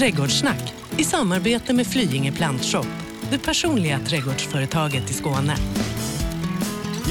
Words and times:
Trädgårdssnack 0.00 0.74
i 0.98 1.04
samarbete 1.04 1.72
med 1.72 1.86
Flyinge 1.86 2.32
Plantshop, 2.32 2.86
det 3.30 3.38
personliga 3.38 3.98
trädgårdsföretaget 3.98 5.10
i 5.10 5.12
Skåne. 5.12 5.56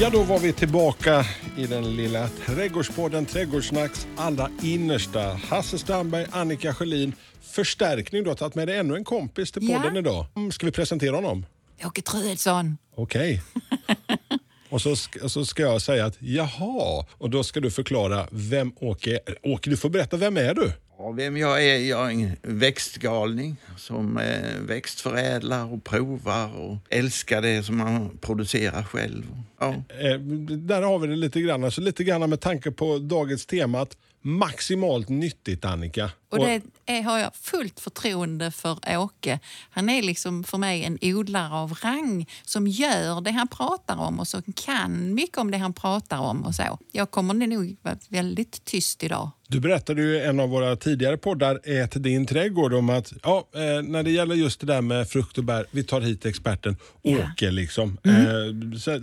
Ja, 0.00 0.10
då 0.10 0.22
var 0.22 0.38
vi 0.38 0.52
tillbaka 0.52 1.24
i 1.56 1.66
den 1.66 1.96
lilla 1.96 2.28
trädgårdspodden 2.46 3.26
Trädgårdssnacks 3.26 4.06
allra 4.16 4.50
innersta. 4.62 5.20
Hasse 5.48 5.78
Strandberg, 5.78 6.26
Annika 6.30 6.74
Sjölin. 6.74 7.12
Förstärkning, 7.42 8.22
du 8.22 8.28
har 8.30 8.36
tagit 8.36 8.54
med 8.54 8.68
dig 8.68 8.78
ännu 8.78 8.96
en 8.96 9.04
kompis 9.04 9.52
till 9.52 9.66
podden 9.68 9.94
Ja. 9.94 9.98
idag. 9.98 10.26
Mm, 10.36 10.52
Ska 10.52 10.66
vi 10.66 10.72
presentera 10.72 11.16
honom? 11.16 11.46
Åke 11.84 12.02
Truedsson. 12.02 12.78
Okej. 12.96 13.42
Och 14.70 14.82
så, 14.82 14.96
ska, 14.96 15.28
så 15.28 15.44
ska 15.44 15.62
jag 15.62 15.82
säga 15.82 16.06
att 16.06 16.16
jaha, 16.18 17.04
och 17.18 17.30
då 17.30 17.44
ska 17.44 17.60
du 17.60 17.70
förklara 17.70 18.26
vem 18.30 18.72
Åke 18.80 19.10
är. 19.26 19.36
Åke, 19.42 19.70
du 19.70 19.76
får 19.76 19.88
berätta, 19.90 20.16
vem 20.16 20.36
är 20.36 20.54
du? 20.54 20.72
Ja, 21.02 21.10
vem 21.10 21.36
jag 21.36 21.64
är? 21.64 21.78
Jag 21.78 22.06
är 22.06 22.10
en 22.10 22.36
växtgalning 22.42 23.56
som 23.76 24.18
eh, 24.18 24.60
växtförädlar 24.60 25.72
och 25.72 25.84
provar 25.84 26.56
och 26.56 26.76
älskar 26.88 27.42
det 27.42 27.62
som 27.62 27.76
man 27.76 28.18
producerar 28.20 28.82
själv. 28.82 29.24
Ja. 29.60 29.74
Eh, 29.88 30.18
där 30.56 30.82
har 30.82 30.98
vi 30.98 31.06
det 31.06 31.16
lite 31.16 31.40
grann. 31.40 31.64
Alltså 31.64 31.80
lite 31.80 32.04
grann 32.04 32.30
med 32.30 32.40
tanke 32.40 32.70
på 32.70 32.98
dagens 32.98 33.46
tema 33.46 33.86
maximalt 34.20 35.08
nyttigt, 35.08 35.64
Annika. 35.64 36.10
Och 36.30 36.38
det 36.38 36.62
är, 36.86 37.02
har 37.02 37.18
jag 37.18 37.34
fullt 37.34 37.80
förtroende 37.80 38.50
för 38.50 38.78
Åke. 38.98 39.38
Han 39.70 39.88
är 39.88 40.02
liksom 40.02 40.44
för 40.44 40.58
mig 40.58 40.84
en 40.84 40.98
odlare 41.02 41.54
av 41.54 41.72
rang 41.82 42.26
som 42.44 42.66
gör 42.66 43.20
det 43.20 43.30
han 43.30 43.48
pratar 43.48 43.96
om 43.96 44.20
och 44.20 44.28
som 44.28 44.42
kan 44.56 45.14
mycket 45.14 45.38
om 45.38 45.50
det 45.50 45.58
han 45.58 45.72
pratar 45.72 46.18
om. 46.18 46.44
och 46.44 46.54
så. 46.54 46.78
Jag 46.92 47.10
kommer 47.10 47.34
nog 47.34 47.76
vara 47.82 47.96
väldigt 48.08 48.64
tyst 48.64 49.02
idag. 49.02 49.30
Du 49.50 49.60
berättade 49.60 50.02
ju 50.02 50.14
i 50.16 50.20
en 50.20 50.40
av 50.40 50.48
våra 50.48 50.76
tidigare 50.76 51.16
poddar, 51.16 51.60
Ät 51.64 52.02
din 52.02 52.26
trädgård, 52.26 52.74
om 52.74 52.90
att 52.90 53.12
ja, 53.22 53.48
eh, 53.54 53.82
när 53.82 54.02
det 54.02 54.10
gäller 54.10 54.34
just 54.34 54.60
det 54.60 54.66
där 54.66 54.80
med 54.80 55.08
frukt 55.08 55.38
och 55.38 55.44
bär, 55.44 55.66
vi 55.70 55.84
tar 55.84 56.00
hit 56.00 56.26
experten 56.26 56.76
Ja. 57.02 57.18
Åke. 57.18 57.50
Liksom. 57.50 57.98
Eh, 58.04 58.78
så, 58.78 58.90
eh, 58.90 58.98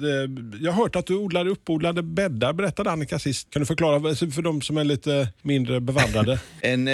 jag 0.62 0.72
har 0.72 0.84
hört 0.84 0.96
att 0.96 1.06
du 1.06 1.16
odlar 1.16 1.48
uppodlade 1.48 2.04
bäddar, 2.04 2.54
berättade 2.54 2.92
Annika 2.92 3.20
sist. 3.20 3.50
Kan 3.50 3.60
du 3.60 3.66
förklara 3.66 4.16
för 4.16 4.42
de 4.42 4.62
som 4.62 4.78
är 4.78 4.84
lite 4.84 5.30
mindre 5.42 5.80
bevandrade? 5.80 6.40
En 6.62 6.88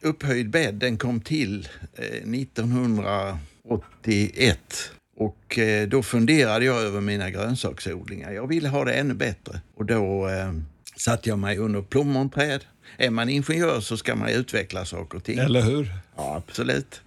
upphöjd 0.00 0.50
bädd 0.50 0.74
den 0.74 0.98
kom 0.98 1.20
till 1.20 1.68
eh, 1.94 2.04
1981 2.04 4.58
och 5.16 5.58
eh, 5.58 5.88
då 5.88 6.02
funderade 6.02 6.64
jag 6.64 6.82
över 6.82 7.00
mina 7.00 7.30
grönsaksodlingar. 7.30 8.32
Jag 8.32 8.46
ville 8.46 8.68
ha 8.68 8.84
det 8.84 8.92
ännu 8.92 9.14
bättre 9.14 9.60
och 9.76 9.86
då 9.86 10.28
eh, 10.28 10.52
satte 10.96 11.28
jag 11.28 11.38
mig 11.38 11.58
under 11.58 11.82
plommonträd. 11.82 12.64
Är 12.96 13.10
man 13.10 13.28
ingenjör 13.28 13.80
så 13.80 13.96
ska 13.96 14.16
man 14.16 14.28
utveckla 14.28 14.84
saker 14.84 15.18
och 15.18 15.24
ting. 15.24 15.38
Eller 15.38 15.62
hur? 15.62 15.92
Ja, 16.16 16.36
absolut. 16.36 17.00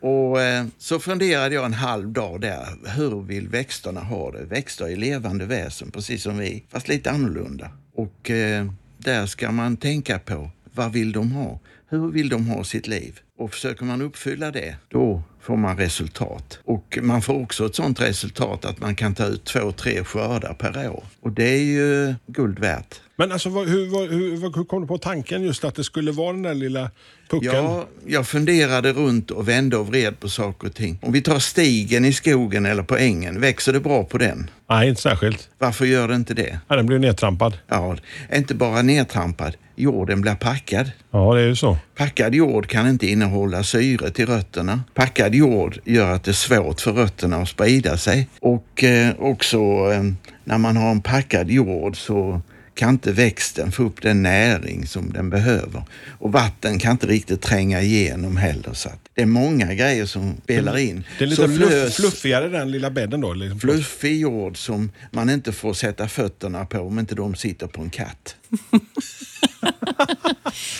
Och 0.00 0.40
eh, 0.40 0.66
så 0.78 0.98
funderade 0.98 1.54
jag 1.54 1.64
en 1.64 1.74
halv 1.74 2.08
dag 2.08 2.40
där. 2.40 2.66
Hur 2.96 3.22
vill 3.22 3.48
växterna 3.48 4.00
ha 4.00 4.32
det? 4.32 4.44
Växter 4.44 4.88
är 4.88 4.96
levande 4.96 5.46
väsen, 5.46 5.90
precis 5.90 6.22
som 6.22 6.38
vi, 6.38 6.64
fast 6.68 6.88
lite 6.88 7.10
annorlunda. 7.10 7.70
Och 7.94 8.30
eh, 8.30 8.66
där 8.98 9.26
ska 9.26 9.52
man 9.52 9.76
tänka 9.76 10.18
på, 10.18 10.50
vad 10.74 10.92
vill 10.92 11.12
de 11.12 11.32
ha? 11.32 11.60
Hur 11.92 12.10
vill 12.10 12.28
de 12.28 12.46
ha 12.46 12.64
sitt 12.64 12.86
liv? 12.86 13.20
Och 13.38 13.50
försöker 13.50 13.84
man 13.84 14.02
uppfylla 14.02 14.50
det, 14.50 14.76
då 14.88 15.22
får 15.40 15.56
man 15.56 15.76
resultat. 15.76 16.58
Och 16.64 16.98
man 17.02 17.22
får 17.22 17.42
också 17.42 17.66
ett 17.66 17.74
sådant 17.74 18.00
resultat 18.00 18.64
att 18.64 18.80
man 18.80 18.94
kan 18.94 19.14
ta 19.14 19.26
ut 19.26 19.44
två, 19.44 19.72
tre 19.72 20.04
skördar 20.04 20.54
per 20.54 20.88
år. 20.88 21.04
Och 21.20 21.32
det 21.32 21.48
är 21.48 21.62
ju 21.62 22.14
guld 22.26 22.58
värt. 22.58 23.00
Men 23.16 23.32
alltså, 23.32 23.48
hur, 23.48 24.10
hur, 24.10 24.56
hur 24.56 24.64
kom 24.64 24.80
du 24.80 24.86
på 24.86 24.98
tanken 24.98 25.42
just 25.42 25.64
att 25.64 25.74
det 25.74 25.84
skulle 25.84 26.12
vara 26.12 26.32
den 26.32 26.42
där 26.42 26.54
lilla 26.54 26.90
pucken? 27.30 27.54
Ja, 27.54 27.86
jag 28.06 28.26
funderade 28.26 28.92
runt 28.92 29.30
och 29.30 29.48
vände 29.48 29.76
och 29.76 29.86
vred 29.86 30.20
på 30.20 30.28
saker 30.28 30.68
och 30.68 30.74
ting. 30.74 30.98
Om 31.02 31.12
vi 31.12 31.22
tar 31.22 31.38
stigen 31.38 32.04
i 32.04 32.12
skogen 32.12 32.66
eller 32.66 32.82
på 32.82 32.96
ängen, 32.96 33.40
växer 33.40 33.72
det 33.72 33.80
bra 33.80 34.04
på 34.04 34.18
den? 34.18 34.50
Nej, 34.68 34.88
inte 34.88 35.02
särskilt. 35.02 35.48
Varför 35.58 35.84
gör 35.84 36.08
det 36.08 36.14
inte 36.14 36.34
det? 36.34 36.58
Ja, 36.68 36.76
den 36.76 36.86
blev 36.86 37.00
nedtrampad. 37.00 37.58
Ja, 37.68 37.96
inte 38.34 38.54
bara 38.54 38.82
nedtrampad, 38.82 39.56
jorden 39.80 40.20
blir 40.20 40.34
packad. 40.34 40.90
Ja, 41.10 41.34
det 41.34 41.40
är 41.40 41.46
ju 41.46 41.56
så. 41.56 41.78
Packad 41.96 42.34
jord 42.34 42.66
kan 42.66 42.88
inte 42.88 43.06
innehålla 43.06 43.62
syre 43.62 44.10
till 44.10 44.26
rötterna. 44.26 44.82
Packad 44.94 45.34
jord 45.34 45.78
gör 45.84 46.12
att 46.12 46.24
det 46.24 46.30
är 46.30 46.32
svårt 46.32 46.80
för 46.80 46.92
rötterna 46.92 47.36
att 47.36 47.48
sprida 47.48 47.96
sig. 47.96 48.28
Och 48.40 48.84
eh, 48.84 49.14
också 49.18 49.58
eh, 49.92 50.02
när 50.44 50.58
man 50.58 50.76
har 50.76 50.90
en 50.90 51.02
packad 51.02 51.50
jord 51.50 51.96
så 51.96 52.40
kan 52.80 52.90
inte 52.90 53.12
växten 53.12 53.72
få 53.72 53.82
upp 53.82 54.02
den 54.02 54.22
näring 54.22 54.86
som 54.86 55.12
den 55.12 55.30
behöver. 55.30 55.82
Och 56.08 56.32
vatten 56.32 56.78
kan 56.78 56.92
inte 56.92 57.06
riktigt 57.06 57.42
tränga 57.42 57.82
igenom 57.82 58.36
heller. 58.36 58.72
Så 58.72 58.88
det 59.14 59.22
är 59.22 59.26
många 59.26 59.74
grejer 59.74 60.06
som 60.06 60.34
spelar 60.42 60.78
in. 60.78 61.04
Det 61.18 61.24
är 61.24 61.28
lite 61.28 61.48
fluff, 61.48 61.94
fluffigare 61.94 62.48
den 62.48 62.70
lilla 62.70 62.90
bädden 62.90 63.20
då? 63.20 63.32
Liksom. 63.32 63.60
fluffig 63.60 64.20
jord 64.20 64.56
som 64.56 64.92
man 65.10 65.30
inte 65.30 65.52
får 65.52 65.74
sätta 65.74 66.08
fötterna 66.08 66.64
på 66.64 66.78
om 66.78 66.98
inte 66.98 67.14
de 67.14 67.34
sitter 67.34 67.66
på 67.66 67.82
en 67.82 67.90
katt. 67.90 68.36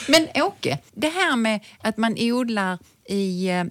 Men 0.09 0.29
Åke, 0.35 0.79
det 0.93 1.09
här 1.09 1.37
med 1.37 1.61
att 1.83 1.97
man 1.97 2.17
odlar 2.19 2.79
i 3.09 3.49
eh, 3.49 3.65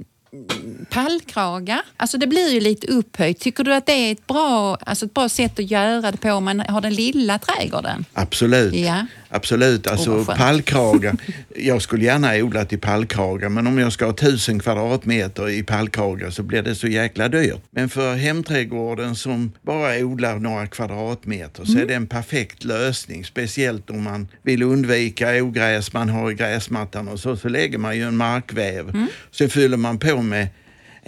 pallkragar, 0.89 1.81
alltså 1.97 2.17
det 2.17 2.27
blir 2.27 2.53
ju 2.53 2.59
lite 2.59 2.87
upphöjt. 2.87 3.39
Tycker 3.39 3.63
du 3.63 3.73
att 3.73 3.85
det 3.85 3.91
är 3.93 4.11
ett 4.11 4.27
bra, 4.27 4.75
alltså 4.75 5.05
ett 5.05 5.13
bra 5.13 5.29
sätt 5.29 5.59
att 5.59 5.71
göra 5.71 6.11
det 6.11 6.17
på 6.17 6.31
om 6.31 6.45
man 6.45 6.59
har 6.59 6.81
den 6.81 6.93
lilla 6.93 7.39
trädgården? 7.39 8.05
Absolut. 8.13 8.75
Ja. 8.75 9.05
Absolut. 9.29 9.87
Alltså 9.87 10.23
skönt. 10.23 10.39
pallkragar. 10.39 11.15
Jag 11.55 11.81
skulle 11.81 12.05
gärna 12.05 12.35
odla 12.35 12.65
i 12.69 12.77
pallkragar 12.77 13.49
men 13.49 13.67
om 13.67 13.77
jag 13.77 13.93
ska 13.93 14.05
ha 14.05 14.13
tusen 14.13 14.59
kvadratmeter 14.59 15.49
i 15.49 15.63
pallkragar 15.63 16.29
så 16.29 16.43
blir 16.43 16.61
det 16.61 16.75
så 16.75 16.87
jäkla 16.87 17.29
dyrt. 17.29 17.61
Men 17.71 17.89
för 17.89 18.15
hemträdgården 18.15 19.15
som 19.15 19.51
bara 19.61 19.97
odlar 19.97 20.39
några 20.39 20.67
kvadratmeter 20.67 21.65
så 21.65 21.77
är 21.77 21.85
det 21.85 21.93
en 21.93 22.07
perfekt 22.07 22.63
lösning. 22.63 23.25
Speciellt 23.25 23.89
om 23.89 24.03
man 24.03 24.27
vill 24.43 24.63
undvika 24.63 25.43
ogräs 25.43 25.93
man 25.93 26.09
har 26.09 26.31
i 26.31 26.33
gräsmattan 26.33 27.07
och 27.07 27.19
så, 27.19 27.37
så 27.37 27.49
lägger 27.49 27.77
man 27.77 27.97
ju 27.97 28.03
en 28.03 28.17
markväv. 28.17 29.07
Så 29.31 29.49
fyller 29.49 29.77
man 29.77 29.99
på 29.99 30.21
med 30.21 30.47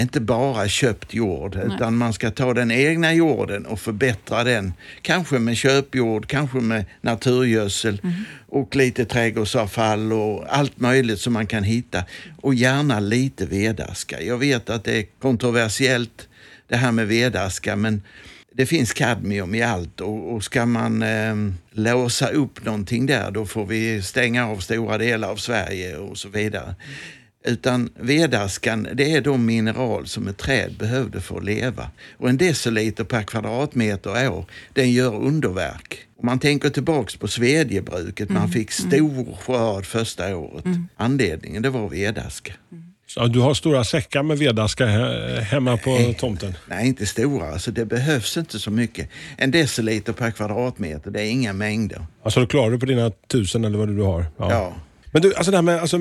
inte 0.01 0.19
bara 0.19 0.67
köpt 0.67 1.13
jord, 1.13 1.55
utan 1.55 1.97
man 1.97 2.13
ska 2.13 2.31
ta 2.31 2.53
den 2.53 2.71
egna 2.71 3.13
jorden 3.13 3.65
och 3.65 3.79
förbättra 3.79 4.43
den. 4.43 4.73
Kanske 5.01 5.39
med 5.39 5.57
köpjord, 5.57 6.27
kanske 6.27 6.57
med 6.57 6.85
naturgödsel 7.01 8.01
och 8.47 8.75
lite 8.75 9.05
trädgårdsavfall 9.05 10.13
och 10.13 10.45
allt 10.57 10.79
möjligt 10.79 11.19
som 11.19 11.33
man 11.33 11.47
kan 11.47 11.63
hitta. 11.63 12.03
Och 12.41 12.53
gärna 12.53 12.99
lite 12.99 13.45
vedaska. 13.45 14.21
Jag 14.21 14.37
vet 14.37 14.69
att 14.69 14.83
det 14.83 14.97
är 14.97 15.05
kontroversiellt 15.19 16.27
det 16.67 16.77
här 16.77 16.91
med 16.91 17.07
vedaska, 17.07 17.75
men 17.75 18.01
det 18.53 18.65
finns 18.65 18.93
kadmium 18.93 19.55
i 19.55 19.61
allt 19.61 20.01
och, 20.01 20.33
och 20.33 20.43
ska 20.43 20.65
man 20.65 21.03
eh, 21.03 21.35
låsa 21.71 22.27
upp 22.27 22.65
någonting 22.65 23.05
där 23.05 23.31
då 23.31 23.45
får 23.45 23.65
vi 23.65 24.01
stänga 24.01 24.47
av 24.47 24.57
stora 24.57 24.97
delar 24.97 25.29
av 25.29 25.35
Sverige 25.35 25.97
och 25.97 26.17
så 26.17 26.29
vidare. 26.29 26.75
Utan 27.45 27.89
vedaskan, 27.99 28.87
det 28.93 29.11
är 29.11 29.21
de 29.21 29.45
mineral 29.45 30.07
som 30.07 30.27
ett 30.27 30.37
träd 30.37 30.75
behövde 30.79 31.21
för 31.21 31.37
att 31.37 31.45
leva. 31.45 31.89
Och 32.17 32.29
en 32.29 32.37
deciliter 32.37 33.03
per 33.03 33.23
kvadratmeter 33.23 34.29
år, 34.29 34.45
den 34.73 34.91
gör 34.91 35.15
underverk. 35.15 35.97
Om 36.19 36.25
man 36.25 36.39
tänker 36.39 36.69
tillbaks 36.69 37.15
på 37.15 37.27
svedjebruket, 37.27 38.29
man 38.29 38.49
fick 38.49 38.71
stor 38.71 39.35
skörd 39.41 39.85
första 39.85 40.37
året. 40.37 40.65
Anledningen, 40.95 41.61
det 41.61 41.69
var 41.69 41.89
vedaska. 41.89 42.53
Ja, 43.15 43.27
du 43.27 43.39
har 43.39 43.53
stora 43.53 43.83
säckar 43.83 44.23
med 44.23 44.37
vedaska 44.37 44.85
he- 44.85 45.39
hemma 45.39 45.77
på 45.77 46.13
tomten. 46.19 46.53
Nej, 46.67 46.87
inte 46.87 47.05
stora. 47.05 47.51
Alltså 47.51 47.71
det 47.71 47.85
behövs 47.85 48.37
inte 48.37 48.59
så 48.59 48.71
mycket. 48.71 49.09
En 49.37 49.51
deciliter 49.51 50.13
per 50.13 50.31
kvadratmeter, 50.31 51.11
det 51.11 51.21
är 51.21 51.25
inga 51.29 51.53
mängder. 51.53 52.05
Alltså 52.23 52.39
då 52.39 52.45
klarar 52.47 52.71
du 52.71 52.79
på 52.79 52.85
dina 52.85 53.11
tusen 53.27 53.65
eller 53.65 53.77
vad 53.77 53.87
du 53.87 54.01
har? 54.01 54.25
Ja. 54.37 54.73
Men 55.11 55.21
du, 55.21 55.35
alltså 55.35 55.51
det 55.51 55.57
här 55.57 55.61
med 55.61 55.79
alltså, 55.81 55.97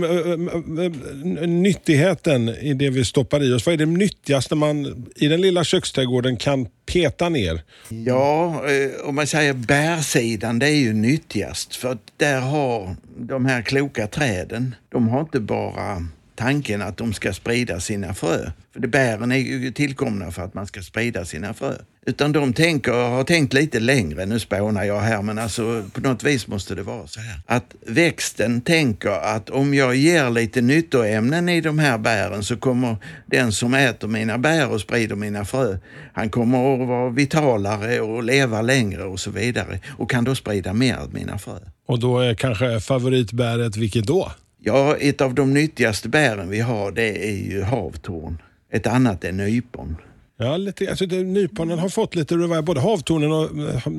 nyttigheten 1.46 2.48
i 2.48 2.74
det 2.74 2.90
vi 2.90 3.04
stoppar 3.04 3.42
i 3.42 3.52
oss. 3.52 3.66
Vad 3.66 3.72
är 3.72 3.76
det 3.76 3.86
nyttigaste 3.86 4.54
man 4.54 5.06
i 5.16 5.28
den 5.28 5.40
lilla 5.40 5.64
köksträdgården 5.64 6.36
kan 6.36 6.68
peta 6.86 7.28
ner? 7.28 7.62
Ja, 7.88 8.62
eh, 8.66 9.08
om 9.08 9.14
man 9.14 9.26
säger 9.26 9.52
bärsidan, 9.52 10.58
det 10.58 10.66
är 10.66 10.76
ju 10.76 10.92
nyttigast. 10.92 11.76
För 11.76 11.98
där 12.16 12.40
har 12.40 12.96
de 13.18 13.46
här 13.46 13.62
kloka 13.62 14.06
träden, 14.06 14.74
de 14.88 15.08
har 15.08 15.20
inte 15.20 15.40
bara 15.40 16.06
tanken 16.40 16.82
att 16.82 16.96
de 16.96 17.12
ska 17.12 17.32
sprida 17.32 17.80
sina 17.80 18.14
frö. 18.14 18.50
För 18.72 18.80
det 18.80 18.88
bären 18.88 19.32
är 19.32 19.36
ju 19.36 19.72
tillkomna 19.72 20.30
för 20.30 20.42
att 20.42 20.54
man 20.54 20.66
ska 20.66 20.82
sprida 20.82 21.24
sina 21.24 21.54
frö. 21.54 21.74
Utan 22.06 22.32
de 22.32 22.52
tänker, 22.52 22.92
har 22.92 23.24
tänkt 23.24 23.52
lite 23.52 23.80
längre, 23.80 24.26
nu 24.26 24.38
spånar 24.38 24.84
jag 24.84 25.00
här, 25.00 25.22
men 25.22 25.38
alltså 25.38 25.84
på 25.92 26.00
något 26.00 26.22
vis 26.22 26.46
måste 26.46 26.74
det 26.74 26.82
vara 26.82 27.06
så 27.06 27.20
här. 27.20 27.40
Att 27.46 27.74
växten 27.86 28.60
tänker 28.60 29.10
att 29.10 29.50
om 29.50 29.74
jag 29.74 29.94
ger 29.94 30.30
lite 30.30 30.60
nyttoämnen 30.60 31.48
i 31.48 31.60
de 31.60 31.78
här 31.78 31.98
bären 31.98 32.44
så 32.44 32.56
kommer 32.56 32.96
den 33.26 33.52
som 33.52 33.74
äter 33.74 34.08
mina 34.08 34.38
bär 34.38 34.68
och 34.68 34.80
sprider 34.80 35.16
mina 35.16 35.44
frö, 35.44 35.78
han 36.12 36.30
kommer 36.30 36.74
att 36.74 36.88
vara 36.88 37.10
vitalare 37.10 38.00
och 38.00 38.24
leva 38.24 38.62
längre 38.62 39.04
och 39.04 39.20
så 39.20 39.30
vidare 39.30 39.80
och 39.98 40.10
kan 40.10 40.24
då 40.24 40.34
sprida 40.34 40.72
mer 40.72 40.96
av 40.96 41.14
mina 41.14 41.38
frö. 41.38 41.58
Och 41.86 41.98
då 41.98 42.18
är 42.18 42.34
kanske 42.34 42.80
favoritbäret 42.80 43.76
vilket 43.76 44.06
då? 44.06 44.32
Ja, 44.62 44.96
ett 44.96 45.20
av 45.20 45.34
de 45.34 45.54
nyttigaste 45.54 46.08
bären 46.08 46.48
vi 46.50 46.60
har 46.60 46.92
det 46.92 47.28
är 47.28 47.52
ju 47.52 47.62
havtorn. 47.62 48.38
Ett 48.72 48.86
annat 48.86 49.24
är 49.24 49.32
nypon. 49.32 49.96
Ja, 50.42 50.56
lite, 50.56 50.90
alltså 50.90 51.04
nyponen 51.04 51.78
har 51.78 51.88
fått 51.88 52.14
lite 52.14 52.34
revival. 52.34 52.62
Både 52.62 52.80
havtornen 52.80 53.32
och 53.32 53.44
äh, 53.44 53.92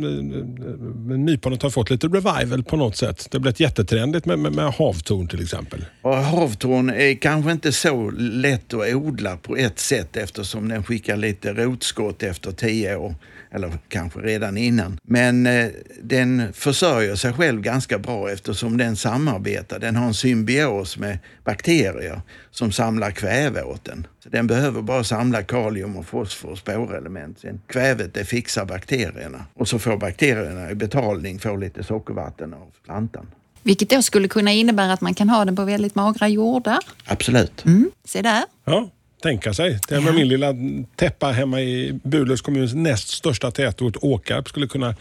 nyponet 1.18 1.62
har 1.62 1.70
fått 1.70 1.90
lite 1.90 2.08
revival 2.08 2.64
på 2.64 2.78
något 2.78 2.98
sätt. 2.98 3.28
Det 3.32 3.38
har 3.38 3.42
blivit 3.42 3.60
jättetrendigt 3.60 4.26
med, 4.26 4.40
med, 4.40 4.56
med 4.56 4.74
havtorn 4.74 5.28
till 5.28 5.42
exempel. 5.42 5.86
Och 6.02 6.16
havtorn 6.16 6.90
är 6.90 7.14
kanske 7.14 7.52
inte 7.52 7.72
så 7.72 8.10
lätt 8.18 8.74
att 8.74 8.94
odla 8.94 9.38
på 9.38 9.56
ett 9.56 9.80
sätt 9.80 10.18
eftersom 10.18 10.70
den 10.70 10.84
skickar 10.84 11.18
lite 11.18 11.54
rotskott 11.54 12.24
efter 12.24 12.52
tio 12.52 12.96
år 12.96 13.16
eller 13.52 13.72
kanske 13.88 14.20
redan 14.20 14.58
innan. 14.58 15.00
Men 15.04 15.46
eh, 15.46 15.68
den 16.02 16.54
försörjer 16.54 17.16
sig 17.16 17.34
själv 17.34 17.62
ganska 17.62 18.00
bra 18.00 18.32
eftersom 18.32 18.78
den 18.78 18.96
samarbetar. 18.96 19.80
Den 19.80 19.96
har 19.96 20.06
en 20.06 20.14
symbios 20.14 20.98
med 20.98 21.20
bakterier 21.44 22.22
som 22.52 22.72
samlar 22.72 23.12
kväve 23.12 23.64
åt 23.64 23.86
den. 23.86 24.08
Så 24.24 24.30
den 24.30 24.48
behöver 24.48 24.82
bara 24.82 25.04
samla 25.04 25.44
kalium 25.44 25.98
och 25.98 26.06
fosfor 26.06 26.50
och 26.50 26.58
spårelement. 26.58 27.40
Sen 27.40 27.62
kvävet 27.68 28.14
det 28.14 28.26
fixar 28.26 28.66
bakterierna 28.66 29.46
och 29.54 29.68
så 29.68 29.80
får 29.80 29.98
bakterierna 29.98 30.72
i 30.72 30.76
betalning 30.76 31.40
få 31.40 31.56
lite 31.56 31.84
sockervatten 31.84 32.54
av 32.54 32.68
plantan. 32.86 33.28
Vilket 33.64 33.90
då 33.90 34.02
skulle 34.02 34.28
kunna 34.28 34.52
innebära 34.52 34.94
att 34.94 35.02
man 35.02 35.14
kan 35.14 35.30
ha 35.30 35.46
den 35.46 35.56
på 35.56 35.64
väldigt 35.64 35.96
magra 35.96 36.28
jordar. 36.28 36.80
Absolut. 37.06 37.66
Mm, 37.66 37.92
se 38.06 38.22
där. 38.22 38.44
Ja, 38.66 38.90
tänka 39.22 39.54
sig. 39.54 39.80
Det 39.88 40.02
med 40.02 40.14
min 40.14 40.28
lilla 40.28 40.54
täppa 40.96 41.32
hemma 41.32 41.62
i 41.62 42.00
Burlövs 42.04 42.42
kommuns 42.42 42.74
näst 42.74 43.08
största 43.08 43.52
tätort 43.52 43.98
Åkarp 44.02 44.48
skulle 44.50 44.68
kunna 44.68 44.96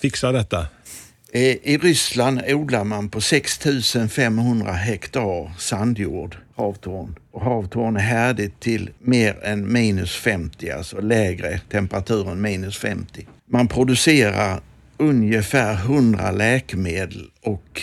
fixa 0.00 0.32
detta. 0.32 0.66
I 1.34 1.78
Ryssland 1.78 2.40
odlar 2.48 2.84
man 2.84 3.08
på 3.08 3.20
6500 3.20 4.72
hektar 4.72 5.58
sandjord 5.58 6.36
havtorn. 6.56 7.14
Och 7.30 7.40
havtorn 7.40 7.96
är 7.96 8.00
härdigt 8.00 8.60
till 8.60 8.90
mer 8.98 9.44
än 9.44 9.72
minus 9.72 10.16
50, 10.16 10.70
alltså 10.70 11.00
lägre 11.00 11.58
temperatur 11.58 12.30
än 12.30 12.40
minus 12.40 12.78
50. 12.78 13.26
Man 13.50 13.68
producerar 13.68 14.60
ungefär 14.96 15.74
100 15.74 16.30
läkemedel 16.30 17.30
och 17.42 17.82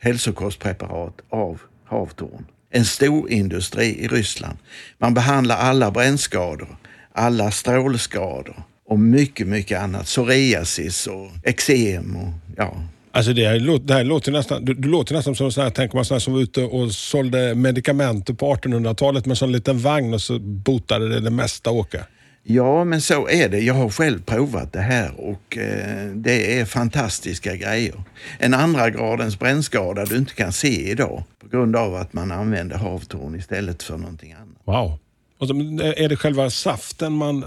hälsokostpreparat 0.00 1.20
av 1.28 1.60
havtorn 1.84 2.46
en 2.74 2.84
stor 2.84 3.30
industri 3.30 4.04
i 4.04 4.08
Ryssland. 4.08 4.58
Man 4.98 5.14
behandlar 5.14 5.56
alla 5.56 5.90
brännskador, 5.90 6.76
alla 7.12 7.50
strålskador 7.50 8.62
och 8.88 8.98
mycket, 8.98 9.46
mycket 9.46 9.80
annat. 9.80 10.04
Psoriasis 10.04 11.06
och 11.06 11.30
eksem 11.42 12.16
och 12.16 12.32
ja, 12.56 12.74
Alltså 13.12 13.32
det, 13.32 13.46
här, 13.46 13.78
det 13.78 13.94
här 13.94 14.04
låter 14.04 14.32
nästan, 14.32 14.64
du, 14.64 14.74
du 14.74 14.88
låter 14.88 15.14
nästan 15.14 15.34
som 15.34 15.52
sån 15.52 15.64
här, 15.64 15.70
tänker 15.70 15.96
man 15.96 16.04
sån 16.04 16.14
här 16.14 16.20
som 16.20 16.32
var 16.32 16.40
ute 16.40 16.64
och 16.64 16.92
sålde 16.92 17.54
medicament 17.54 18.38
på 18.38 18.54
1800-talet 18.54 19.26
med 19.26 19.32
en 19.32 19.36
sån 19.36 19.52
liten 19.52 19.78
vagn 19.78 20.14
och 20.14 20.20
så 20.20 20.38
botade 20.38 21.08
det 21.08 21.20
det 21.20 21.30
mesta 21.30 21.70
åka. 21.70 22.06
Ja, 22.46 22.84
men 22.84 23.00
så 23.00 23.28
är 23.28 23.48
det. 23.48 23.60
Jag 23.60 23.74
har 23.74 23.90
själv 23.90 24.22
provat 24.22 24.72
det 24.72 24.80
här 24.80 25.20
och 25.20 25.58
eh, 25.58 26.10
det 26.14 26.60
är 26.60 26.64
fantastiska 26.64 27.56
grejer. 27.56 28.02
En 28.38 28.54
andra 28.54 28.90
gradens 28.90 29.38
brännskada 29.38 30.04
du 30.04 30.16
inte 30.16 30.34
kan 30.34 30.52
se 30.52 30.90
idag 30.90 31.22
på 31.40 31.48
grund 31.48 31.76
av 31.76 31.94
att 31.94 32.12
man 32.12 32.32
använder 32.32 32.76
havtorn 32.76 33.34
istället 33.34 33.82
för 33.82 33.96
någonting 33.96 34.32
annat. 34.32 34.58
Wow. 34.64 34.98
Och 35.38 35.48
så, 35.48 35.54
är 35.96 36.08
det 36.08 36.16
själva 36.16 36.50
saften 36.50 37.12
man... 37.12 37.44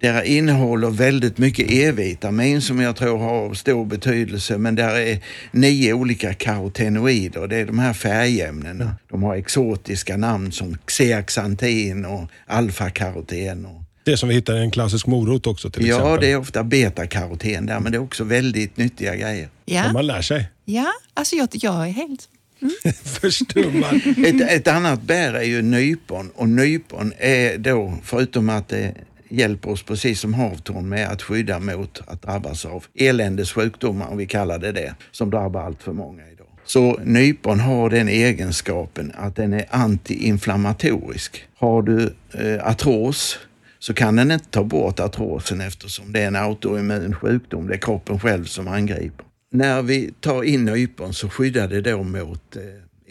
Det 0.00 0.28
innehåller 0.28 0.90
väldigt 0.90 1.38
mycket 1.38 1.70
E-vitamin 1.70 2.62
som 2.62 2.80
jag 2.80 2.96
tror 2.96 3.18
har 3.18 3.54
stor 3.54 3.84
betydelse 3.84 4.58
men 4.58 4.74
där 4.74 4.96
är 4.96 5.18
nio 5.52 5.92
olika 5.92 6.34
karotenoider. 6.34 7.46
Det 7.46 7.56
är 7.56 7.66
de 7.66 7.78
här 7.78 7.92
färgämnena. 7.92 8.96
De 9.08 9.22
har 9.22 9.36
exotiska 9.36 10.16
namn 10.16 10.52
som 10.52 10.78
xeaxantin 10.86 12.04
och 12.04 12.30
alfakaroten. 12.46 13.66
Och 13.66 13.79
det 14.04 14.16
som 14.16 14.28
vi 14.28 14.34
hittar 14.34 14.56
i 14.56 14.60
en 14.60 14.70
klassisk 14.70 15.06
morot 15.06 15.46
också 15.46 15.70
till 15.70 15.86
ja, 15.86 15.94
exempel. 15.94 16.10
Ja, 16.12 16.20
det 16.20 16.32
är 16.32 16.36
ofta 16.36 16.64
betakaroten 16.64 17.66
där, 17.66 17.80
men 17.80 17.92
det 17.92 17.98
är 17.98 18.02
också 18.02 18.24
väldigt 18.24 18.76
nyttiga 18.76 19.16
grejer. 19.16 19.48
Ja. 19.64 19.84
Som 19.84 19.92
man 19.92 20.06
lär 20.06 20.22
sig. 20.22 20.48
Ja, 20.64 20.92
alltså 21.14 21.36
jag, 21.36 21.48
jag 21.52 21.88
är 21.88 21.92
helt... 21.92 22.28
Mm. 22.62 22.74
Förstummad. 23.04 24.00
ett, 24.26 24.50
ett 24.50 24.68
annat 24.68 25.02
bär 25.02 25.34
är 25.34 25.42
ju 25.42 25.62
nypon 25.62 26.30
och 26.34 26.48
nypon 26.48 27.12
är 27.18 27.58
då, 27.58 27.94
förutom 28.02 28.48
att 28.48 28.68
det 28.68 28.94
hjälper 29.28 29.70
oss 29.70 29.82
precis 29.82 30.20
som 30.20 30.34
havtorn 30.34 30.88
med 30.88 31.08
att 31.08 31.22
skydda 31.22 31.58
mot 31.58 32.02
att 32.06 32.22
drabbas 32.22 32.64
av 32.64 32.84
eländessjukdomar, 32.94 34.08
om 34.08 34.16
vi 34.16 34.26
kallar 34.26 34.58
det 34.58 34.72
det, 34.72 34.94
som 35.10 35.30
drabbar 35.30 35.62
allt 35.62 35.82
för 35.82 35.92
många 35.92 36.22
idag. 36.32 36.46
Så 36.64 37.00
nypon 37.04 37.60
har 37.60 37.90
den 37.90 38.08
egenskapen 38.08 39.12
att 39.16 39.36
den 39.36 39.52
är 39.52 39.64
antiinflammatorisk. 39.70 41.44
Har 41.56 41.82
du 41.82 42.14
eh, 42.32 42.68
artros 42.68 43.38
så 43.80 43.94
kan 43.94 44.16
den 44.16 44.30
inte 44.30 44.50
ta 44.50 44.64
bort 44.64 45.00
artrosen 45.00 45.60
eftersom 45.60 46.12
det 46.12 46.20
är 46.20 46.26
en 46.26 46.36
autoimmun 46.36 47.14
sjukdom. 47.14 47.68
Det 47.68 47.74
är 47.74 47.78
kroppen 47.78 48.20
själv 48.20 48.44
som 48.44 48.68
angriper. 48.68 49.26
När 49.52 49.82
vi 49.82 50.12
tar 50.20 50.42
in 50.42 50.64
nypon 50.64 51.14
så 51.14 51.28
skyddar 51.28 51.68
det 51.68 51.80
då 51.80 52.02
mot 52.02 52.56
eh, 52.56 52.62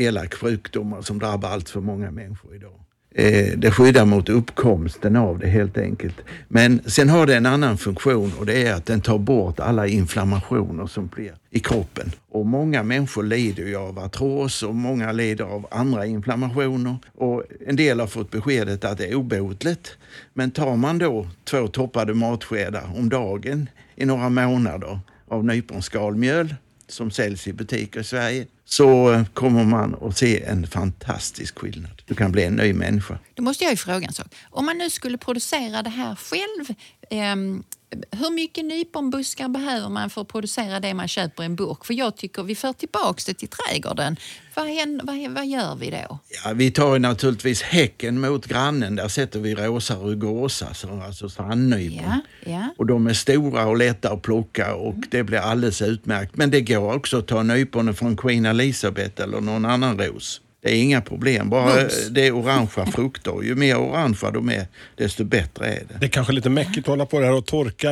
elak 0.06 0.34
sjukdomar 0.34 1.02
som 1.02 1.20
drabbar 1.20 1.50
allt 1.50 1.70
för 1.70 1.82
många 1.82 2.12
människor 2.12 2.56
idag. 2.56 2.80
Eh, 3.20 3.58
det 3.58 3.72
skyddar 3.72 4.06
mot 4.06 4.30
uppkomsten 4.30 5.16
av 5.16 5.40
det 5.40 5.48
helt 5.48 5.78
enkelt. 5.78 6.16
Men 6.48 6.82
sen 6.86 7.10
har 7.10 7.26
det 7.26 7.36
en 7.36 7.46
annan 7.46 7.78
funktion 7.78 8.34
och 8.40 8.46
det 8.46 8.68
är 8.68 8.74
att 8.74 8.86
den 8.86 9.02
tar 9.02 9.18
bort 9.18 9.60
alla 9.60 9.88
inflammationer 9.88 10.88
som 10.88 11.08
blir 11.08 11.34
i 11.50 11.60
kroppen. 11.60 12.12
Och 12.32 12.46
många 12.46 12.84
människor 12.84 13.24
lider 13.24 13.64
ju 13.64 13.76
av 13.76 14.00
artros 14.00 14.64
och 14.64 14.76
många 14.76 15.12
lider 15.12 15.46
av 15.46 15.68
andra 15.72 16.06
inflammationer. 16.06 16.98
Och 17.16 17.44
en 17.68 17.76
del 17.76 18.00
har 18.00 18.08
fått 18.08 18.32
beskedet 18.32 18.86
att 18.86 18.98
det 18.98 19.08
är 19.08 19.16
obotligt. 19.16 19.98
Men 20.34 20.52
tar 20.52 20.76
man 20.76 20.98
då 20.98 21.28
två 21.44 21.68
toppade 21.68 22.14
matskedar 22.14 22.92
om 22.96 23.10
dagen 23.10 23.70
i 23.96 24.06
några 24.06 24.30
månader 24.30 25.00
av 25.28 25.46
nyponskalmjöl 25.46 26.56
som 26.90 27.12
säljs 27.12 27.48
i 27.48 27.54
butiker 27.54 28.00
i 28.00 28.04
Sverige 28.04 28.48
så 28.66 29.12
eh, 29.12 29.26
kommer 29.34 29.64
man 29.64 29.96
att 30.02 30.18
se 30.18 30.44
en 30.44 30.68
fantastisk 30.68 31.60
skillnad. 31.60 32.02
Du 32.06 32.16
kan 32.16 32.32
bli 32.32 32.44
en 32.44 32.56
ny 32.56 32.74
människa. 32.74 33.20
Då 33.34 33.44
måste 33.44 33.64
jag 33.64 33.72
ju 33.72 33.78
fråga 33.78 34.08
en 34.08 34.14
sak. 34.14 34.36
Om 34.50 34.66
man 34.66 34.78
nu 34.78 34.90
skulle 34.90 35.18
producera 35.18 35.84
det 35.84 35.90
här 35.90 36.16
själv, 36.16 36.76
ehm, 37.10 37.64
hur 38.12 38.32
mycket 38.32 38.66
nyponbuskar 38.66 39.48
behöver 39.50 39.90
man 39.90 40.10
för 40.10 40.22
att 40.22 40.28
producera 40.28 40.80
det 40.80 40.94
man 40.94 41.08
köper 41.08 41.44
i 41.44 41.46
en 41.46 41.56
burk? 41.56 41.86
För 41.86 41.94
jag 41.94 42.18
tycker 42.18 42.44
vi 42.44 42.56
för 42.56 42.74
tillbaks 42.74 43.26
det 43.26 43.34
till 43.34 43.48
trädgården. 43.48 44.16
Vad, 44.56 44.68
händer, 44.68 45.06
vad, 45.06 45.32
vad 45.32 45.48
gör 45.48 45.76
vi 45.76 45.90
då? 45.90 46.20
Ja, 46.44 46.54
vi 46.54 46.72
tar 46.72 47.00
naturligtvis 47.00 47.62
häcken 47.62 48.20
mot 48.20 48.46
grannen. 48.46 48.96
Där 48.96 49.08
sätter 49.08 49.40
vi 49.40 49.56
rosa 49.56 49.96
rugosa, 49.96 50.68
alltså 51.06 51.30
strandnypon. 51.30 52.06
Ja, 52.06 52.22
ja. 52.52 52.74
Och 52.78 52.86
de 52.86 53.08
är 53.08 53.14
stora 53.14 53.66
och 53.66 53.78
lätta 53.78 54.12
att 54.12 54.22
plocka 54.22 54.76
och 54.76 54.96
det 55.12 55.24
blir 55.24 55.40
alldeles 55.40 55.82
utmärkt. 55.82 56.36
Men 56.36 56.52
det 56.52 56.62
går 56.62 56.94
också 56.96 57.18
att 57.18 57.28
ta 57.28 57.44
nyponen 57.44 57.94
från 57.94 58.18
Queen 58.18 58.46
Elizabeth 58.46 59.22
eller 59.22 59.42
någon 59.42 59.66
annan 59.66 60.00
ros. 60.00 60.42
Det 60.62 60.72
är 60.72 60.82
inga 60.82 61.02
problem, 61.02 61.50
bara 61.50 61.76
Mums. 61.76 62.08
det 62.10 62.28
är 62.28 62.32
orangea 62.32 62.86
frukter. 62.86 63.44
Ju 63.44 63.56
mer 63.56 63.78
orangea 63.78 64.32
de 64.32 64.50
är, 64.50 64.68
desto 64.96 65.24
bättre 65.24 65.66
är 65.66 65.84
det. 65.90 65.96
Det 66.00 66.06
är 66.06 66.10
kanske 66.10 66.34
lite 66.34 66.50
mäckigt 66.50 66.78
att 66.78 66.88
hålla 66.88 67.06
på 67.06 67.20
det 67.20 67.26
här 67.26 67.34
och 67.34 67.46
torka, 67.46 67.90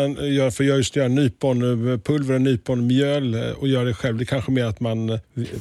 för 0.51 0.63
jag 0.63 0.77
just 0.77 0.95
gör 0.95 1.09
nyponpulver, 1.09 2.39
nyponmjöl 2.39 3.35
och 3.57 3.67
gör 3.67 3.85
det 3.85 3.93
själv. 3.93 4.17
Det 4.17 4.23
är 4.23 4.25
kanske 4.25 4.51
mer 4.51 4.65
att 4.65 4.79
man, 4.79 5.19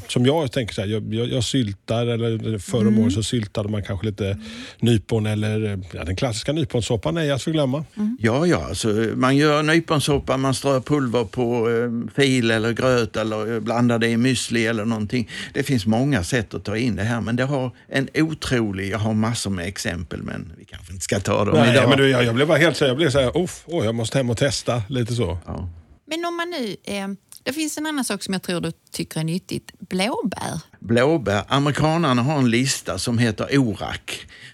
som 0.08 0.26
jag 0.26 0.52
tänker 0.52 0.74
så 0.74 0.80
här, 0.80 0.88
jag, 0.88 1.14
jag, 1.14 1.28
jag 1.28 1.44
syltar, 1.44 2.06
eller 2.06 2.58
förr 2.58 2.80
om 2.80 2.86
mm. 2.86 3.02
året 3.02 3.12
så 3.12 3.22
syltade 3.22 3.68
man 3.68 3.82
kanske 3.82 4.06
lite 4.06 4.38
nypon 4.80 5.26
eller 5.26 5.78
ja, 5.92 6.04
den 6.04 6.16
klassiska 6.16 6.52
nyponsoppan 6.52 7.16
är 7.16 7.32
att 7.32 7.42
förglömma. 7.42 7.84
Mm. 7.96 8.18
Ja, 8.20 8.46
ja, 8.46 8.66
alltså, 8.68 8.88
man 9.14 9.36
gör 9.36 9.62
nyponsoppa, 9.62 10.36
man 10.36 10.54
strör 10.54 10.80
pulver 10.80 11.24
på 11.24 11.70
eh, 11.70 12.14
fil 12.22 12.50
eller 12.50 12.72
gröt 12.72 13.16
eller 13.16 13.60
blandar 13.60 13.98
det 13.98 14.08
i 14.08 14.16
müsli 14.16 14.68
eller 14.68 14.84
någonting. 14.84 15.28
Det 15.52 15.62
finns 15.62 15.86
många 15.86 16.24
sätt 16.24 16.54
att 16.54 16.64
ta 16.64 16.76
in 16.76 16.95
det 16.96 17.02
här, 17.02 17.20
men 17.20 17.36
det 17.36 17.44
har 17.44 17.70
en 17.88 18.08
otrolig, 18.14 18.90
jag 18.90 18.98
har 18.98 19.14
massor 19.14 19.50
med 19.50 19.66
exempel, 19.66 20.22
men 20.22 20.52
vi 20.58 20.64
kanske 20.64 20.92
inte 20.92 21.04
ska 21.04 21.20
ta 21.20 21.44
dem 21.44 21.54
Nej, 21.54 21.70
idag. 21.70 21.88
Men 21.88 21.98
du, 21.98 22.10
jag, 22.10 22.24
jag 22.24 22.34
blev 22.34 22.46
bara 22.48 22.58
helt 22.58 22.76
så 22.76 22.84
jag 22.84 22.96
blev 22.96 23.10
så 23.10 23.20
här, 23.20 23.30
oh, 23.30 23.84
jag 23.84 23.94
måste 23.94 24.18
hem 24.18 24.30
och 24.30 24.36
testa, 24.36 24.82
lite 24.88 25.14
så. 25.14 25.38
Ja. 25.46 25.68
Men 26.06 26.24
om 26.24 26.36
man 26.36 26.50
nu, 26.50 26.76
eh, 26.84 27.08
det 27.42 27.52
finns 27.52 27.78
en 27.78 27.86
annan 27.86 28.04
sak 28.04 28.22
som 28.22 28.32
jag 28.32 28.42
tror 28.42 28.60
du 28.60 28.72
tycker 28.92 29.20
är 29.20 29.24
nyttigt, 29.24 29.72
blåbär. 29.78 30.60
Blåbär, 30.80 31.44
amerikanerna 31.48 32.22
har 32.22 32.38
en 32.38 32.50
lista 32.50 32.98
som 32.98 33.18
heter 33.18 33.58
ORAC. 33.58 34.00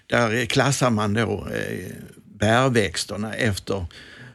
Där 0.07 0.45
klassar 0.45 0.89
man 0.89 1.13
då 1.13 1.47
eh, 1.53 1.95
bärväxterna 2.39 3.33
efter 3.33 3.85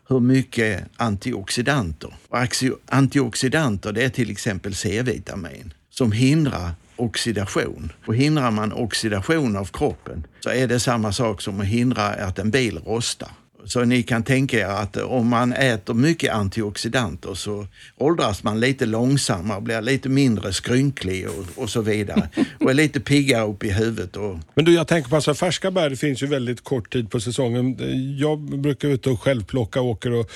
hur 0.08 0.20
mycket 0.20 0.84
antioxidanter. 0.96 2.14
Och 2.28 2.38
antioxidanter 2.86 3.92
det 3.92 4.04
är 4.04 4.08
till 4.08 4.30
exempel 4.30 4.74
C-vitamin 4.74 5.74
som 5.90 6.12
hindrar 6.12 6.72
oxidation. 6.98 7.92
Och 8.06 8.14
hindrar 8.14 8.50
man 8.50 8.72
oxidation 8.72 9.56
av 9.56 9.64
kroppen 9.64 10.26
så 10.40 10.50
är 10.50 10.66
det 10.66 10.80
samma 10.80 11.12
sak 11.12 11.40
som 11.42 11.60
att 11.60 11.66
hindra 11.66 12.06
att 12.06 12.38
en 12.38 12.50
bil 12.50 12.78
rostar. 12.86 13.30
Så 13.68 13.84
ni 13.84 14.02
kan 14.02 14.22
tänka 14.22 14.58
er 14.58 14.64
att 14.64 14.96
om 14.96 15.28
man 15.28 15.52
äter 15.52 15.94
mycket 15.94 16.32
antioxidanter 16.32 17.34
så 17.34 17.66
åldras 17.96 18.42
man 18.42 18.60
lite 18.60 18.86
långsammare, 18.86 19.60
blir 19.60 19.82
lite 19.82 20.08
mindre 20.08 20.52
skrynklig 20.52 21.28
och, 21.28 21.62
och 21.62 21.70
så 21.70 21.80
vidare. 21.80 22.28
Och 22.60 22.70
är 22.70 22.74
lite 22.74 23.00
piggare 23.00 23.46
upp 23.46 23.64
i 23.64 23.70
huvudet. 23.70 24.16
Och... 24.16 24.38
Men 24.54 24.64
du, 24.64 24.74
jag 24.74 24.88
tänker 24.88 25.10
på 25.10 25.16
alltså, 25.16 25.34
färska 25.34 25.70
bär, 25.70 25.94
finns 25.94 26.22
ju 26.22 26.26
väldigt 26.26 26.64
kort 26.64 26.92
tid 26.92 27.10
på 27.10 27.20
säsongen. 27.20 27.76
Jag 28.18 28.38
brukar 28.38 28.88
ut 28.88 29.06
och 29.06 29.22
självplocka, 29.22 29.80
åker 29.80 30.12
och 30.12 30.30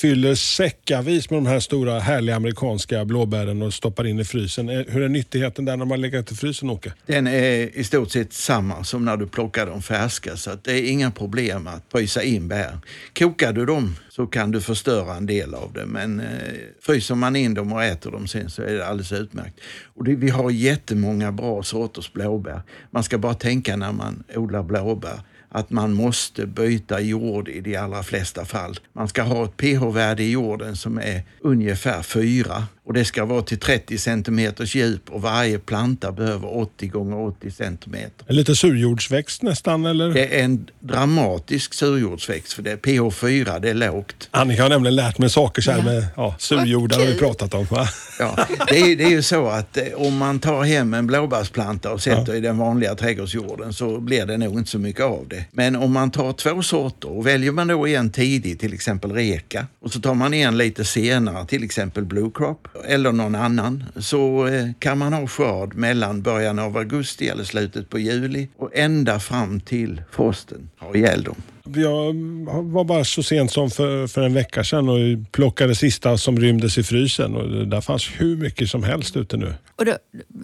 fyller 0.00 0.34
säckavis 0.34 1.30
med 1.30 1.36
de 1.36 1.46
här 1.46 1.60
stora 1.60 2.00
härliga 2.00 2.36
amerikanska 2.36 3.04
blåbären 3.04 3.62
och 3.62 3.74
stoppar 3.74 4.06
in 4.06 4.20
i 4.20 4.24
frysen. 4.24 4.68
Hur 4.68 5.02
är 5.02 5.08
nyttigheten 5.08 5.64
där 5.64 5.76
när 5.76 5.84
man 5.84 6.00
lägger 6.00 6.22
till 6.22 6.36
frysen, 6.36 6.70
Åke? 6.70 6.92
Den 7.06 7.26
är 7.26 7.78
i 7.78 7.84
stort 7.84 8.10
sett 8.10 8.32
samma 8.32 8.84
som 8.84 9.04
när 9.04 9.16
du 9.16 9.26
plockar 9.26 9.66
dem 9.66 9.82
färska, 9.82 10.36
så 10.36 10.50
det 10.62 10.72
är 10.72 10.90
inga 10.90 11.10
problem 11.10 11.66
att 11.66 11.82
frysa 11.92 12.22
in 12.22 12.48
bär. 12.48 12.75
Kokar 13.18 13.52
du 13.52 13.66
dem 13.66 13.96
så 14.08 14.26
kan 14.26 14.50
du 14.50 14.60
förstöra 14.60 15.16
en 15.16 15.26
del 15.26 15.54
av 15.54 15.72
det, 15.72 15.86
men 15.86 16.20
eh, 16.20 16.26
fryser 16.80 17.14
man 17.14 17.36
in 17.36 17.54
dem 17.54 17.72
och 17.72 17.84
äter 17.84 18.10
dem 18.10 18.26
sen 18.26 18.50
så 18.50 18.62
är 18.62 18.72
det 18.72 18.86
alldeles 18.86 19.12
utmärkt. 19.12 19.60
Och 19.84 20.04
det, 20.04 20.14
vi 20.14 20.28
har 20.30 20.50
jättemånga 20.50 21.32
bra 21.32 21.62
sorters 21.62 22.12
blåbär. 22.12 22.62
Man 22.90 23.02
ska 23.02 23.18
bara 23.18 23.34
tänka 23.34 23.76
när 23.76 23.92
man 23.92 24.24
odlar 24.34 24.62
blåbär 24.62 25.20
att 25.48 25.70
man 25.70 25.92
måste 25.92 26.46
byta 26.46 27.00
jord 27.00 27.48
i 27.48 27.60
de 27.60 27.76
allra 27.76 28.02
flesta 28.02 28.44
fall. 28.44 28.78
Man 28.92 29.08
ska 29.08 29.22
ha 29.22 29.44
ett 29.44 29.56
pH-värde 29.56 30.22
i 30.22 30.30
jorden 30.30 30.76
som 30.76 30.98
är 30.98 31.22
ungefär 31.40 32.02
4 32.02 32.66
och 32.86 32.92
det 32.92 33.04
ska 33.04 33.24
vara 33.24 33.42
till 33.42 33.58
30 33.58 33.98
centimeters 33.98 34.74
djup 34.74 35.10
och 35.10 35.22
varje 35.22 35.58
planta 35.58 36.12
behöver 36.12 36.56
80 36.58 36.86
gånger 36.86 37.18
80 37.18 37.50
centimeter. 37.50 38.26
En 38.26 38.36
lite 38.36 38.56
surjordsväxt 38.56 39.42
nästan 39.42 39.86
eller? 39.86 40.08
Det 40.08 40.40
är 40.40 40.44
en 40.44 40.70
dramatisk 40.80 41.74
surjordsväxt 41.74 42.52
för 42.52 42.62
det 42.62 42.72
är 42.72 42.76
pH 42.76 43.14
4, 43.14 43.58
det 43.58 43.70
är 43.70 43.74
lågt. 43.74 44.28
Annika 44.30 44.62
har 44.62 44.68
nämligen 44.68 44.94
lärt 44.96 45.18
mig 45.18 45.30
saker 45.30 45.62
så 45.62 45.70
här 45.70 45.82
med 45.82 46.06
ja, 46.16 46.34
surjordar 46.38 46.98
har 46.98 47.06
vi 47.06 47.18
pratat 47.18 47.54
om. 47.54 47.64
Va? 47.64 47.88
Ja, 48.18 48.46
det 48.68 48.78
är, 48.78 48.96
det 48.96 49.04
är 49.04 49.10
ju 49.10 49.22
så 49.22 49.46
att 49.46 49.76
eh, 49.76 49.84
om 49.96 50.16
man 50.16 50.38
tar 50.38 50.62
hem 50.62 50.94
en 50.94 51.06
blåbärsplanta 51.06 51.92
och 51.92 52.02
sätter 52.02 52.32
ja. 52.32 52.34
i 52.34 52.40
den 52.40 52.58
vanliga 52.58 52.94
trädgårdsjorden 52.94 53.72
så 53.72 54.00
blir 54.00 54.26
det 54.26 54.36
nog 54.36 54.58
inte 54.58 54.70
så 54.70 54.78
mycket 54.78 55.04
av 55.04 55.26
det. 55.28 55.44
Men 55.52 55.76
om 55.76 55.92
man 55.92 56.10
tar 56.10 56.32
två 56.32 56.62
sorter 56.62 57.10
och 57.10 57.26
väljer 57.26 57.52
man 57.52 57.66
då 57.66 57.86
en 57.86 58.10
tidig, 58.10 58.60
till 58.60 58.74
exempel 58.74 59.12
reka, 59.12 59.66
och 59.80 59.92
så 59.92 60.00
tar 60.00 60.14
man 60.14 60.34
en 60.34 60.58
lite 60.58 60.84
senare, 60.84 61.46
till 61.46 61.64
exempel 61.64 62.04
blue 62.04 62.30
crop, 62.34 62.68
eller 62.84 63.12
någon 63.12 63.34
annan 63.34 63.84
så 63.96 64.46
eh, 64.46 64.68
kan 64.78 64.98
man 64.98 65.12
ha 65.12 65.26
skörd 65.26 65.74
mellan 65.74 66.22
början 66.22 66.58
av 66.58 66.76
augusti 66.76 67.28
eller 67.28 67.44
slutet 67.44 67.90
på 67.90 67.98
juli 67.98 68.48
och 68.56 68.70
ända 68.74 69.18
fram 69.18 69.60
till 69.60 70.02
frosten 70.10 70.70
har 70.78 70.96
ihjäl 70.96 71.22
dem. 71.22 71.36
Jag 71.74 72.14
var 72.62 72.84
bara 72.84 73.04
så 73.04 73.22
sent 73.22 73.52
som 73.52 73.70
för, 73.70 74.06
för 74.06 74.22
en 74.22 74.34
vecka 74.34 74.64
sedan 74.64 74.88
och 74.88 75.32
plockade 75.32 75.74
sista 75.74 76.18
som 76.18 76.38
rymdes 76.38 76.78
i 76.78 76.82
frysen. 76.82 77.36
Och 77.36 77.66
där 77.66 77.80
fanns 77.80 78.10
hur 78.16 78.36
mycket 78.36 78.70
som 78.70 78.82
helst 78.82 79.16
ute 79.16 79.36
nu. 79.36 79.54
Och 79.76 79.84
då, 79.84 79.98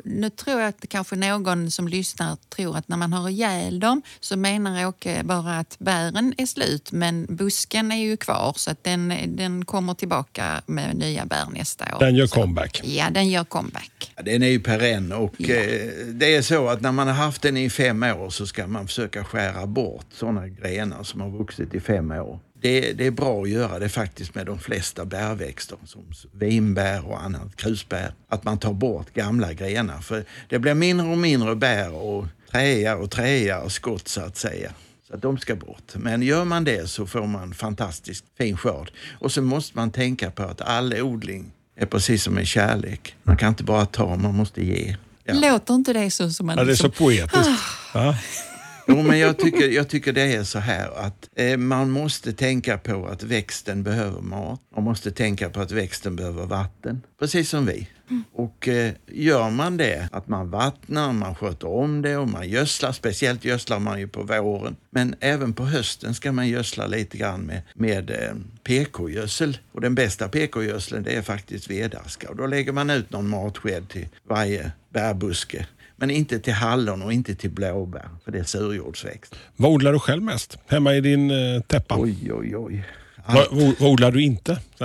nu 0.05 0.31
tror 0.31 0.61
jag 0.61 0.69
att 0.69 0.85
kanske 0.89 1.17
någon 1.17 1.71
som 1.71 1.89
lyssnar 1.89 2.37
tror 2.57 2.77
att 2.77 2.89
när 2.89 2.97
man 2.97 3.13
har 3.13 3.29
ihjäl 3.29 3.81
dem 3.81 4.03
så 4.21 4.37
menar 4.37 4.87
Åke 4.87 5.21
bara 5.25 5.59
att 5.59 5.77
bären 5.79 6.35
är 6.39 6.47
slut 6.47 6.93
men 6.93 7.27
busken 7.37 7.93
är 7.93 7.97
ju 7.97 8.17
kvar 8.17 8.53
så 8.57 8.71
att 8.71 8.85
den, 8.85 9.15
den 9.27 9.65
kommer 9.65 9.95
tillbaka 9.95 10.63
med 10.67 10.97
nya 10.97 11.27
bär 11.27 11.47
nästa 11.53 11.85
år. 11.97 12.01
Den 12.01 12.15
gör 12.15 12.27
så, 12.27 12.35
comeback? 12.35 12.81
Ja, 12.85 13.11
den 13.11 13.29
gör 13.29 13.45
comeback. 13.45 14.13
Ja, 14.17 14.23
den 14.23 14.43
är 14.43 14.49
ju 14.49 14.61
perenn 14.61 15.13
och 15.13 15.35
ja. 15.39 15.55
eh, 15.55 15.91
det 16.07 16.35
är 16.35 16.43
så 16.43 16.69
att 16.69 16.81
när 16.81 16.93
man 16.93 17.07
har 17.07 17.15
haft 17.15 17.43
den 17.43 17.57
i 17.57 17.71
fem 17.71 18.03
år 18.03 18.31
så 18.31 18.47
ska 18.47 18.67
man 18.67 18.87
försöka 18.87 19.25
skära 19.25 19.67
bort 19.67 20.07
sådana 20.15 20.49
grenar 20.49 21.03
som 21.13 21.21
har 21.21 21.31
vuxit 21.31 21.75
i 21.75 21.81
fem 21.81 22.11
år. 22.11 22.39
Det, 22.61 22.93
det, 22.93 23.07
är 23.07 23.11
bra 23.11 23.43
att 23.43 23.49
göra 23.49 23.79
det 23.79 23.89
faktiskt 23.89 24.35
med 24.35 24.47
de 24.47 24.59
flesta 24.59 25.05
bärväxter 25.05 25.79
som 25.85 26.03
vinbär 26.33 27.09
och 27.09 27.23
annat, 27.23 27.57
krusbär. 27.57 28.15
Att 28.29 28.45
man 28.45 28.59
tar 28.59 28.73
bort 28.73 29.15
gamla 29.15 29.53
grenar 29.53 29.99
för 29.99 30.25
det 30.49 30.59
blir 30.59 30.75
mindre 30.75 31.07
och 31.07 31.19
mindre 31.19 31.57
bär 31.57 31.93
och 31.95 32.27
träar 32.51 32.97
och 32.97 33.11
träar 33.11 33.61
och 33.61 33.73
skott 33.73 34.09
så 34.09 34.21
att 34.21 34.37
säga. 34.37 34.73
Så 35.09 35.15
att 35.15 35.23
de 35.23 35.39
ska 35.39 35.57
bort. 35.57 35.93
Men 35.95 36.23
gör 36.23 36.45
man 36.45 36.65
det 36.65 36.91
så 36.91 37.07
får 37.07 37.27
man 37.27 37.55
fantastiskt 37.55 38.25
fin 38.39 38.57
skörd. 38.57 38.93
Och 39.19 39.33
så 39.33 39.43
måste 39.43 39.77
man 39.77 39.91
tänka 39.91 40.31
på 40.31 40.43
att 40.43 40.61
all 40.61 40.95
odling 40.95 41.53
är 41.77 41.87
precis 41.87 42.23
som 42.23 42.39
en 42.39 42.47
kärlek. 42.47 43.17
Man 43.23 43.37
kan 43.37 43.49
inte 43.49 43.65
bara 43.65 43.87
ta, 43.87 44.17
man 44.17 44.35
måste 44.35 44.65
ge. 44.65 44.97
Ja. 45.25 45.35
Låter 45.35 45.75
inte 45.75 45.93
det 45.93 46.11
så 46.11 46.31
som 46.31 46.47
man... 46.47 46.59
Ja, 46.59 46.65
det 46.65 46.73
är 46.73 46.77
så 46.77 46.87
liksom- 46.87 47.07
poetiskt. 47.07 47.61
Ah. 47.95 48.15
Jo, 48.93 49.03
men 49.03 49.19
jag 49.19 49.39
tycker, 49.39 49.69
jag 49.69 49.89
tycker 49.89 50.13
det 50.13 50.35
är 50.35 50.45
så 50.45 50.59
här 50.59 50.91
att 51.07 51.29
eh, 51.37 51.57
man 51.57 51.91
måste 51.91 52.33
tänka 52.33 52.79
på 52.79 53.07
att 53.07 53.23
växten 53.23 53.83
behöver 53.83 54.21
mat. 54.21 54.61
Man 54.75 54.85
måste 54.85 55.11
tänka 55.11 55.51
på 55.51 55.61
att 55.61 55.73
växten 55.73 56.17
behöver 56.17 56.47
vatten, 56.47 57.03
precis 57.19 57.49
som 57.49 57.67
vi. 57.67 57.89
Mm. 58.11 58.25
Och 58.33 58.69
eh, 58.69 58.93
gör 59.07 59.51
man 59.51 59.77
det, 59.77 60.09
att 60.13 60.29
man 60.29 60.51
vattnar, 60.51 61.13
man 61.13 61.35
sköter 61.35 61.69
om 61.69 62.03
det 62.03 62.17
och 62.17 62.29
man 62.29 62.49
gödslar, 62.49 62.93
speciellt 62.93 63.45
gödslar 63.45 63.79
man 63.79 64.01
ju 64.01 64.09
på 64.09 64.23
våren. 64.23 64.77
Men 64.91 65.15
även 65.21 65.53
på 65.53 65.65
hösten 65.65 66.15
ska 66.15 66.33
man 66.33 66.49
gödsla 66.49 66.87
lite 66.87 67.19
grann 67.19 67.41
med, 67.41 67.63
med 67.75 68.11
eh, 68.11 68.35
PK-gödsel. 68.65 69.59
Och 69.73 69.81
den 69.81 69.95
bästa 69.95 70.29
PK-gödseln 70.29 71.03
det 71.03 71.17
är 71.17 71.23
faktiskt 71.23 71.71
vedaska. 71.71 72.29
Och 72.29 72.37
då 72.37 72.47
lägger 72.47 72.73
man 72.73 72.91
ut 72.91 73.11
någon 73.11 73.29
matsked 73.29 73.89
till 73.89 74.09
varje 74.29 74.73
bärbuske. 74.91 75.67
Men 76.03 76.11
inte 76.11 76.39
till 76.39 76.53
hallon 76.53 77.03
och 77.03 77.13
inte 77.13 77.35
till 77.35 77.51
blåbär, 77.51 78.09
för 78.25 78.33
det 78.33 78.39
är 78.39 78.45
surjordsväxt. 78.45 79.35
Vad 79.57 79.71
odlar 79.71 79.93
du 79.93 79.99
själv 79.99 80.23
mest 80.23 80.59
hemma 80.67 80.95
i 80.95 81.01
din 81.01 81.31
eh, 81.31 81.61
täppa? 81.61 81.97
Oj, 81.99 82.33
oj, 82.33 82.57
oj. 82.57 82.85
Vad, 83.27 83.47
vad 83.51 83.91
odlar 83.91 84.11
du 84.11 84.23
inte? 84.23 84.61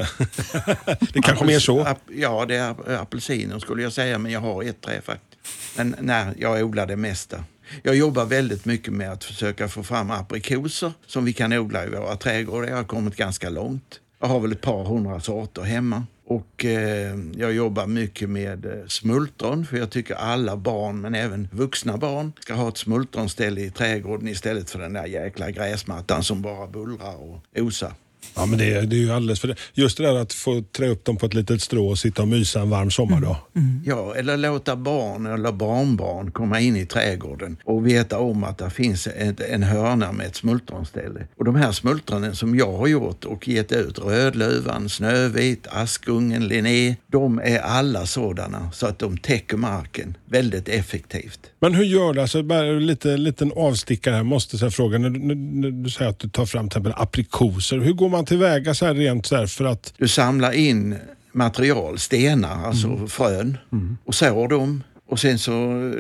det 1.14 1.22
kanske 1.22 1.46
mer 1.46 1.60
så? 1.60 1.96
Ja, 2.16 2.46
det 2.46 2.56
är 2.56 2.96
apelsiner 3.02 3.60
skulle 3.60 3.84
jag 3.84 3.94
säga, 3.94 4.18
men 4.18 4.32
jag 4.32 4.40
har 4.40 4.64
ett 4.64 4.82
träd 4.82 5.04
faktiskt. 5.04 5.78
Men 5.78 5.96
nej, 6.00 6.26
jag 6.38 6.64
odlar 6.64 6.86
det 6.86 6.96
mesta. 6.96 7.44
Jag 7.84 7.96
jobbar 7.96 8.26
väldigt 8.26 8.66
mycket 8.66 8.94
med 8.94 9.12
att 9.12 9.24
försöka 9.24 9.68
få 9.68 9.84
fram 9.84 10.12
aprikoser 10.12 10.92
som 11.08 11.26
vi 11.26 11.34
kan 11.34 11.54
odla 11.54 11.86
i 11.86 11.90
våra 11.90 12.16
trädgårdar. 12.16 12.70
Jag 12.70 12.78
har 12.78 12.84
kommit 12.84 13.16
ganska 13.16 13.50
långt. 13.50 14.00
Jag 14.20 14.28
har 14.28 14.40
väl 14.40 14.52
ett 14.52 14.62
par 14.62 14.84
hundra 14.84 15.20
sorter 15.20 15.62
hemma. 15.62 16.04
Och 16.26 16.66
eh, 16.66 17.16
jag 17.36 17.54
jobbar 17.54 17.88
mycket 17.88 18.30
med 18.30 18.66
eh, 18.66 18.88
smultron 18.88 19.66
för 19.66 19.78
jag 19.78 19.90
tycker 19.90 20.16
alla 20.16 20.58
barn, 20.58 21.02
men 21.02 21.16
även 21.16 21.48
vuxna 21.52 21.98
barn, 21.98 22.34
ska 22.40 22.54
ha 22.54 22.70
ett 22.70 22.78
smultronställe 22.78 23.62
i 23.62 23.70
trädgården 23.70 24.28
istället 24.28 24.70
för 24.70 24.80
den 24.80 24.94
där 24.94 25.06
jäkla 25.06 25.52
gräsmattan 25.52 26.24
som 26.24 26.42
bara 26.42 26.68
bullrar 26.68 27.16
och 27.16 27.40
osar. 27.56 27.94
Ja, 28.38 28.46
men 28.46 28.60
det, 28.60 28.82
det 28.82 28.96
är 28.96 29.00
ju 29.00 29.12
alldeles 29.12 29.40
för 29.40 29.48
det. 29.48 29.56
Just 29.74 29.98
det 29.98 30.04
där 30.04 30.16
att 30.16 30.34
få 30.34 30.62
trä 30.62 30.88
upp 30.88 31.06
dem 31.06 31.18
på 31.18 31.26
ett 31.26 31.34
litet 31.34 31.62
strå 31.62 31.88
och 31.88 32.00
sitta 32.00 32.22
och 32.22 32.28
mysa 32.28 32.62
en 32.62 32.70
varm 32.70 32.92
sommardag. 32.92 33.36
Mm. 33.56 33.68
Mm. 33.68 33.82
Ja, 33.86 34.16
eller 34.16 34.38
låta 34.38 34.76
barn 34.76 35.26
eller 35.26 35.52
barnbarn 35.52 36.32
komma 36.32 36.60
in 36.60 36.76
i 36.76 36.86
trädgården 36.86 37.58
och 37.64 37.88
veta 37.88 38.20
om 38.20 38.44
att 38.44 38.58
det 38.58 38.70
finns 38.70 39.08
ett, 39.08 39.40
en 39.40 39.64
hörna 39.64 40.12
med 40.12 40.28
ett 40.28 40.36
smultronställe. 40.36 41.28
Och 41.38 41.46
de 41.46 41.56
här 41.56 41.72
smultronen 41.72 42.36
som 42.36 42.56
jag 42.56 42.78
har 42.78 42.88
gjort 42.88 43.26
och 43.26 43.48
gett 43.48 43.72
ut, 43.72 44.00
Rödlövan, 44.00 44.90
Snövit, 44.90 45.68
Askungen, 45.68 46.48
Linné, 46.48 46.96
de 47.08 47.40
är 47.40 47.60
alla 47.60 48.06
sådana 48.06 48.72
så 48.72 48.88
att 48.88 49.00
de 49.00 49.18
täcker 49.18 49.58
marken 49.58 50.18
väldigt 50.26 50.70
effektivt. 50.70 51.40
Men 51.60 51.76
hur 51.76 51.84
gör 51.84 52.14
du? 52.14 52.22
Alltså, 52.22 52.44
bara 52.44 52.62
lite 52.62 53.18
liten 53.18 53.52
avstickare 53.56 54.16
här, 54.16 54.24
måste 54.24 54.58
jag 54.58 54.74
fråga. 54.74 54.98
När, 54.98 55.10
när, 55.10 55.36
när, 55.36 55.72
du 55.72 55.90
säger 55.90 56.12
att 56.12 56.20
du 56.20 56.30
tar 56.30 56.46
fram 56.46 56.70
till 56.70 56.78
exempel 56.80 57.02
aprikoser, 57.04 57.78
hur 57.78 57.94
går 57.94 58.10
man 58.10 58.26
tillväga 58.26 58.74
så 58.74 58.86
här 58.86 58.94
rent 58.94 59.26
så 59.26 59.36
här 59.36 59.46
för 59.46 59.66
att... 59.66 59.94
Du 59.98 60.08
samlar 60.08 60.52
in 60.52 60.96
material, 61.32 62.00
stenar, 62.00 62.66
alltså 62.68 62.88
mm. 62.88 63.08
frön 63.08 63.58
mm. 63.72 63.98
och 64.06 64.16
sår 64.16 64.48
dem. 64.48 64.84
Och 65.08 65.20
sen 65.20 65.40
så 65.40 65.52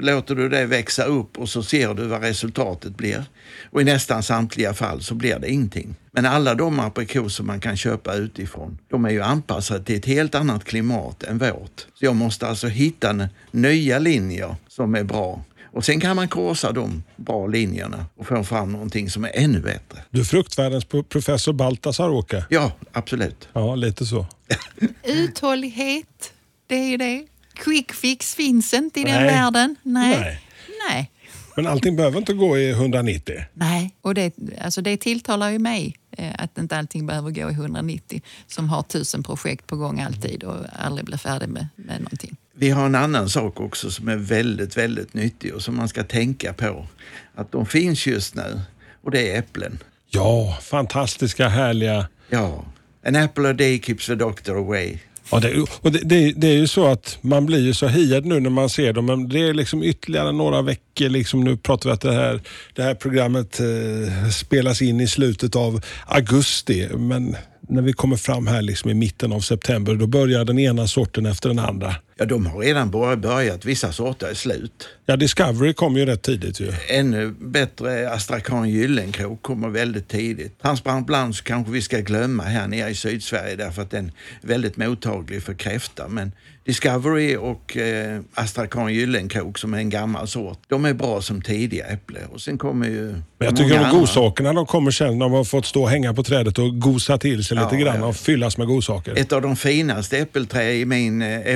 låter 0.01 0.35
du 0.35 0.49
det 0.49 0.65
växa 0.65 1.03
upp 1.03 1.37
och 1.37 1.49
så 1.49 1.63
ser 1.63 1.93
du 1.93 2.07
vad 2.07 2.21
resultatet 2.21 2.97
blir. 2.97 3.25
Och 3.71 3.81
i 3.81 3.83
nästan 3.83 4.23
samtliga 4.23 4.73
fall 4.73 5.01
så 5.01 5.15
blir 5.15 5.39
det 5.39 5.49
ingenting. 5.49 5.95
Men 6.11 6.25
alla 6.25 6.55
de 6.55 6.79
aprikoser 6.79 7.43
man 7.43 7.59
kan 7.59 7.77
köpa 7.77 8.13
utifrån, 8.13 8.77
de 8.89 9.05
är 9.05 9.09
ju 9.09 9.21
anpassade 9.21 9.83
till 9.83 9.95
ett 9.97 10.05
helt 10.05 10.35
annat 10.35 10.63
klimat 10.63 11.23
än 11.23 11.37
vårt. 11.37 11.87
Så 11.93 12.05
jag 12.05 12.15
måste 12.15 12.47
alltså 12.47 12.67
hitta 12.67 13.29
nya 13.51 13.99
linjer 13.99 14.55
som 14.67 14.95
är 14.95 15.03
bra. 15.03 15.43
Och 15.77 15.85
sen 15.85 15.99
kan 15.99 16.15
man 16.15 16.27
korsa 16.27 16.71
de 16.71 17.03
bra 17.15 17.47
linjerna 17.47 18.05
och 18.15 18.27
få 18.27 18.43
fram 18.43 18.71
någonting 18.71 19.09
som 19.09 19.23
är 19.23 19.31
ännu 19.33 19.59
bättre. 19.59 20.03
Du 20.09 20.19
är 20.19 20.23
fruktvärldens 20.23 20.85
professor 20.85 21.53
Baltasar, 21.53 22.09
Åke. 22.09 22.45
Ja, 22.49 22.71
absolut. 22.91 23.47
Ja, 23.53 23.75
lite 23.75 24.05
så. 24.05 24.25
Uthållighet, 25.03 26.33
det 26.67 26.75
är 26.75 26.89
ju 26.89 26.97
det. 26.97 27.27
Quick 27.57 27.93
fix 27.93 28.35
finns 28.35 28.73
inte 28.73 28.99
i 28.99 29.03
Nej. 29.03 29.13
den 29.13 29.25
världen. 29.27 29.75
Nej. 29.83 30.19
Nej. 30.19 30.41
Nej. 30.89 31.11
Men 31.55 31.67
allting 31.67 31.95
behöver 31.95 32.17
inte 32.17 32.33
gå 32.33 32.57
i 32.57 32.71
190. 32.71 33.35
Nej, 33.53 33.95
och 34.01 34.13
det, 34.13 34.33
alltså 34.61 34.81
det 34.81 34.97
tilltalar 34.97 35.49
ju 35.49 35.59
mig 35.59 35.95
eh, 36.11 36.31
att 36.37 36.57
inte 36.57 36.77
allting 36.77 37.05
behöver 37.05 37.31
gå 37.31 37.49
i 37.49 37.53
190 37.53 38.21
som 38.47 38.69
har 38.69 38.83
tusen 38.83 39.23
projekt 39.23 39.67
på 39.67 39.75
gång 39.75 39.99
alltid 40.01 40.43
och 40.43 40.55
aldrig 40.79 41.05
blir 41.05 41.17
färdig 41.17 41.49
med, 41.49 41.67
med 41.75 42.01
någonting. 42.01 42.37
Vi 42.53 42.69
har 42.69 42.85
en 42.85 42.95
annan 42.95 43.29
sak 43.29 43.59
också 43.59 43.91
som 43.91 44.07
är 44.07 44.15
väldigt, 44.15 44.77
väldigt 44.77 45.13
nyttig 45.13 45.53
och 45.53 45.61
som 45.61 45.75
man 45.75 45.87
ska 45.87 46.03
tänka 46.03 46.53
på. 46.53 46.87
Att 47.35 47.51
de 47.51 47.65
finns 47.65 48.07
just 48.07 48.35
nu 48.35 48.61
och 49.01 49.11
det 49.11 49.31
är 49.31 49.39
äpplen. 49.39 49.79
Ja, 50.09 50.57
fantastiska, 50.61 51.47
härliga. 51.47 52.07
Ja, 52.29 52.65
an 53.05 53.15
apple 53.15 53.49
a 53.49 53.53
day 53.53 53.81
keeps 53.81 54.05
the 54.05 54.15
doctor 54.15 54.57
away. 54.57 54.97
Ja, 55.31 55.39
det, 55.39 55.65
och 55.81 55.91
det, 55.91 55.99
det, 56.03 56.31
det, 56.31 56.47
är 56.47 56.57
ju 56.57 56.67
så 56.67 56.87
att 56.87 57.17
man 57.21 57.45
blir 57.45 57.59
ju 57.59 57.73
så 57.73 57.87
hiad 57.87 58.25
nu 58.25 58.39
när 58.39 58.49
man 58.49 58.69
ser 58.69 58.93
dem, 58.93 59.05
men 59.05 59.29
det 59.29 59.39
är 59.39 59.53
liksom 59.53 59.83
ytterligare 59.83 60.31
några 60.31 60.61
veckor. 60.61 61.09
Liksom 61.09 61.43
nu 61.43 61.57
pratar 61.57 61.89
vi 61.89 61.93
att 61.93 62.01
det 62.01 62.13
här, 62.13 62.41
det 62.75 62.83
här 62.83 62.95
programmet 62.95 63.59
eh, 63.59 64.29
spelas 64.29 64.81
in 64.81 65.01
i 65.01 65.07
slutet 65.07 65.55
av 65.55 65.81
augusti, 66.05 66.87
men 66.97 67.35
när 67.69 67.81
vi 67.81 67.93
kommer 67.93 68.17
fram 68.17 68.47
här 68.47 68.61
liksom 68.61 68.89
i 68.89 68.93
mitten 68.93 69.33
av 69.33 69.39
september, 69.39 69.95
då 69.95 70.07
börjar 70.07 70.45
den 70.45 70.59
ena 70.59 70.87
sorten 70.87 71.25
efter 71.25 71.49
den 71.49 71.59
andra. 71.59 71.95
Ja, 72.17 72.25
de 72.25 72.45
har 72.45 72.59
redan 72.59 72.91
börjat. 73.21 73.65
Vissa 73.65 73.91
sorter 73.91 74.27
är 74.27 74.33
slut. 74.33 74.89
Ja, 75.05 75.15
Discovery 75.15 75.73
kom 75.73 75.97
ju 75.97 76.05
rätt 76.05 76.21
tidigt 76.21 76.59
ju. 76.59 76.71
Ännu 76.89 77.31
bättre 77.39 78.09
Astrakan 78.11 78.69
Gyllenkrok 78.69 79.41
kommer 79.41 79.69
väldigt 79.69 80.07
tidigt. 80.07 80.61
Transparent 80.61 81.07
Blanche 81.07 81.41
kanske 81.43 81.71
vi 81.71 81.81
ska 81.81 81.99
glömma 81.99 82.43
här 82.43 82.67
nere 82.67 82.89
i 82.89 82.95
Sydsverige 82.95 83.55
därför 83.55 83.81
att 83.81 83.91
den 83.91 84.11
är 84.41 84.47
väldigt 84.47 84.77
mottaglig 84.77 85.43
för 85.43 85.53
kräfta. 85.53 86.07
Men 86.07 86.31
Discovery 86.65 87.35
och 87.35 87.77
eh, 87.77 88.19
Astrakan 88.33 88.93
Gyllenkrok 88.93 89.57
som 89.57 89.73
är 89.73 89.77
en 89.77 89.89
gammal 89.89 90.27
sort, 90.27 90.59
de 90.67 90.85
är 90.85 90.93
bra 90.93 91.21
som 91.21 91.41
tidiga 91.41 91.85
äpple. 91.85 92.19
Och 92.33 92.41
sen 92.41 92.57
kommer 92.57 92.87
ju 92.87 93.07
Men 93.11 93.21
jag 93.39 93.55
tycker 93.57 93.79
att 93.79 93.91
godsakerna 93.91 94.53
de 94.53 94.65
kommer 94.65 94.91
sen 94.91 95.17
när 95.19 95.25
de 95.25 95.31
har 95.31 95.43
fått 95.43 95.65
stå 95.65 95.81
och 95.81 95.89
hänga 95.89 96.13
på 96.13 96.23
trädet 96.23 96.59
och 96.59 96.79
gosa 96.79 97.17
till 97.17 97.43
sig 97.43 97.57
lite 97.57 97.69
Ja, 97.71 97.79
grann 97.79 97.99
ja. 97.99 98.05
och 98.05 98.15
fyllas 98.15 98.57
med 98.57 98.67
godsaker. 98.67 99.13
Ett 99.15 99.31
av 99.31 99.41
de 99.41 99.55
finaste 99.55 100.17
äppelträ 100.17 100.73
i 100.73 100.85
min 100.85 101.21
eh, 101.21 101.53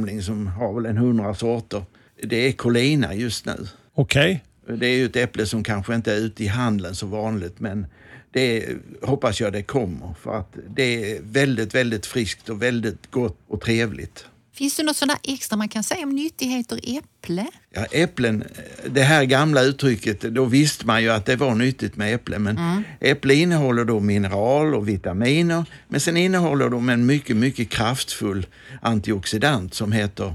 äppelsamling 0.00 0.22
som 0.22 0.46
har 0.46 0.74
väl 0.74 0.86
en 0.86 0.96
hundra 0.96 1.34
sorter, 1.34 1.84
det 2.22 2.48
är 2.48 2.52
Colina 2.52 3.14
just 3.14 3.46
nu. 3.46 3.66
Okej. 3.94 4.44
Det 4.66 4.86
är 4.86 4.96
ju 4.96 5.06
ett 5.06 5.16
äpple 5.16 5.46
som 5.46 5.64
kanske 5.64 5.94
inte 5.94 6.12
är 6.12 6.16
ute 6.16 6.44
i 6.44 6.46
handeln 6.46 6.94
så 6.94 7.06
vanligt 7.06 7.60
men 7.60 7.86
det 8.32 8.68
hoppas 9.02 9.40
jag 9.40 9.52
det 9.52 9.62
kommer 9.62 10.14
för 10.20 10.38
att 10.38 10.56
det 10.76 11.12
är 11.12 11.20
väldigt, 11.22 11.74
väldigt 11.74 12.06
friskt 12.06 12.48
och 12.48 12.62
väldigt 12.62 13.10
gott 13.10 13.36
och 13.48 13.60
trevligt. 13.60 14.26
Finns 14.60 14.76
det 14.76 14.82
något 14.82 14.96
sådär 14.96 15.16
extra 15.22 15.56
man 15.56 15.68
kan 15.68 15.82
säga 15.82 16.02
om 16.02 16.10
nyttigheter 16.10 16.88
i 16.88 16.96
äpple? 16.96 17.46
Ja, 17.74 17.84
äpplen, 17.84 18.44
det 18.90 19.02
här 19.02 19.24
gamla 19.24 19.62
uttrycket, 19.62 20.20
då 20.20 20.44
visste 20.44 20.86
man 20.86 21.02
ju 21.02 21.10
att 21.10 21.26
det 21.26 21.36
var 21.36 21.54
nyttigt 21.54 21.96
med 21.96 22.14
äpplen. 22.14 22.42
Men 22.42 22.84
äpple 23.00 23.34
innehåller 23.34 23.84
då 23.84 24.00
mineral 24.00 24.74
och 24.74 24.88
vitaminer. 24.88 25.64
Men 25.88 26.00
sen 26.00 26.16
innehåller 26.16 26.68
de 26.68 26.88
en 26.88 27.06
mycket, 27.06 27.36
mycket 27.36 27.70
kraftfull 27.70 28.46
antioxidant 28.82 29.74
som 29.74 29.92
heter 29.92 30.34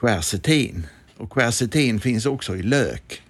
quercetin. 0.00 0.86
Och 1.16 1.32
quercetin 1.32 2.00
finns 2.00 2.26
också 2.26 2.56
i 2.56 2.62
lök. 2.62 3.22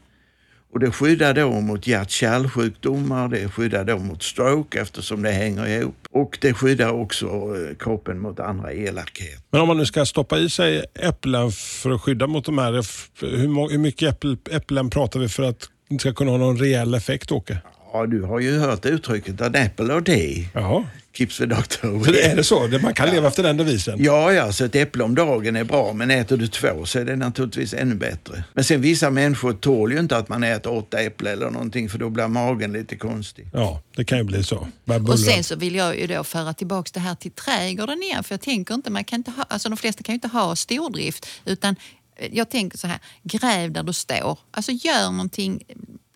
Och 0.76 0.80
det 0.80 0.90
skyddar 0.90 1.34
då 1.34 1.60
mot 1.60 1.86
hjärt-kärlsjukdomar, 1.86 3.28
det 3.28 3.48
skyddar 3.48 3.84
då 3.84 3.98
mot 3.98 4.22
stroke 4.22 4.80
eftersom 4.80 5.22
det 5.22 5.30
hänger 5.30 5.66
ihop. 5.66 5.94
Och 6.10 6.38
det 6.40 6.54
skyddar 6.54 6.92
också 6.92 7.26
eh, 7.26 7.76
kroppen 7.78 8.18
mot 8.18 8.40
andra 8.40 8.72
elakheter. 8.72 9.40
Men 9.50 9.60
om 9.60 9.68
man 9.68 9.76
nu 9.76 9.86
ska 9.86 10.06
stoppa 10.06 10.38
i 10.38 10.50
sig 10.50 10.84
äpplen 10.94 11.50
för 11.52 11.90
att 11.90 12.02
skydda 12.02 12.26
mot 12.26 12.44
de 12.44 12.58
här, 12.58 12.72
hur, 13.20 13.78
mycket 13.78 14.24
äpplen 14.50 14.90
pratar 14.90 15.20
vi 15.20 15.28
för 15.28 15.42
att 15.42 15.68
det 15.88 15.98
ska 15.98 16.12
kunna 16.12 16.30
ha 16.30 16.38
någon 16.38 16.58
reell 16.58 16.94
effekt, 16.94 17.32
Åke? 17.32 17.58
Ja, 17.92 18.06
du 18.06 18.22
har 18.22 18.40
ju 18.40 18.58
hört 18.58 18.86
uttrycket 18.86 19.40
an 19.40 19.56
apple 19.56 19.94
a 19.94 20.00
day 20.00 20.48
Jaha. 20.54 20.84
keeps 21.12 21.38
the 21.38 21.46
doctor 21.46 21.88
away. 21.88 22.18
Är 22.18 22.36
det 22.36 22.44
så? 22.44 22.68
Man 22.82 22.94
kan 22.94 23.10
leva 23.10 23.28
efter 23.28 23.42
den 23.42 23.56
devisen? 23.56 24.04
Ja, 24.04 24.32
ja, 24.32 24.52
så 24.52 24.64
ett 24.64 24.74
äpple 24.74 25.04
om 25.04 25.14
dagen 25.14 25.56
är 25.56 25.64
bra, 25.64 25.92
men 25.92 26.10
äter 26.10 26.36
du 26.36 26.46
två 26.46 26.84
så 26.86 26.98
är 26.98 27.04
det 27.04 27.16
naturligtvis 27.16 27.74
ännu 27.74 27.94
bättre. 27.94 28.44
Men 28.52 28.64
sen 28.64 28.80
vissa 28.80 29.10
människor 29.10 29.52
tål 29.52 29.92
ju 29.92 29.98
inte 29.98 30.16
att 30.16 30.28
man 30.28 30.42
äter 30.42 30.72
åtta 30.72 31.00
äpplen 31.00 31.32
eller 31.32 31.50
någonting 31.50 31.88
för 31.88 31.98
då 31.98 32.10
blir 32.10 32.28
magen 32.28 32.72
lite 32.72 32.96
konstig. 32.96 33.48
Ja, 33.52 33.82
det 33.96 34.04
kan 34.04 34.18
ju 34.18 34.24
bli 34.24 34.42
så. 34.44 34.68
Och 35.08 35.18
sen 35.18 35.44
så 35.44 35.56
vill 35.56 35.74
jag 35.74 35.98
ju 36.00 36.06
då 36.06 36.24
föra 36.24 36.54
tillbaka 36.54 36.90
det 36.94 37.00
här 37.00 37.14
till 37.14 37.30
trädgården 37.30 38.02
igen. 38.02 38.24
För 38.24 38.32
jag 38.34 38.40
tänker 38.40 38.74
inte, 38.74 38.90
man 38.90 39.04
kan 39.04 39.20
inte 39.20 39.30
ha, 39.30 39.42
alltså 39.42 39.68
de 39.68 39.76
flesta 39.76 40.02
kan 40.02 40.12
ju 40.12 40.14
inte 40.16 40.28
ha 40.28 40.56
stordrift. 40.56 41.26
Utan 41.44 41.76
eh, 42.16 42.28
jag 42.32 42.50
tänker 42.50 42.78
så 42.78 42.86
här, 42.86 42.98
gräv 43.22 43.72
där 43.72 43.82
du 43.82 43.92
står. 43.92 44.38
Alltså 44.50 44.72
gör 44.72 45.10
någonting 45.10 45.62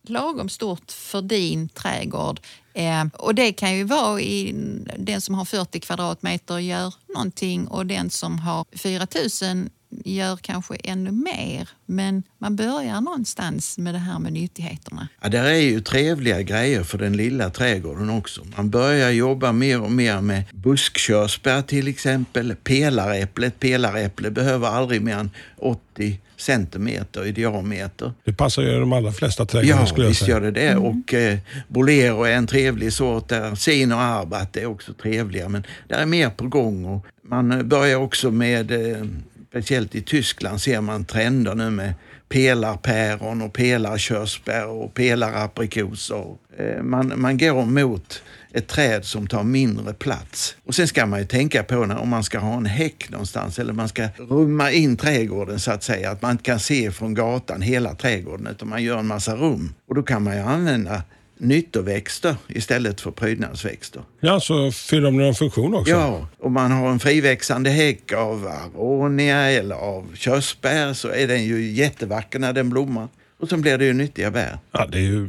lagom 0.03 0.49
stort 0.49 0.93
för 0.93 1.23
din 1.23 1.69
trädgård. 1.69 2.41
Eh, 2.75 3.05
och 3.19 3.35
det 3.35 3.53
kan 3.53 3.77
ju 3.77 3.85
vara 3.85 4.21
i 4.21 4.53
den 4.99 5.21
som 5.21 5.35
har 5.35 5.45
40 5.45 5.81
kvadratmeter 5.81 6.59
gör 6.59 6.95
någonting 7.15 7.69
och 7.69 7.87
den 7.87 8.11
som 8.11 8.39
har 8.39 8.65
4000 8.73 9.71
gör 10.05 10.37
kanske 10.37 10.75
ännu 10.75 11.11
mer. 11.13 11.69
Men 11.87 12.23
man 12.39 12.57
börjar 12.57 13.01
någonstans 13.01 13.79
med 13.79 13.95
det 13.95 13.99
här 13.99 14.19
med 14.19 14.33
nyttigheterna. 14.33 15.09
Ja, 15.23 15.29
där 15.29 15.45
är 15.45 15.55
ju 15.55 15.81
trevliga 15.81 16.43
grejer 16.43 16.83
för 16.83 16.99
den 16.99 17.17
lilla 17.17 17.51
trädgården 17.51 18.11
också. 18.11 18.47
Man 18.57 18.71
börjar 18.71 19.11
jobba 19.11 19.53
mer 19.53 19.81
och 19.83 19.93
mer 19.93 20.21
med 20.21 20.45
buskkörsbär 20.53 21.63
till 21.63 21.89
exempel. 21.89 22.55
Pelaräpplet, 22.65 23.61
pelaräpple 23.61 24.31
behöver 24.31 24.69
aldrig 24.69 25.03
mer 25.03 25.17
än 25.17 25.31
80 25.57 26.21
centimeter 26.37 27.27
i 27.27 27.33
diameter. 27.33 28.13
Det 28.25 28.33
passar 28.33 28.63
ju 28.63 28.81
de 28.81 28.93
allra 28.93 29.13
flesta 29.13 29.47
trädgårdar 29.47 29.81
Ja, 29.81 29.87
skulle 29.87 30.05
jag 30.05 30.09
visst 30.09 30.21
säga. 30.21 30.35
gör 30.35 30.41
det 30.41 30.51
det. 30.51 30.77
Och 30.77 31.15
eh, 31.15 31.39
Bolero 31.69 32.23
är 32.25 32.33
en 32.33 32.47
trevlig 32.47 32.93
sort 32.93 33.29
där. 33.29 33.55
Sin 33.55 33.93
och 33.93 34.01
Arbat 34.01 34.57
är 34.57 34.67
också 34.67 34.93
trevliga, 34.93 35.49
men 35.49 35.67
där 35.89 35.99
är 35.99 36.07
mer 36.07 36.31
på 36.31 36.47
gång. 36.49 36.85
Och 36.85 37.07
man 37.23 37.53
eh, 37.53 37.63
börjar 37.63 37.97
också 37.97 38.31
med, 38.31 38.71
eh, 38.71 39.05
speciellt 39.51 39.95
i 39.95 40.03
Tyskland 40.03 40.61
ser 40.61 40.81
man 40.81 41.05
trender 41.05 41.55
nu 41.55 41.71
med 41.71 41.95
pelarpäron 42.29 43.43
och 43.43 43.53
pelarkörsbär 43.53 44.67
och 44.67 44.95
pelaraprikoser. 44.95 46.37
Eh, 46.59 46.83
man, 46.83 47.13
man 47.17 47.39
går 47.39 47.65
mot 47.67 48.23
ett 48.53 48.69
träd 48.69 49.05
som 49.05 49.27
tar 49.27 49.43
mindre 49.43 49.95
plats. 49.95 50.57
Och 50.65 50.75
sen 50.75 50.89
ska 50.89 51.07
man 51.07 51.19
ju 51.19 51.27
tänka 51.27 51.63
på 51.63 51.87
när, 51.87 51.99
om 51.99 52.09
man 52.09 52.25
ska 52.25 52.39
ha 52.39 52.57
en 52.57 52.67
häck 52.67 53.11
någonstans 53.11 53.59
eller 53.59 53.73
man 53.73 53.89
ska 53.89 54.09
rumma 54.17 54.71
in 54.71 54.97
trädgården 54.97 55.61
så 55.61 55.71
att 55.71 55.83
säga. 55.83 56.11
Att 56.11 56.23
man 56.23 56.31
inte 56.31 56.45
kan 56.45 56.61
se 56.61 56.91
från 56.91 57.15
gatan 57.15 57.63
hela 57.63 57.95
trädgården 57.95 58.47
utan 58.47 58.69
man 58.69 58.83
gör 58.83 58.99
en 58.99 59.07
massa 59.07 59.37
rum. 59.37 59.75
Och 59.89 59.95
då 59.95 60.03
kan 60.03 60.23
man 60.23 60.37
ju 60.37 60.43
använda 60.43 61.03
nyttoväxter 61.41 62.37
istället 62.49 63.01
för 63.01 63.11
prydnadsväxter. 63.11 64.03
Ja, 64.21 64.41
så 64.41 64.73
fyller 64.73 65.03
de 65.03 65.17
någon 65.17 65.35
funktion 65.35 65.75
också. 65.75 65.91
Ja, 65.91 66.29
om 66.39 66.53
man 66.53 66.73
har 66.73 66.91
en 66.91 66.99
friväxande 66.99 67.71
häck 67.71 68.13
av 68.13 68.47
aronia 68.47 69.51
eller 69.51 69.75
av 69.77 70.15
körsbär 70.15 70.93
så 70.93 71.09
är 71.09 71.29
den 71.29 71.45
ju 71.45 71.71
jättevacker 71.71 72.39
när 72.39 72.53
den 72.53 72.71
blommar. 72.71 73.09
Och 73.41 73.49
så 73.49 73.57
blir 73.57 73.79
det 73.79 73.85
ju 73.85 73.93
nyttiga 73.93 74.31
bär. 74.31 74.59
Ja, 74.73 74.87
det 74.87 74.99
är 74.99 75.03
ju 75.03 75.29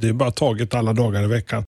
det 0.00 0.08
är 0.08 0.12
bara 0.12 0.30
taget 0.30 0.74
alla 0.74 0.92
dagar 0.92 1.24
i 1.24 1.26
veckan. 1.26 1.64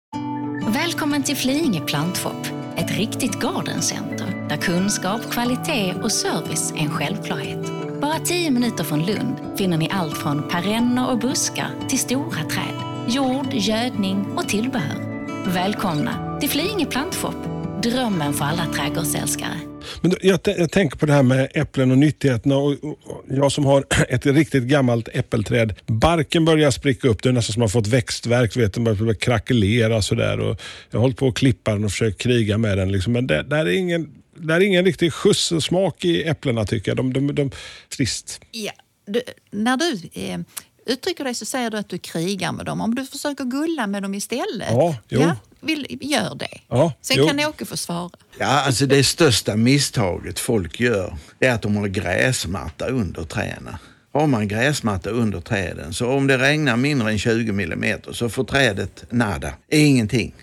Välkommen 0.69 1.23
till 1.23 1.37
Flyinge 1.37 1.81
Plantshop, 1.81 2.47
ett 2.77 2.99
riktigt 2.99 3.41
gardencenter 3.41 4.47
där 4.49 4.57
kunskap, 4.57 5.21
kvalitet 5.31 5.95
och 6.03 6.13
service 6.13 6.73
är 6.77 6.81
en 6.81 6.91
självklarhet. 6.91 7.67
Bara 8.01 8.19
tio 8.19 8.51
minuter 8.51 8.85
från 8.85 9.07
Lund 9.07 9.37
finner 9.59 9.79
ni 9.79 9.89
allt 9.93 10.19
från 10.19 10.49
perenner 10.49 11.11
och 11.11 11.19
buskar 11.19 11.71
till 11.89 11.99
stora 11.99 12.45
träd, 12.45 12.92
jord, 13.09 13.55
gödning 13.55 14.27
och 14.37 14.49
tillbehör. 14.49 15.27
Välkomna 15.47 16.41
till 16.41 16.49
Flyinge 16.49 16.87
Plantshop, 16.87 17.35
drömmen 17.83 18.33
för 18.33 18.45
alla 18.45 18.67
trädgårdsälskare. 18.67 19.61
Men 20.01 20.15
jag, 20.21 20.41
jag 20.45 20.71
tänker 20.71 20.99
på 20.99 21.07
det 21.07 21.13
här 21.13 21.23
med 21.23 21.49
äpplen 21.55 21.91
och 21.91 21.99
nyttigheterna. 21.99 22.57
Och, 22.57 22.73
och, 22.73 22.99
och 23.05 23.25
jag 23.29 23.53
som 23.53 23.67
har 23.67 23.85
ett 24.09 24.27
riktigt 24.27 24.63
gammalt 24.63 25.09
äppelträd. 25.13 25.75
Barken 25.87 26.45
börjar 26.45 26.71
spricka 26.71 27.09
upp. 27.09 27.23
Det 27.23 27.29
är 27.29 27.33
nästan 27.33 27.53
som 27.53 27.63
att 27.63 27.75
man 27.75 27.83
fått 27.83 27.87
växtverk. 27.87 28.57
Vet, 28.57 28.75
den 28.75 28.85
börjar 28.85 29.15
krackelera 29.15 30.03
sådär. 30.03 30.41
Och 30.41 30.61
jag 30.91 30.99
har 30.99 31.03
hållit 31.03 31.17
på 31.17 31.29
att 31.29 31.35
klippa 31.35 31.73
den 31.73 31.85
och 31.85 31.91
försökt 31.91 32.21
kriga 32.21 32.59
med 32.59 32.79
den. 32.79 32.93
Liksom. 32.93 33.13
Men 33.13 33.27
det, 33.27 33.43
där 33.43 33.67
är 33.67 33.73
ingen 33.73 34.15
där 34.35 34.57
är 34.57 34.61
ingen 34.61 34.85
riktig 34.85 35.13
skjuts 35.13 35.53
och 35.53 35.63
smak 35.63 36.05
i 36.05 36.23
äpplena 36.23 36.65
tycker 36.65 36.91
jag. 36.91 36.97
De, 36.97 37.13
de, 37.13 37.35
de, 37.35 37.51
trist. 37.97 38.41
Ja, 38.51 38.73
du, 39.07 39.23
när 39.51 39.77
du 39.77 40.21
eh, 40.23 40.39
uttrycker 40.87 41.25
dig 41.25 41.35
så 41.35 41.45
säger 41.45 41.71
du 41.71 41.79
att 41.79 41.89
du 41.89 41.99
krigar 41.99 42.53
med 42.53 42.67
dem. 42.67 42.81
Om 42.81 42.95
du 42.95 43.07
försöker 43.07 43.45
gulla 43.45 43.87
med 43.87 44.03
dem 44.03 44.15
istället, 44.15 44.69
Ja, 44.71 44.97
jo. 45.09 45.31
vill, 45.61 45.99
gör 46.01 46.35
det. 46.35 46.59
Ja, 46.69 46.93
Sen 47.01 47.17
jo. 47.19 47.27
kan 47.27 47.41
Åke 47.41 47.65
få 47.65 47.77
svara. 47.77 48.11
Ja, 48.39 48.47
alltså 48.47 48.87
det 48.87 49.05
största 49.05 49.57
misstaget 49.57 50.39
folk 50.39 50.81
gör 50.81 51.17
är 51.41 51.51
att 51.51 51.63
de 51.63 51.77
har 51.77 51.87
gräsmatta 51.89 52.87
under 52.89 53.25
träden. 53.25 53.77
Har 54.13 54.27
man 54.27 54.49
gräsmatta 54.49 55.11
under 55.11 55.41
träden 55.41 55.93
så 55.95 56.11
om 56.11 56.27
det 56.27 56.39
regnar 56.39 56.77
mindre 56.77 57.11
än 57.11 57.19
20 57.19 57.53
millimeter 57.53 58.13
så 58.13 58.29
får 58.29 58.45
trädet 58.45 59.05
nada, 59.11 59.53
ingenting. 59.71 60.35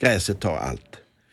Gräset 0.00 0.40
tar 0.40 0.56
allt. 0.56 0.80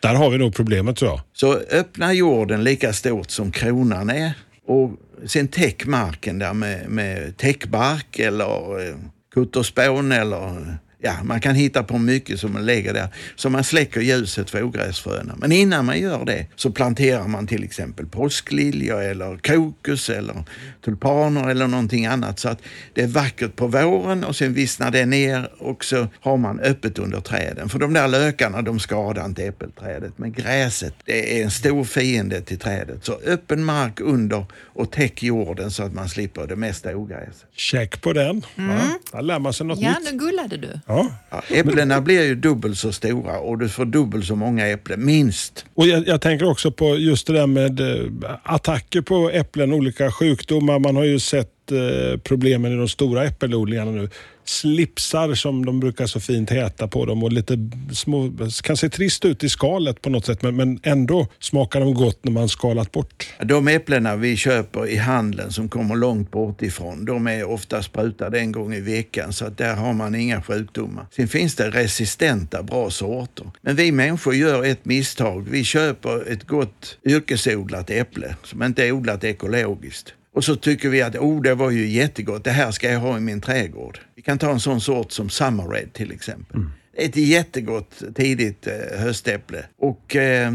Där 0.01 0.15
har 0.15 0.29
vi 0.29 0.37
nog 0.37 0.55
problemet 0.55 0.97
tror 0.97 1.11
jag. 1.11 1.21
Så 1.33 1.53
öppna 1.53 2.13
jorden 2.13 2.63
lika 2.63 2.93
stort 2.93 3.31
som 3.31 3.51
kronan 3.51 4.09
är 4.09 4.31
och 4.67 4.91
sen 5.25 5.47
täck 5.47 5.85
marken 5.85 6.39
där 6.39 6.53
med, 6.53 6.89
med 6.89 7.37
täckbark 7.37 8.19
eller 8.19 8.87
eh, 8.87 8.95
kutterspån 9.33 10.11
eller 10.11 10.47
eh, 10.47 10.73
Ja, 11.01 11.13
man 11.23 11.41
kan 11.41 11.55
hitta 11.55 11.83
på 11.83 11.97
mycket 11.97 12.39
som 12.39 12.53
man 12.53 12.65
lägger 12.65 12.93
där. 12.93 13.07
Så 13.35 13.49
man 13.49 13.63
släcker 13.63 14.01
ljuset 14.01 14.49
för 14.49 14.63
ogräsfröna. 14.63 15.35
Men 15.37 15.51
innan 15.51 15.85
man 15.85 15.99
gör 15.99 16.25
det 16.25 16.45
så 16.55 16.71
planterar 16.71 17.27
man 17.27 17.47
till 17.47 17.63
exempel 17.63 18.05
påskliljor 18.05 19.01
eller 19.01 19.37
krokus 19.37 20.09
eller 20.09 20.43
tulpaner 20.85 21.49
eller 21.49 21.67
någonting 21.67 22.05
annat. 22.05 22.39
Så 22.39 22.49
att 22.49 22.61
det 22.93 23.01
är 23.01 23.07
vackert 23.07 23.55
på 23.55 23.67
våren 23.67 24.23
och 24.23 24.35
sen 24.35 24.53
vissnar 24.53 24.91
det 24.91 25.05
ner 25.05 25.49
och 25.59 25.85
så 25.85 26.07
har 26.19 26.37
man 26.37 26.59
öppet 26.59 26.99
under 26.99 27.21
träden. 27.21 27.69
För 27.69 27.79
de 27.79 27.93
där 27.93 28.07
lökarna 28.07 28.61
de 28.61 28.79
skadar 28.79 29.25
inte 29.25 29.43
äppelträdet. 29.45 30.13
Men 30.17 30.31
gräset 30.31 30.93
det 31.05 31.39
är 31.39 31.43
en 31.43 31.51
stor 31.51 31.83
fiende 31.83 32.41
till 32.41 32.59
trädet. 32.59 33.05
Så 33.05 33.19
öppen 33.25 33.63
mark 33.63 33.99
under 33.99 34.45
och 34.63 34.91
täck 34.91 35.23
jorden 35.23 35.71
så 35.71 35.83
att 35.83 35.93
man 35.93 36.09
slipper 36.09 36.47
det 36.47 36.55
mesta 36.55 36.95
ogräset. 36.95 37.45
Check 37.55 38.01
på 38.01 38.13
den. 38.13 38.45
Mm. 38.57 38.77
Där 39.11 39.21
lär 39.21 39.39
man 39.39 39.53
sig 39.53 39.65
något 39.65 39.79
Ja, 39.79 39.89
nytt. 39.99 40.11
nu 40.11 40.17
gullade 40.19 40.57
du. 40.57 40.79
Ja. 40.89 41.11
Ja, 41.29 41.43
äpplena 41.49 42.01
blir 42.01 42.23
ju 42.23 42.35
dubbelt 42.35 42.77
så 42.77 42.91
stora 42.91 43.39
och 43.39 43.57
du 43.57 43.69
får 43.69 43.85
dubbelt 43.85 44.25
så 44.25 44.35
många 44.35 44.67
äpplen, 44.67 45.05
minst. 45.05 45.65
Och 45.73 45.87
jag, 45.87 46.07
jag 46.07 46.21
tänker 46.21 46.49
också 46.49 46.71
på 46.71 46.95
just 46.95 47.27
det 47.27 47.33
där 47.33 47.47
med 47.47 47.79
eh, 47.79 48.11
attacker 48.43 49.01
på 49.01 49.29
äpplen, 49.29 49.73
olika 49.73 50.11
sjukdomar. 50.11 50.79
Man 50.79 50.95
har 50.95 51.03
ju 51.03 51.19
sett 51.19 51.71
eh, 51.71 52.19
problemen 52.19 52.71
i 52.73 52.75
de 52.75 52.87
stora 52.87 53.23
äppelodlingarna 53.23 53.91
nu. 53.91 54.09
Slipsar 54.49 55.33
som 55.33 55.65
de 55.65 55.79
brukar 55.79 56.05
så 56.05 56.19
fint 56.19 56.51
heta 56.51 56.87
på 56.87 57.05
dem 57.05 57.23
och 57.23 57.31
lite 57.31 57.57
små, 57.93 58.31
kan 58.63 58.77
se 58.77 58.89
trist 58.89 59.25
ut 59.25 59.43
i 59.43 59.49
skalet 59.49 60.01
på 60.01 60.09
något 60.09 60.25
sätt 60.25 60.41
men, 60.41 60.55
men 60.55 60.79
ändå 60.83 61.27
smakar 61.39 61.79
de 61.79 61.93
gott 61.93 62.23
när 62.23 62.31
man 62.31 62.49
skalat 62.49 62.91
bort. 62.91 63.33
De 63.43 63.67
äpplena 63.67 64.15
vi 64.15 64.37
köper 64.37 64.87
i 64.87 64.95
handeln 64.97 65.51
som 65.51 65.69
kommer 65.69 65.95
långt 65.95 66.31
bort 66.31 66.61
ifrån, 66.61 67.05
de 67.05 67.27
är 67.27 67.43
ofta 67.43 67.83
sprutade 67.83 68.39
en 68.39 68.51
gång 68.51 68.73
i 68.73 68.81
veckan 68.81 69.33
så 69.33 69.45
att 69.45 69.57
där 69.57 69.75
har 69.75 69.93
man 69.93 70.15
inga 70.15 70.41
sjukdomar. 70.41 71.05
Sen 71.15 71.27
finns 71.27 71.55
det 71.55 71.69
resistenta 71.69 72.63
bra 72.63 72.89
sorter. 72.89 73.51
Men 73.61 73.75
vi 73.75 73.91
människor 73.91 74.35
gör 74.35 74.65
ett 74.65 74.85
misstag. 74.85 75.47
Vi 75.49 75.63
köper 75.63 76.31
ett 76.31 76.47
gott 76.47 76.97
yrkesodlat 77.05 77.89
äpple 77.89 78.35
som 78.43 78.63
inte 78.63 78.85
är 78.85 78.91
odlat 78.91 79.23
ekologiskt. 79.23 80.13
Och 80.39 80.45
så 80.45 80.55
tycker 80.55 80.89
vi 80.89 81.01
att 81.01 81.15
oh, 81.15 81.41
det 81.41 81.55
var 81.55 81.69
ju 81.69 81.87
jättegott, 81.87 82.43
det 82.43 82.51
här 82.51 82.71
ska 82.71 82.91
jag 82.91 82.99
ha 82.99 83.17
i 83.17 83.19
min 83.19 83.41
trädgård. 83.41 83.99
Vi 84.15 84.21
kan 84.21 84.37
ta 84.37 84.51
en 84.51 84.59
sån 84.59 84.81
sort 84.81 85.11
som 85.11 85.29
Summer 85.29 85.67
Red 85.67 85.93
till 85.93 86.11
exempel. 86.11 86.61
Det 86.95 87.03
är 87.03 87.09
ett 87.09 87.15
jättegott 87.15 88.03
tidigt 88.15 88.67
eh, 88.67 88.99
höstäpple. 88.99 89.65
Och 89.79 90.15
eh, 90.15 90.51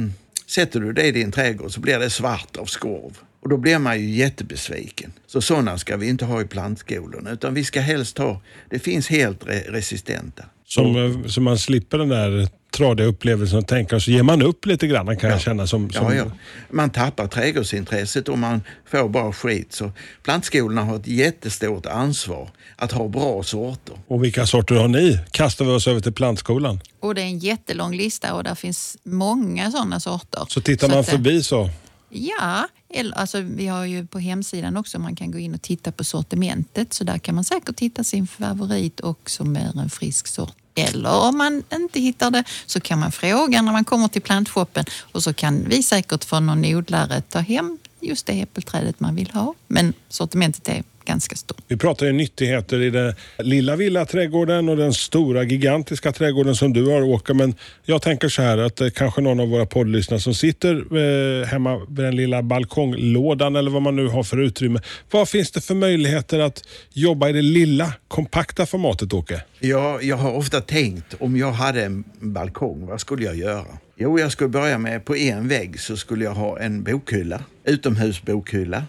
sätter 0.47 0.81
du 0.81 0.93
det 0.93 1.07
i 1.07 1.13
din 1.13 1.33
trädgård 1.33 1.71
så 1.71 1.81
blir 1.81 1.99
det 1.99 2.11
svart 2.11 2.57
av 2.57 2.65
skorv. 2.65 3.19
Och 3.45 3.51
då 3.51 3.57
blir 3.57 3.79
man 3.79 4.01
ju 4.01 4.11
jättebesviken. 4.11 5.13
Så 5.27 5.41
sådana 5.41 5.79
ska 5.79 5.97
vi 5.97 6.09
inte 6.09 6.25
ha 6.25 6.41
i 6.41 6.45
plantskolorna 6.45 7.31
utan 7.31 7.55
vi 7.55 7.65
ska 7.65 7.81
helst 7.81 8.19
ha, 8.19 8.41
det 8.71 8.79
finns 8.79 9.09
helt 9.09 9.45
re- 9.45 9.71
resistenta. 9.71 10.45
Som, 10.67 11.25
Så 11.29 11.41
man 11.41 11.59
slipper 11.59 11.99
den 11.99 12.09
där 12.09 12.49
tradiga 12.71 13.07
upplevelsen 13.09 13.59
och 13.59 13.67
tänka 13.67 14.01
så 14.01 14.11
ger 14.11 14.23
man 14.23 14.43
upp 14.43 14.67
lite 14.67 14.87
grann 14.87 15.17
kan 15.17 15.31
jag 15.31 15.41
känna 15.41 15.67
som... 15.67 15.91
som 15.91 16.07
Ja, 16.07 16.15
ja. 16.15 16.25
Man 16.71 16.91
tappar 16.91 17.27
trädgårdsintresset 17.27 18.29
och 18.29 18.39
man 18.39 18.63
får 18.91 19.09
bara 19.09 19.33
skit. 19.33 19.73
Så 19.73 19.93
plantskolorna 20.23 20.83
har 20.85 20.97
ett 20.97 21.07
jättestort 21.07 21.87
ansvar 21.87 22.51
att 22.77 22.93
ha 22.93 23.09
bra 23.09 23.43
sorter. 23.43 23.97
Och 24.07 24.25
vilka 24.25 24.47
sorter 24.47 24.75
har 24.75 24.89
ni? 24.89 25.19
Kastar 25.31 25.65
vi 25.65 25.71
oss 25.71 25.89
över 25.89 26.01
till 26.01 26.13
plantskolan. 26.13 26.81
Och 27.01 27.15
det 27.15 27.21
är 27.23 27.27
en 27.27 27.39
jättelång 27.39 27.97
lista 27.97 28.35
och 28.35 28.45
där 28.45 28.55
finns 28.55 28.97
många 29.03 29.71
sådana 29.71 30.01
sorter. 30.01 30.47
Så 30.49 30.61
tittar 30.61 30.89
man 30.89 30.99
att, 30.99 31.09
eh, 31.09 31.13
förbi 31.13 31.43
så. 31.43 31.71
Ja, 32.11 32.69
eller, 32.95 33.19
alltså, 33.19 33.41
vi 33.41 33.67
har 33.67 33.85
ju 33.85 34.07
på 34.07 34.19
hemsidan 34.19 34.77
också, 34.77 34.99
man 34.99 35.17
kan 35.17 35.31
gå 35.31 35.39
in 35.39 35.55
och 35.55 35.63
titta 35.63 35.93
på 35.93 36.05
sortimentet 36.05 36.93
så 36.93 37.05
där 37.05 37.19
kan 37.19 37.35
man 37.35 37.45
säkert 37.45 37.81
hitta 37.81 38.05
sin 38.05 38.27
favorit 38.27 39.01
och 39.01 39.31
som 39.31 39.57
är 39.57 39.81
en 39.81 39.91
frisk 39.91 40.27
sort. 40.27 40.57
Eller 40.75 41.29
om 41.29 41.39
man 41.39 41.63
inte 41.73 42.01
hittar 42.01 42.31
det 42.31 42.45
så 42.67 42.81
kan 42.81 42.99
man 42.99 43.13
fråga 43.13 43.63
när 43.63 43.73
man 43.73 43.85
kommer 43.85 44.09
till 44.09 44.23
plantshoppen 44.23 44.85
och 45.13 45.23
så 45.23 45.35
kan 45.35 45.65
vi 45.69 45.83
säkert 45.83 46.25
från 46.25 46.47
någon 46.47 46.65
odlare 46.65 47.21
ta 47.21 47.39
hem 47.39 47.79
just 48.01 48.27
det 48.27 48.41
äppelträdet 48.41 49.01
man 49.01 49.15
vill 49.15 49.31
ha. 49.31 49.55
Men 49.67 49.95
sortimentet 50.09 50.69
är 50.69 50.83
ganska 51.05 51.37
stort. 51.37 51.59
Vi 51.69 51.77
pratar 51.77 52.07
ju 52.07 52.13
nyttigheter 52.13 52.83
i 52.83 52.91
den 52.91 53.15
lilla 53.39 53.77
villaträdgården 53.77 54.69
och 54.69 54.77
den 54.77 54.95
stora 54.95 55.43
gigantiska 55.43 56.13
trädgården 56.13 56.57
som 56.57 56.73
du 56.73 56.87
har 56.87 57.03
Åke. 57.03 57.35
Men 57.35 57.55
jag 57.85 58.03
tänker 58.03 58.29
så 58.29 58.43
här 58.43 58.59
att 58.59 58.77
det 58.77 58.91
kanske 58.91 59.21
någon 59.21 59.41
av 59.41 59.49
våra 59.49 59.67
poddlyssnare 59.67 60.21
som 60.21 60.35
sitter 60.35 60.75
eh, 60.97 61.47
hemma 61.47 61.79
vid 61.89 62.05
den 62.05 62.17
lilla 62.17 62.43
balkonglådan 62.43 63.57
eller 63.57 63.71
vad 63.71 63.83
man 63.83 63.97
nu 63.97 64.07
har 64.07 64.23
för 64.23 64.41
utrymme. 64.41 64.81
Vad 65.11 65.29
finns 65.29 65.51
det 65.51 65.61
för 65.61 65.75
möjligheter 65.75 66.39
att 66.39 66.63
jobba 66.93 67.29
i 67.29 67.33
det 67.33 67.43
lilla 67.43 67.93
kompakta 68.09 68.67
formatet 68.67 69.13
Åke? 69.13 69.43
Jag, 69.61 70.05
jag 70.05 70.17
har 70.17 70.33
ofta 70.33 70.61
tänkt 70.61 71.15
om 71.19 71.37
jag 71.37 71.53
hade 71.53 71.85
en 71.85 72.05
balkong, 72.21 72.87
vad 72.87 73.01
skulle 73.01 73.25
jag 73.25 73.37
göra? 73.37 73.79
Jo, 73.97 74.19
jag 74.19 74.33
skulle 74.33 74.49
börja 74.49 74.79
med 74.79 75.05
på 75.05 75.17
en 75.17 75.49
vägg 75.49 75.81
så 75.81 75.97
skulle 75.97 76.25
jag 76.25 76.35
ha 76.35 76.59
en 76.59 76.83
bokhylla, 76.83 77.43
utomhusbokhylla. 77.65 78.83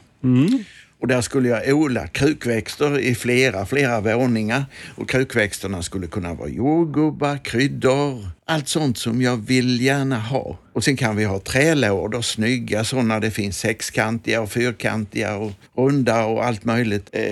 Och 1.05 1.09
där 1.09 1.21
skulle 1.21 1.49
jag 1.49 1.77
odla 1.77 2.07
krukväxter 2.07 2.99
i 2.99 3.15
flera, 3.15 3.65
flera 3.65 4.01
våningar. 4.01 4.65
Och 4.95 5.09
krukväxterna 5.09 5.83
skulle 5.83 6.07
kunna 6.07 6.33
vara 6.33 6.49
jordgubbar, 6.49 7.37
kryddor, 7.37 8.29
allt 8.45 8.67
sånt 8.67 8.97
som 8.97 9.21
jag 9.21 9.37
vill 9.37 9.81
gärna 9.81 10.19
ha. 10.19 10.57
Och 10.73 10.83
sen 10.83 10.97
kan 10.97 11.15
vi 11.15 11.23
ha 11.23 11.39
trälådor, 11.39 12.21
snygga 12.21 12.83
sådana. 12.83 13.19
Det 13.19 13.31
finns 13.31 13.59
sexkantiga 13.59 14.41
och 14.41 14.51
fyrkantiga 14.51 15.35
och 15.37 15.51
runda 15.77 16.25
och 16.25 16.45
allt 16.45 16.65
möjligt. 16.65 17.09
Eh, 17.11 17.23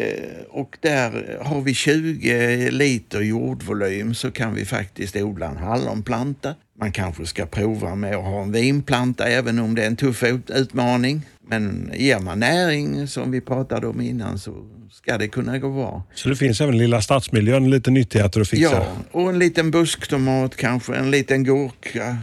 och 0.50 0.78
där 0.80 1.40
har 1.42 1.62
vi 1.62 1.74
20 1.74 2.72
liter 2.72 3.22
jordvolym 3.22 4.16
så 4.16 4.32
kan 4.32 4.54
vi 4.54 4.66
faktiskt 4.66 5.16
odla 5.16 5.48
en 5.48 5.58
hallonplanta. 5.58 6.56
Man 6.80 6.92
kanske 6.92 7.26
ska 7.26 7.46
prova 7.46 7.96
med 7.96 8.16
att 8.16 8.24
ha 8.24 8.42
en 8.42 8.52
vinplanta 8.52 9.28
även 9.28 9.60
om 9.60 9.76
det 9.76 9.84
är 9.84 9.88
en 9.88 9.96
tuff 9.96 10.24
utmaning. 10.48 11.22
Men 11.48 11.92
ger 11.96 12.20
man 12.20 12.40
näring 12.40 13.08
som 13.08 13.32
vi 13.32 13.42
pratade 13.42 13.88
om 13.88 14.02
innan 14.02 14.40
så 14.40 14.54
ska 14.92 15.18
det 15.18 15.28
kunna 15.28 15.58
gå 15.60 15.70
bra. 15.70 16.04
Så 16.16 16.30
det 16.30 16.36
finns 16.36 16.62
även 16.62 16.78
lilla 16.78 17.02
stadsmiljön 17.02 17.70
lite 17.70 17.92
nyttigheter 17.92 18.42
att 18.42 18.48
fixa. 18.50 18.72
Ja, 18.76 18.86
och 19.12 19.30
en 19.30 19.40
liten 19.40 19.72
busktomat 19.72 20.56
kanske, 20.56 20.96
en 20.96 21.12
liten 21.12 21.44
gurka. 21.44 22.18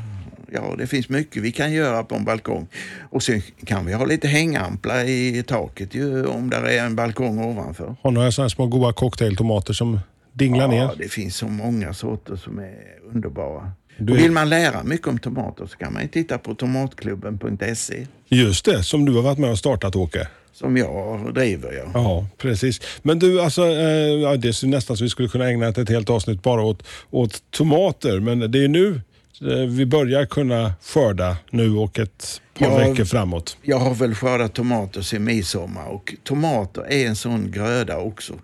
Ja, 0.52 0.74
det 0.78 0.86
finns 0.86 1.08
mycket 1.08 1.42
vi 1.42 1.52
kan 1.52 1.72
göra 1.72 2.02
på 2.02 2.14
en 2.14 2.24
balkong. 2.24 2.66
Och 3.10 3.22
sen 3.22 3.42
kan 3.64 3.86
vi 3.86 3.92
ha 3.92 4.04
lite 4.04 4.28
hängamplar 4.28 5.04
i 5.04 5.42
taket 5.46 5.94
ju, 5.94 6.26
om 6.26 6.50
där 6.50 6.62
är 6.62 6.84
en 6.84 6.96
balkong 6.96 7.38
ovanför. 7.44 7.96
Har 8.02 8.10
några 8.10 8.32
sådana 8.32 8.48
små 8.50 8.66
goda 8.66 8.92
cocktailtomater 8.92 9.72
som 9.72 10.00
dinglar 10.32 10.64
Ja, 10.64 10.70
ner. 10.86 10.90
det 10.98 11.08
finns 11.08 11.36
så 11.36 11.48
många 11.48 11.94
sorter 11.94 12.36
som 12.36 12.58
är 12.58 12.74
underbara. 13.12 13.70
Du 13.98 14.12
vill 14.14 14.32
man 14.32 14.48
lära 14.48 14.82
mycket 14.82 15.06
om 15.08 15.18
tomater 15.18 15.66
så 15.66 15.76
kan 15.76 15.92
man 15.92 16.08
titta 16.08 16.38
på 16.38 16.54
tomatklubben.se 16.54 18.06
Just 18.32 18.64
det, 18.64 18.82
som 18.82 19.04
du 19.04 19.12
har 19.12 19.22
varit 19.22 19.38
med 19.38 19.50
och 19.50 19.58
startat 19.58 19.96
Åke. 19.96 20.28
som 20.52 20.76
jag 20.76 21.34
driver. 21.34 21.72
Ja. 21.72 21.90
Ja, 21.94 22.26
precis. 22.38 22.80
Men 23.02 23.18
du, 23.18 23.40
alltså, 23.40 23.62
eh, 23.62 24.32
det 24.38 24.48
är 24.48 24.66
nästan 24.66 24.96
så 24.96 25.04
vi 25.04 25.10
skulle 25.10 25.28
kunna 25.28 25.48
ägna 25.48 25.68
ett, 25.68 25.88
helt 25.88 26.10
avsnitt 26.10 26.42
bara 26.42 26.62
åt, 26.62 26.82
åt 27.10 27.42
tomater. 27.50 28.20
Men 28.20 28.52
det 28.52 28.64
är 28.64 28.68
nu 28.68 29.00
eh, 29.40 29.56
vi 29.68 29.86
börjar 29.86 30.26
kunna 30.26 30.72
skörda 30.82 31.36
nu 31.50 31.76
och 31.76 31.98
ett 31.98 32.40
par 32.58 32.66
Ja. 32.66 32.76
veckor 32.88 33.04
framåt. 33.04 33.56
Jag 33.62 33.78
har 33.78 33.94
väl 33.94 34.14
skördat 34.14 34.54
tomater 34.54 35.02
sedan 35.02 35.24
midsommar 35.24 35.86
och 35.86 36.14
tomater 36.24 36.86
är 36.88 37.06
en 37.06 37.16
sån 37.16 37.50
gröda 37.50 37.98
också. 37.98 38.34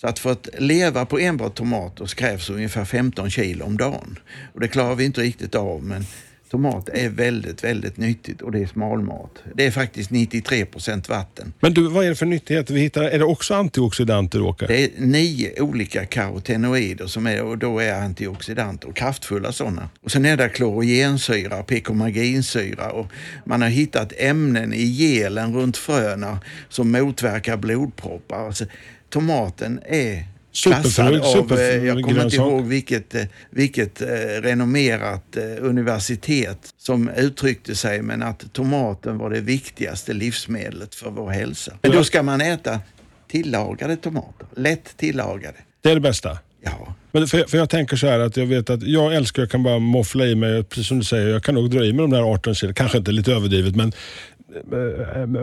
Så 0.00 0.06
att 0.06 0.18
för 0.18 0.32
att 0.32 0.48
leva 0.58 1.06
på 1.06 1.18
enbart 1.18 1.54
tomater 1.54 2.06
krävs 2.06 2.50
ungefär 2.50 2.84
15 2.84 3.30
kilo 3.30 3.64
om 3.64 3.76
dagen. 3.76 4.18
Och 4.54 4.60
det 4.60 4.68
klarar 4.68 4.94
vi 4.94 5.04
inte 5.04 5.20
riktigt 5.20 5.54
av 5.54 5.82
men 5.82 6.04
tomat 6.50 6.88
är 6.88 7.08
väldigt, 7.08 7.64
väldigt 7.64 7.96
nyttigt 7.96 8.42
och 8.42 8.52
det 8.52 8.58
är 8.58 8.66
smalmat. 8.66 9.42
Det 9.54 9.66
är 9.66 9.70
faktiskt 9.70 10.10
93 10.10 10.64
procent 10.64 11.08
vatten. 11.08 11.52
Men 11.60 11.74
du, 11.74 11.88
vad 11.88 12.04
är 12.04 12.08
det 12.08 12.14
för 12.14 12.26
nyttigheter 12.26 12.74
vi 12.74 12.80
hittar? 12.80 13.02
Är 13.02 13.18
det 13.18 13.24
också 13.24 13.54
antioxidanter 13.54 14.42
Åke? 14.42 14.66
Det 14.66 14.84
är 14.84 14.90
nio 14.98 15.60
olika 15.60 16.06
karotenoider 16.06 17.06
som 17.06 17.26
är, 17.26 17.42
och 17.42 17.58
då 17.58 17.78
är 17.78 17.92
antioxidanter 17.92 18.88
och 18.88 18.96
kraftfulla 18.96 19.52
sådana. 19.52 19.88
Och 20.00 20.10
sen 20.10 20.24
är 20.24 20.36
det 20.36 20.48
klorogensyra, 20.48 21.62
pikomaginsyra 21.62 22.90
och 22.90 23.06
man 23.44 23.62
har 23.62 23.68
hittat 23.68 24.12
ämnen 24.16 24.72
i 24.72 24.84
gelen 24.84 25.54
runt 25.54 25.76
fröna 25.76 26.38
som 26.68 26.92
motverkar 26.92 27.56
blodproppar. 27.56 28.46
Alltså, 28.46 28.64
tomaten 29.10 29.80
är 29.86 30.37
klassad 30.62 31.20
av, 31.20 31.58
eh, 31.58 31.84
jag 31.84 32.02
kommer 32.02 32.24
inte 32.24 32.36
ihåg 32.36 32.66
vilket, 32.66 33.14
eh, 33.14 33.22
vilket 33.50 34.02
eh, 34.02 34.06
renommerat 34.42 35.36
universitet 35.60 36.58
som 36.78 37.08
uttryckte 37.08 37.74
sig, 37.74 38.02
men 38.02 38.22
att 38.22 38.52
tomaten 38.52 39.18
var 39.18 39.30
det 39.30 39.40
viktigaste 39.40 40.12
livsmedlet 40.12 40.94
för 40.94 41.10
vår 41.10 41.30
hälsa. 41.30 41.72
Men 41.82 41.92
då 41.92 42.04
ska 42.04 42.22
man 42.22 42.40
äta 42.40 42.80
tillagade 43.28 43.96
tomater, 43.96 44.46
lätt 44.56 44.96
tillagade. 44.96 45.56
Det 45.82 45.90
är 45.90 45.94
det 45.94 46.00
bästa. 46.00 46.38
Ja, 46.64 46.94
Men 47.12 47.26
för, 47.26 47.44
för 47.44 47.58
jag 47.58 47.70
tänker 47.70 47.96
så 47.96 48.06
här 48.06 48.18
att 48.18 48.36
jag 48.36 48.46
vet 48.46 48.70
att 48.70 48.82
jag 48.82 49.14
älskar, 49.14 49.42
jag 49.42 49.50
kan 49.50 49.62
bara 49.62 49.78
moffla 49.78 50.26
i 50.26 50.34
mig, 50.34 50.64
precis 50.64 50.86
som 50.86 50.98
du 50.98 51.04
säger, 51.04 51.28
jag 51.28 51.42
kan 51.42 51.54
nog 51.54 51.70
dra 51.70 51.84
i 51.84 51.92
mig 51.92 52.02
de 52.02 52.10
där 52.10 52.32
18 52.32 52.54
kilo, 52.54 52.72
kanske 52.74 52.98
inte 52.98 53.12
lite 53.12 53.32
överdrivet 53.32 53.76
men 53.76 53.92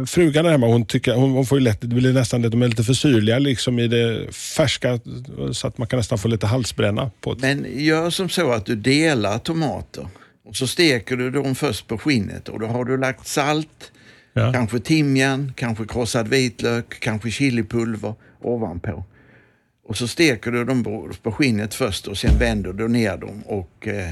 frugan 0.07 0.45
hemma, 0.45 0.67
hon, 0.67 0.85
tycker, 0.85 1.13
hon, 1.15 1.31
hon 1.31 1.45
får 1.45 1.57
ju 1.57 1.63
lätt, 1.63 1.81
det 1.81 1.87
blir 1.87 2.13
nästan 2.13 2.41
de 2.41 2.61
är 2.61 2.67
lite 2.67 2.83
för 2.83 2.93
syrliga 2.93 3.39
liksom 3.39 3.79
i 3.79 3.87
det 3.87 4.33
färska 4.33 4.99
så 5.51 5.67
att 5.67 5.77
man 5.77 5.87
kan 5.87 5.97
nästan 5.97 6.17
få 6.17 6.27
lite 6.27 6.47
halsbränna. 6.47 7.11
på 7.21 7.33
det. 7.33 7.41
Men 7.41 7.65
gör 7.83 8.09
som 8.09 8.29
så 8.29 8.51
att 8.51 8.65
du 8.65 8.75
delar 8.75 9.37
tomater 9.39 10.07
och 10.45 10.55
så 10.55 10.67
steker 10.67 11.17
du 11.17 11.31
dem 11.31 11.55
först 11.55 11.87
på 11.87 11.97
skinnet 11.97 12.49
och 12.49 12.59
då 12.59 12.65
har 12.65 12.85
du 12.85 12.97
lagt 12.97 13.27
salt, 13.27 13.91
Ja. 14.37 14.53
kanske 14.53 14.79
timjan, 14.79 15.53
kanske 15.55 15.85
krossad 15.87 16.27
vitlök, 16.27 16.99
kanske 16.99 17.31
chilipulver 17.31 18.13
ovanpå. 18.41 19.03
Och 19.87 19.97
så 19.97 20.07
steker 20.07 20.51
du 20.51 20.65
dem 20.65 20.83
på- 20.83 21.11
på 21.23 21.31
skinnet 21.31 21.73
först 21.73 22.07
och 22.07 22.17
sen 22.17 22.39
vänder 22.39 22.73
du 22.73 22.87
ner 22.87 23.17
dem 23.17 23.41
och 23.45 23.87
eh, 23.87 24.09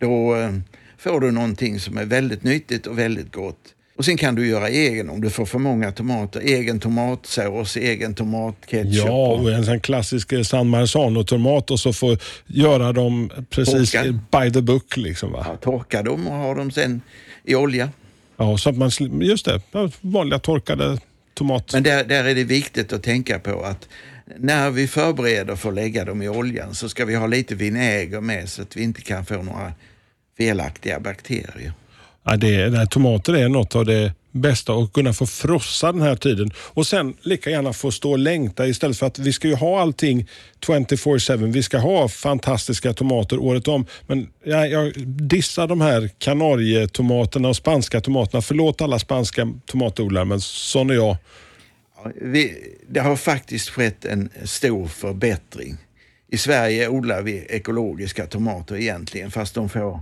då 0.00 0.36
eh, 0.36 0.52
får 0.98 1.20
du 1.20 1.30
någonting 1.30 1.80
som 1.80 1.98
är 1.98 2.04
väldigt 2.04 2.44
nyttigt 2.44 2.86
och 2.86 2.98
väldigt 2.98 3.32
gott. 3.32 3.73
Och 3.96 4.04
sen 4.04 4.16
kan 4.16 4.34
du 4.34 4.46
göra 4.46 4.68
egen 4.68 5.10
om 5.10 5.20
du 5.20 5.30
får 5.30 5.46
för 5.46 5.58
många 5.58 5.92
tomater. 5.92 6.40
Egen 6.40 6.80
tomatsås, 6.80 7.76
egen 7.76 8.14
tomatketchup. 8.14 8.94
Ja, 8.94 9.32
och 9.32 9.52
en 9.52 9.64
sån 9.64 9.80
klassisk 9.80 10.32
eh, 10.32 10.42
San 10.42 10.68
Marzano-tomat 10.68 11.70
och 11.70 11.80
så 11.80 11.92
få 11.92 12.16
göra 12.46 12.92
dem 12.92 13.30
precis 13.50 13.90
Torkad. 13.90 14.18
by 14.30 14.52
the 14.52 14.62
book. 14.62 14.96
Liksom, 14.96 15.32
va? 15.32 15.46
Ja, 15.48 15.56
torka 15.56 16.02
dem 16.02 16.26
och 16.26 16.34
ha 16.34 16.54
dem 16.54 16.70
sen 16.70 17.00
i 17.44 17.54
olja. 17.54 17.90
Ja, 18.36 18.58
så 18.58 18.70
att 18.70 18.76
man, 18.76 18.90
just 19.20 19.44
det, 19.44 19.60
vanliga 20.00 20.38
torkade 20.38 20.98
tomat. 21.34 21.72
Men 21.72 21.82
där, 21.82 22.04
där 22.04 22.24
är 22.24 22.34
det 22.34 22.44
viktigt 22.44 22.92
att 22.92 23.02
tänka 23.02 23.38
på 23.38 23.62
att 23.62 23.88
när 24.38 24.70
vi 24.70 24.88
förbereder 24.88 25.56
för 25.56 25.68
att 25.68 25.74
lägga 25.74 26.04
dem 26.04 26.22
i 26.22 26.28
oljan 26.28 26.74
så 26.74 26.88
ska 26.88 27.04
vi 27.04 27.14
ha 27.14 27.26
lite 27.26 27.54
vinäger 27.54 28.20
med 28.20 28.48
så 28.48 28.62
att 28.62 28.76
vi 28.76 28.82
inte 28.82 29.00
kan 29.00 29.24
få 29.24 29.42
några 29.42 29.72
felaktiga 30.36 31.00
bakterier. 31.00 31.72
Ja, 32.24 32.36
det, 32.36 32.68
det 32.68 32.86
tomater 32.86 33.36
är 33.36 33.48
något 33.48 33.76
av 33.76 33.84
det 33.84 34.12
bästa 34.34 34.72
och 34.72 34.92
kunna 34.92 35.12
få 35.12 35.26
frossa 35.26 35.92
den 35.92 36.02
här 36.02 36.16
tiden 36.16 36.50
och 36.56 36.86
sen 36.86 37.14
lika 37.20 37.50
gärna 37.50 37.72
få 37.72 37.90
stå 37.90 38.10
och 38.10 38.18
längta 38.18 38.66
istället 38.66 38.98
för 38.98 39.06
att 39.06 39.18
vi 39.18 39.32
ska 39.32 39.48
ju 39.48 39.54
ha 39.54 39.80
allting 39.80 40.28
24-7. 40.66 41.52
Vi 41.52 41.62
ska 41.62 41.78
ha 41.78 42.08
fantastiska 42.08 42.92
tomater 42.92 43.38
året 43.38 43.68
om. 43.68 43.86
Men 44.06 44.28
jag, 44.44 44.70
jag 44.70 44.92
dissar 45.06 45.66
de 45.66 45.80
här 45.80 46.10
kanarietomaterna 46.18 47.48
och 47.48 47.56
spanska 47.56 48.00
tomaterna. 48.00 48.42
Förlåt 48.42 48.82
alla 48.82 48.98
spanska 48.98 49.52
tomatodlare 49.66 50.24
men 50.24 50.40
sån 50.40 50.90
är 50.90 50.94
jag. 50.94 51.16
Vi, 52.20 52.56
det 52.88 53.00
har 53.00 53.16
faktiskt 53.16 53.68
skett 53.68 54.04
en 54.04 54.30
stor 54.44 54.86
förbättring. 54.86 55.76
I 56.30 56.38
Sverige 56.38 56.88
odlar 56.88 57.22
vi 57.22 57.46
ekologiska 57.48 58.26
tomater 58.26 58.76
egentligen 58.76 59.30
fast 59.30 59.54
de 59.54 59.68
får 59.68 60.00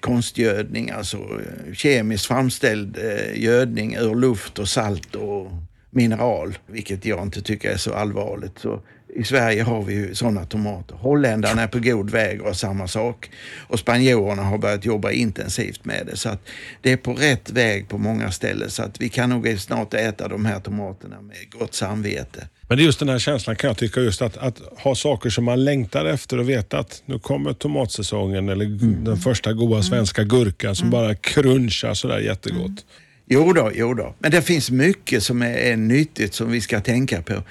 konstgödning, 0.00 0.90
alltså 0.90 1.16
eh, 1.16 1.72
kemiskt 1.74 2.26
framställd 2.26 2.98
eh, 2.98 3.42
gödning 3.42 3.96
ur 3.96 4.14
luft 4.14 4.58
och 4.58 4.68
salt 4.68 5.14
och 5.14 5.50
mineral, 5.90 6.58
vilket 6.66 7.04
jag 7.04 7.22
inte 7.22 7.42
tycker 7.42 7.70
är 7.70 7.76
så 7.76 7.94
allvarligt. 7.94 8.58
Så 8.58 8.82
i 9.14 9.24
Sverige 9.24 9.62
har 9.62 9.82
vi 9.82 9.94
ju 9.94 10.14
sådana 10.14 10.44
tomater. 10.44 10.94
Holländarna 10.94 11.62
är 11.62 11.66
på 11.66 11.78
god 11.78 12.10
väg 12.10 12.40
och 12.40 12.46
har 12.46 12.54
samma 12.54 12.88
sak. 12.88 13.30
Och 13.56 13.78
spanjorerna 13.78 14.42
har 14.42 14.58
börjat 14.58 14.84
jobba 14.84 15.10
intensivt 15.10 15.84
med 15.84 16.06
det. 16.06 16.16
Så 16.16 16.28
att 16.28 16.48
det 16.82 16.92
är 16.92 16.96
på 16.96 17.12
rätt 17.12 17.50
väg 17.50 17.88
på 17.88 17.98
många 17.98 18.30
ställen. 18.30 18.70
Så 18.70 18.82
att 18.82 19.00
vi 19.00 19.08
kan 19.08 19.30
nog 19.30 19.58
snart 19.58 19.94
äta 19.94 20.28
de 20.28 20.44
här 20.44 20.60
tomaterna 20.60 21.20
med 21.20 21.36
gott 21.50 21.74
samvete. 21.74 22.48
Men 22.68 22.76
det 22.76 22.82
är 22.82 22.84
just 22.84 22.98
den 22.98 23.08
här 23.08 23.18
känslan 23.18 23.56
kan 23.56 23.68
jag 23.68 23.76
tycka, 23.76 24.00
just 24.00 24.22
att, 24.22 24.36
att 24.36 24.60
ha 24.76 24.94
saker 24.94 25.30
som 25.30 25.44
man 25.44 25.64
längtar 25.64 26.04
efter 26.04 26.38
och 26.38 26.48
veta 26.48 26.78
att 26.78 27.02
nu 27.06 27.18
kommer 27.18 27.52
tomatsäsongen 27.52 28.48
eller 28.48 28.64
den 29.04 29.16
första 29.16 29.52
goda 29.52 29.82
svenska 29.82 30.24
gurkan 30.24 30.76
som 30.76 30.90
bara 30.90 31.14
crunchar 31.14 31.94
sådär 31.94 32.18
jättegott. 32.18 32.84
Jo 33.26 33.52
då, 33.52 33.70
jo 33.74 33.94
då. 33.94 34.14
Men 34.18 34.30
det 34.30 34.42
finns 34.42 34.70
mycket 34.70 35.22
som 35.22 35.42
är, 35.42 35.54
är 35.54 35.76
nyttigt 35.76 36.34
som 36.34 36.50
vi 36.50 36.60
ska 36.60 36.80
tänka 36.80 37.22
på. 37.22 37.42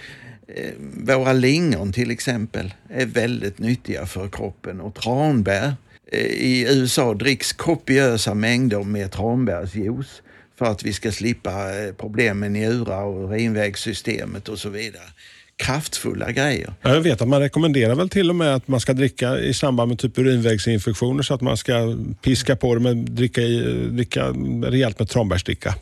Eh, 0.55 0.71
våra 1.03 1.33
lingon 1.33 1.93
till 1.93 2.11
exempel 2.11 2.73
är 2.89 3.05
väldigt 3.05 3.59
nyttiga 3.59 4.05
för 4.05 4.29
kroppen 4.29 4.81
och 4.81 4.95
tranbär. 4.95 5.73
Eh, 6.11 6.19
I 6.19 6.65
USA 6.69 7.13
dricks 7.13 7.53
kopiösa 7.53 8.33
mängder 8.33 8.83
med 8.83 9.11
tranbärsjuice 9.11 10.21
för 10.57 10.65
att 10.65 10.83
vi 10.83 10.93
ska 10.93 11.11
slippa 11.11 11.51
eh, 11.51 11.93
problem 11.93 12.39
med 12.39 12.51
njurar 12.51 13.03
och 13.03 13.29
urinvägssystemet 13.29 14.49
och 14.49 14.59
så 14.59 14.69
vidare. 14.69 15.03
Kraftfulla 15.55 16.31
grejer. 16.31 16.73
Jag 16.81 17.01
vet 17.01 17.21
att 17.21 17.27
man 17.27 17.41
rekommenderar 17.41 17.95
väl 17.95 18.09
till 18.09 18.29
och 18.29 18.35
med 18.35 18.55
att 18.55 18.67
man 18.67 18.79
ska 18.79 18.93
dricka 18.93 19.39
i 19.39 19.53
samband 19.53 19.89
med 19.89 19.99
typ 19.99 20.17
urinvägsinfektioner 20.17 21.23
så 21.23 21.33
att 21.33 21.41
man 21.41 21.57
ska 21.57 21.97
piska 22.21 22.55
på 22.55 22.75
det 22.75 22.81
med 22.81 22.97
dricka, 22.97 23.41
dricka 23.89 24.25
rejält 24.63 24.99
med 24.99 25.09
tranbärsdricka. 25.09 25.75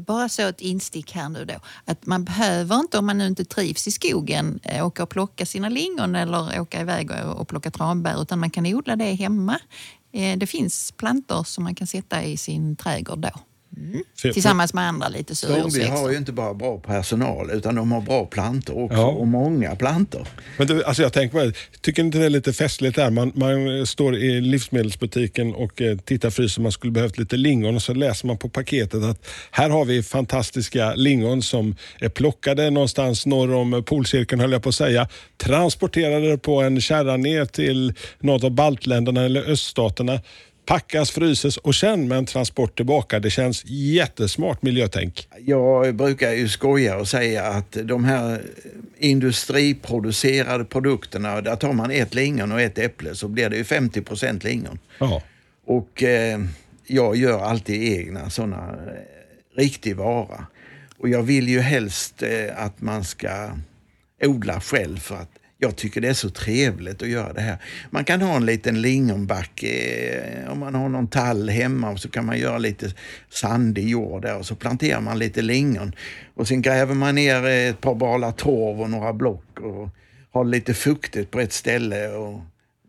Bara 0.00 0.28
så 0.28 0.42
ett 0.42 0.60
instick 0.60 1.12
här 1.12 1.28
nu 1.28 1.44
då. 1.44 1.54
Att 1.84 2.06
man 2.06 2.24
behöver 2.24 2.76
inte, 2.76 2.98
om 2.98 3.06
man 3.06 3.18
nu 3.18 3.26
inte 3.26 3.44
trivs 3.44 3.86
i 3.86 3.90
skogen, 3.90 4.60
eh, 4.62 4.86
åka 4.86 5.02
och 5.02 5.08
plocka 5.08 5.46
sina 5.46 5.68
lingon 5.68 6.14
eller 6.14 6.60
åka 6.60 6.80
iväg 6.80 7.10
och 7.10 7.48
plocka 7.48 7.70
tranbär, 7.70 8.22
utan 8.22 8.38
man 8.38 8.50
kan 8.50 8.66
odla 8.66 8.96
det 8.96 9.12
hemma. 9.14 9.58
Eh, 10.12 10.38
det 10.38 10.46
finns 10.46 10.92
plantor 10.92 11.44
som 11.44 11.64
man 11.64 11.74
kan 11.74 11.86
sätta 11.86 12.22
i 12.22 12.36
sin 12.36 12.76
trädgård 12.76 13.18
då. 13.18 13.30
För- 14.18 14.32
Tillsammans 14.32 14.74
med 14.74 14.84
andra 14.88 15.08
lite 15.08 15.34
Stångby 15.34 15.54
har 15.60 15.60
surjordsväxter. 15.70 16.10
ju 16.10 16.16
inte 16.16 16.32
bara 16.32 16.54
bra 16.54 16.78
personal 16.78 17.50
utan 17.50 17.74
de 17.74 17.92
har 17.92 18.00
bra 18.00 18.26
plantor 18.26 18.82
också 18.84 18.96
Ja. 18.98 19.06
och 19.06 19.26
många 19.26 19.76
plantor. 19.76 20.26
Men 20.56 20.66
du, 20.66 20.84
alltså 20.84 21.02
jag 21.02 21.12
tänker 21.12 21.46
på, 21.46 21.52
tycker 21.80 22.02
inte 22.02 22.18
det 22.18 22.24
är 22.24 22.30
lite 22.30 22.52
festligt 22.52 22.96
där? 22.96 23.10
Man, 23.10 23.32
man 23.34 23.86
står 23.86 24.16
i 24.16 24.40
livsmedelsbutiken 24.40 25.54
och 25.54 25.82
eh, 25.82 25.98
tittar 25.98 26.30
frysen, 26.30 26.62
man 26.62 26.72
skulle 26.72 26.92
behövt 26.92 27.18
lite 27.18 27.36
lingon 27.36 27.74
och 27.74 27.82
så 27.82 27.94
läser 27.94 28.26
man 28.26 28.38
på 28.38 28.48
paketet 28.48 29.02
att 29.04 29.26
här 29.50 29.70
har 29.70 29.84
vi 29.84 30.02
fantastiska 30.02 30.94
lingon 30.94 31.42
som 31.42 31.76
är 32.00 32.08
plockade 32.08 32.70
någonstans 32.70 33.26
norr 33.26 33.54
om 33.54 33.82
polcirkeln 33.86 34.40
höll 34.40 34.52
jag 34.52 34.62
på 34.62 34.68
att 34.68 34.74
säga. 34.74 35.08
Transporterade 35.36 36.38
på 36.38 36.62
en 36.62 36.80
kärra 36.80 37.16
ner 37.16 37.44
till 37.44 37.94
något 38.20 38.44
av 38.44 38.50
baltländerna 38.50 39.24
eller 39.24 39.50
öststaterna. 39.50 40.20
Packas, 40.68 41.10
fryses 41.10 41.56
och 41.56 41.74
sen 41.74 42.08
med 42.08 42.18
en 42.18 42.26
transport 42.26 42.76
tillbaka. 42.76 43.20
Det 43.20 43.30
känns 43.30 43.64
jättesmart 43.66 44.62
miljötänk. 44.62 45.28
Jag 45.46 45.94
brukar 45.94 46.32
ju 46.32 46.48
skoja 46.48 46.96
och 46.96 47.08
säga 47.08 47.44
att 47.44 47.76
de 47.84 48.04
här 48.04 48.42
industriproducerade 48.98 50.64
produkterna, 50.64 51.40
där 51.40 51.56
tar 51.56 51.72
man 51.72 51.90
ett 51.90 52.14
lingon 52.14 52.52
och 52.52 52.60
ett 52.60 52.78
äpple 52.78 53.14
så 53.14 53.28
blir 53.28 53.50
det 53.50 53.56
ju 53.56 53.64
50 53.64 54.02
procent 54.02 54.44
lingon. 54.44 54.78
Ja. 54.98 55.22
Och 55.66 56.02
eh, 56.02 56.40
jag 56.86 57.16
gör 57.16 57.40
alltid 57.40 57.98
egna 57.98 58.30
sådana 58.30 58.56
eh, 58.56 59.56
riktig 59.56 59.96
vara. 59.96 60.46
Och 60.98 61.08
jag 61.08 61.22
vill 61.22 61.48
ju 61.48 61.60
helst 61.60 62.22
eh, 62.22 62.64
att 62.64 62.80
man 62.80 63.04
ska 63.04 63.50
odla 64.22 64.60
själv 64.60 64.98
för 64.98 65.14
att 65.14 65.37
jag 65.60 65.76
tycker 65.76 66.00
det 66.00 66.08
är 66.08 66.14
så 66.14 66.30
trevligt 66.30 67.02
att 67.02 67.08
göra 67.08 67.32
det 67.32 67.40
här. 67.40 67.58
Man 67.90 68.04
kan 68.04 68.22
ha 68.22 68.36
en 68.36 68.46
liten 68.46 68.82
lingonbacke, 68.82 69.68
eh, 69.68 70.52
om 70.52 70.58
man 70.58 70.74
har 70.74 70.88
någon 70.88 71.08
tall 71.08 71.48
hemma 71.48 71.90
och 71.90 72.00
så 72.00 72.08
kan 72.08 72.26
man 72.26 72.38
göra 72.38 72.58
lite 72.58 72.90
sandig 73.28 73.88
jord 73.88 74.22
där 74.22 74.38
och 74.38 74.46
så 74.46 74.54
planterar 74.54 75.00
man 75.00 75.18
lite 75.18 75.42
lingon. 75.42 75.92
Och 76.34 76.48
sen 76.48 76.62
gräver 76.62 76.94
man 76.94 77.14
ner 77.14 77.44
eh, 77.46 77.68
ett 77.68 77.80
par 77.80 77.94
balar 77.94 78.32
torv 78.32 78.80
och 78.80 78.90
några 78.90 79.12
block 79.12 79.60
och 79.60 79.88
har 80.30 80.44
lite 80.44 80.74
fuktigt 80.74 81.30
på 81.30 81.40
ett 81.40 81.52
ställe 81.52 82.08
och 82.08 82.40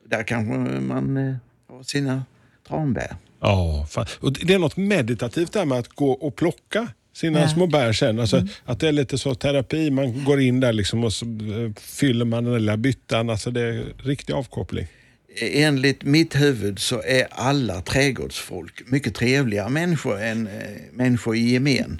där 0.05 0.23
kanske 0.23 0.53
man 0.79 1.17
eh, 1.17 1.36
har 1.69 1.84
sina 1.84 2.23
tranbär. 2.67 3.15
Ja, 3.39 3.88
fan. 3.89 4.05
Och 4.19 4.34
det 4.34 4.53
är 4.53 4.60
något 4.60 4.77
meditativt 4.77 5.53
där 5.53 5.65
med 5.65 5.79
att 5.79 5.89
gå 5.89 6.12
och 6.12 6.36
plocka 6.36 6.88
sina 7.19 7.39
Ja. 7.39 7.49
små 7.49 7.67
bär 7.67 7.93
sen. 7.93 8.19
Alltså, 8.19 8.47
Att 8.65 8.79
det 8.79 8.88
är 8.88 8.91
lite 8.91 9.17
så 9.17 9.36
terapi, 9.36 9.91
man 9.91 10.23
går 10.23 10.41
in 10.41 10.60
där 10.60 10.73
liksom 10.73 11.03
och 11.03 11.13
så 11.13 11.25
eh, 11.25 11.71
fyller 11.82 12.25
man 12.25 12.43
den 12.43 12.53
lilla 12.53 12.77
byttan. 12.77 13.29
Alltså 13.29 13.51
det 13.51 13.62
är 13.62 13.86
riktig 14.03 14.34
avkoppling. 14.34 14.88
Enligt 15.41 16.03
mitt 16.03 16.36
huvud 16.36 16.79
så 16.79 17.01
är 17.01 17.27
alla 17.32 17.82
trädgårdsfolk 17.82 18.82
mycket 18.86 19.15
trevligare 19.15 19.69
människor 19.69 20.21
än 20.21 20.47
eh, 20.47 20.53
människor 20.93 21.36
i 21.36 21.39
gemen. 21.51 21.99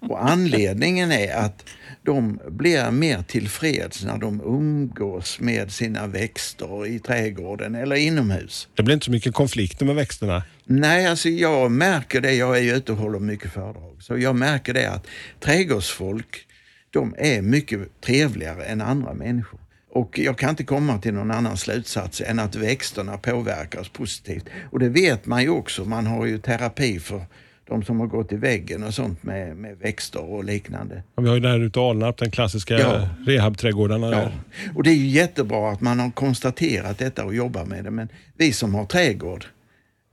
Och 0.00 0.24
anledningen 0.30 1.12
är 1.12 1.34
att 1.36 1.64
de 2.10 2.40
blir 2.48 2.90
mer 2.90 3.22
tillfreds 3.22 4.04
när 4.04 4.18
de 4.18 4.40
umgås 4.40 5.40
med 5.40 5.72
sina 5.72 6.06
växter 6.06 6.86
i 6.86 6.98
trädgården 6.98 7.74
eller 7.74 7.96
inomhus. 7.96 8.68
Det 8.74 8.82
blir 8.82 8.94
inte 8.94 9.04
så 9.04 9.10
mycket 9.10 9.34
konflikter 9.34 9.86
med 9.86 9.94
växterna. 9.94 10.42
Nej, 10.64 11.06
alltså 11.06 11.28
jag 11.28 11.70
märker 11.70 12.20
det. 12.20 12.34
Jag 12.34 12.56
är 12.56 12.60
ju 12.60 12.76
ute 12.76 12.92
och 12.92 12.98
håller 12.98 13.18
mycket 13.18 13.52
föredrag. 13.52 13.96
Så 14.00 14.18
jag 14.18 14.36
märker 14.36 14.74
det 14.74 14.90
att 14.90 15.06
trädgårdsfolk, 15.40 16.46
de 16.90 17.14
är 17.18 17.42
mycket 17.42 18.00
trevligare 18.00 18.64
än 18.64 18.80
andra 18.80 19.14
människor. 19.14 19.60
Och 19.92 20.18
jag 20.18 20.38
kan 20.38 20.50
inte 20.50 20.64
komma 20.64 20.98
till 20.98 21.14
någon 21.14 21.30
annan 21.30 21.56
slutsats 21.56 22.20
än 22.20 22.38
att 22.38 22.54
växterna 22.54 23.18
påverkas 23.18 23.88
positivt. 23.88 24.44
Och 24.70 24.78
det 24.78 24.88
vet 24.88 25.26
man 25.26 25.42
ju 25.42 25.48
också. 25.48 25.84
Man 25.84 26.06
har 26.06 26.26
ju 26.26 26.38
terapi 26.38 26.98
för 26.98 27.24
de 27.70 27.82
som 27.84 28.00
har 28.00 28.06
gått 28.06 28.32
i 28.32 28.36
väggen 28.36 28.82
och 28.84 28.94
sånt 28.94 29.22
med, 29.22 29.56
med 29.56 29.78
växter 29.78 30.24
och 30.24 30.44
liknande. 30.44 31.02
Och 31.14 31.24
vi 31.24 31.28
har 31.28 31.34
ju 31.34 31.40
där 31.40 31.58
ute 31.60 31.80
i 31.80 31.82
Alnarp, 31.82 32.18
den 32.18 32.30
klassiska 32.30 32.78
Ja. 32.78 33.08
rehabträdgårdarna. 33.26 34.10
Ja. 34.10 34.30
Och 34.74 34.82
det 34.82 34.90
är 34.90 34.94
ju 34.94 35.06
jättebra 35.06 35.70
att 35.72 35.80
man 35.80 35.98
har 36.00 36.10
konstaterat 36.10 36.98
detta 36.98 37.24
och 37.24 37.34
jobbar 37.34 37.64
med 37.64 37.84
det. 37.84 37.90
Men 37.90 38.08
vi 38.36 38.52
som 38.52 38.74
har 38.74 38.84
trädgård, 38.86 39.44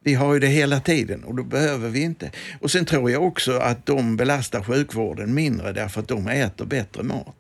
Vi 0.04 0.14
har 0.14 0.34
ju 0.34 0.40
det 0.40 0.48
hela 0.48 0.80
tiden 0.80 1.24
och 1.24 1.36
då 1.36 1.44
behöver 1.44 1.90
vi 1.90 2.02
inte. 2.02 2.32
Och 2.62 2.72
sen 2.72 2.86
tror 2.86 3.12
jag 3.12 3.24
också 3.24 3.52
att 3.52 3.86
de 3.86 4.18
belastar 4.18 4.64
sjukvården 4.64 5.34
mindre 5.34 5.72
därför 5.74 6.02
att 6.02 6.08
de 6.08 6.28
äter 6.28 6.66
bättre 6.66 7.04
mat. 7.04 7.36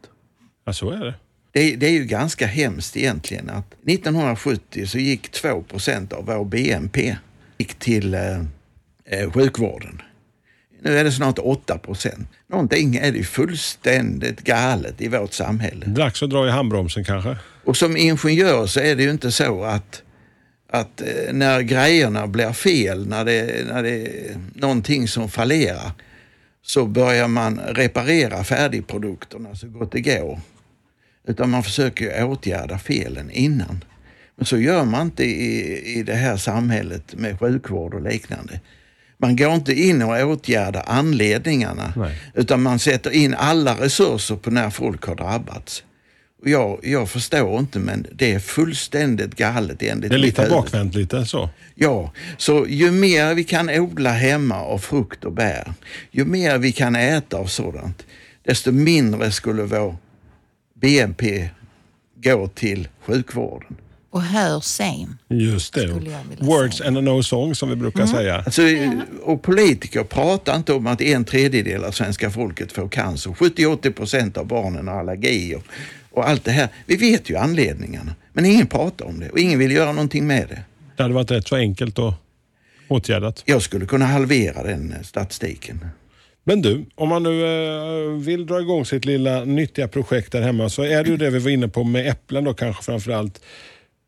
Ja, 0.66 0.74
så 0.74 0.90
är 0.92 1.00
det. 1.06 1.14
Det, 1.52 1.76
det 1.76 1.86
är 1.88 1.92
ju 1.92 2.06
ganska 2.06 2.46
hemskt 2.48 2.98
egentligen 2.98 3.50
att 3.50 3.74
1970 3.88 4.86
så 4.88 4.98
gick 4.98 5.30
2% 5.44 6.14
av 6.14 6.26
vår 6.26 6.46
BNP 6.46 7.16
gick 7.58 7.74
till 7.80 8.14
eh, 8.14 8.38
eh, 9.06 9.32
sjukvården. 9.32 10.02
Nu 10.82 10.98
är 10.98 11.04
det 11.04 11.12
snart 11.12 11.40
8 11.40 11.78
procent. 11.78 12.28
Någonting 12.50 12.96
är 12.96 13.12
det 13.12 13.24
fullständigt 13.24 14.42
galet 14.42 15.02
i 15.02 15.08
vårt 15.08 15.34
samhälle. 15.34 15.86
Dags 15.86 16.24
att 16.24 16.30
dra 16.30 16.48
i 16.48 16.52
handbromsen 16.52 17.04
kanske. 17.04 17.38
Och 17.64 17.78
som 17.78 17.98
ingenjör 17.98 18.66
så 18.66 18.80
är 18.80 18.96
det 18.96 19.04
ju 19.04 19.12
inte 19.12 19.32
så 19.32 19.64
att, 19.64 20.04
att 20.70 21.02
eh, 21.02 21.34
när 21.34 21.62
grejerna 21.62 22.28
blir 22.28 22.54
fel, 22.54 23.08
när 23.08 23.26
det, 23.26 23.68
när 23.68 23.84
det 23.84 23.90
är 23.90 24.38
någonting 24.54 25.08
som 25.08 25.30
fallerar, 25.30 25.92
så 26.62 26.86
börjar 26.86 27.28
man 27.28 27.60
reparera 27.60 28.44
färdigprodukterna 28.44 29.56
så 29.56 29.68
gott 29.68 29.92
det 29.92 30.02
går. 30.02 30.40
Utan 31.28 31.50
man 31.50 31.64
försöker 31.64 32.24
åtgärda 32.24 32.78
felen 32.78 33.32
innan. 33.32 33.84
Men 34.36 34.46
så 34.46 34.58
gör 34.58 34.86
man 34.86 35.02
inte 35.02 35.24
i, 35.24 36.00
i 36.00 36.04
det 36.04 36.16
här 36.16 36.38
samhället 36.38 37.16
med 37.16 37.40
sjukvård 37.40 37.94
och 37.94 38.02
liknande. 38.02 38.60
Man 39.18 39.36
går 39.36 39.54
inte 39.54 39.74
in 39.74 40.02
och 40.02 40.30
åtgärdar 40.30 40.84
anledningarna 40.88 41.94
Nej. 41.96 42.16
utan 42.34 42.62
man 42.62 42.80
sätter 42.80 43.12
in 43.12 43.34
alla 43.34 43.74
resurser 43.74 44.36
på 44.36 44.52
när 44.52 44.70
folk 44.70 45.06
har 45.06 45.16
drabbats. 45.16 45.84
Och 46.42 46.50
jag, 46.50 46.80
jag 46.84 47.10
förstår 47.10 47.60
inte 47.60 47.80
men 47.80 48.08
det 48.12 48.34
är 48.34 48.40
fullständigt 48.40 49.36
galet 49.36 49.84
enligt 49.84 50.10
Det 50.10 50.16
är 50.16 50.20
lite 50.20 50.48
bakvänt 50.50 50.96
lite 50.96 51.26
så. 51.26 51.50
Ja, 51.76 52.12
så 52.38 52.66
ju 52.70 52.92
mer 52.92 53.34
vi 53.34 53.44
kan 53.44 53.70
odla 53.70 54.12
hemma 54.12 54.56
av 54.56 54.78
frukt 54.78 55.24
och 55.24 55.32
bär, 55.32 55.74
ju 56.12 56.26
mer 56.26 56.58
vi 56.58 56.72
kan 56.72 56.96
äta 56.96 57.38
av 57.38 57.46
sådant, 57.46 58.06
desto 58.44 58.72
mindre 58.72 59.32
skulle 59.32 59.64
vår 59.64 59.96
BNP 60.74 61.50
gå 62.16 62.48
till 62.48 62.88
sjukvården. 63.06 63.76
Och 64.18 64.24
hör 64.24 64.60
sen. 64.60 65.18
Just 65.30 65.74
det. 65.74 65.88
Words 66.40 66.78
säga. 66.78 66.88
and 66.88 66.98
a 66.98 67.02
no 67.02 67.24
song 67.24 67.56
som 67.56 67.70
vi 67.70 67.76
brukar 67.76 68.00
Mm. 68.04 68.14
säga. 68.16 68.36
Alltså, 68.46 68.62
Och 69.24 69.42
politiker 69.42 70.04
pratar 70.04 70.56
inte 70.56 70.74
om 70.74 70.88
att 70.88 71.02
en 71.02 71.26
tredjedel 71.26 71.84
av 71.84 71.92
svenska 71.92 72.30
folket 72.30 72.72
får 72.72 72.90
cancer. 72.90 73.32
70-80 73.32 73.92
procent 73.92 74.38
av 74.38 74.46
barnen 74.48 74.88
har 74.88 75.00
allergier 75.00 75.62
och 76.12 76.30
allt 76.30 76.44
det 76.44 76.52
här. 76.52 76.68
Vi 76.86 76.96
vet 76.96 77.30
ju 77.30 77.36
anledningarna, 77.38 78.16
men 78.34 78.46
ingen 78.46 78.68
pratar 78.68 79.06
om 79.06 79.20
det 79.20 79.30
och 79.30 79.40
ingen 79.40 79.60
vill 79.60 79.72
göra 79.72 79.92
någonting 79.92 80.28
med 80.28 80.46
det. 80.50 80.62
Det 80.96 81.04
hade 81.04 81.16
varit 81.16 81.32
rätt 81.32 81.48
så 81.48 81.56
enkelt 81.56 82.00
och 82.00 82.14
åtgärdat. 82.88 83.44
Jag 83.46 83.62
skulle 83.62 83.86
kunna 83.86 84.06
halvera 84.06 84.64
den 84.64 84.92
eh, 84.94 85.02
statistiken. 85.04 85.86
Men 86.44 86.62
du, 86.62 86.86
om 86.96 87.10
man 87.10 87.24
nu 87.24 87.46
eh, 87.46 88.12
vill 88.22 88.46
dra 88.46 88.60
igång 88.62 88.86
sitt 88.86 89.06
lilla 89.06 89.44
nyttiga 89.46 89.88
projekt 89.88 90.32
där 90.32 90.42
hemma 90.42 90.70
så 90.70 90.84
är 90.84 91.04
det 91.04 91.10
ju 91.10 91.18
det 91.18 91.30
vi 91.30 91.40
var 91.40 91.50
inne 91.52 91.68
på 91.68 91.84
med 91.84 92.08
äpplen 92.08 92.44
då 92.44 92.54
kanske 92.54 92.84
framförallt. 92.84 93.42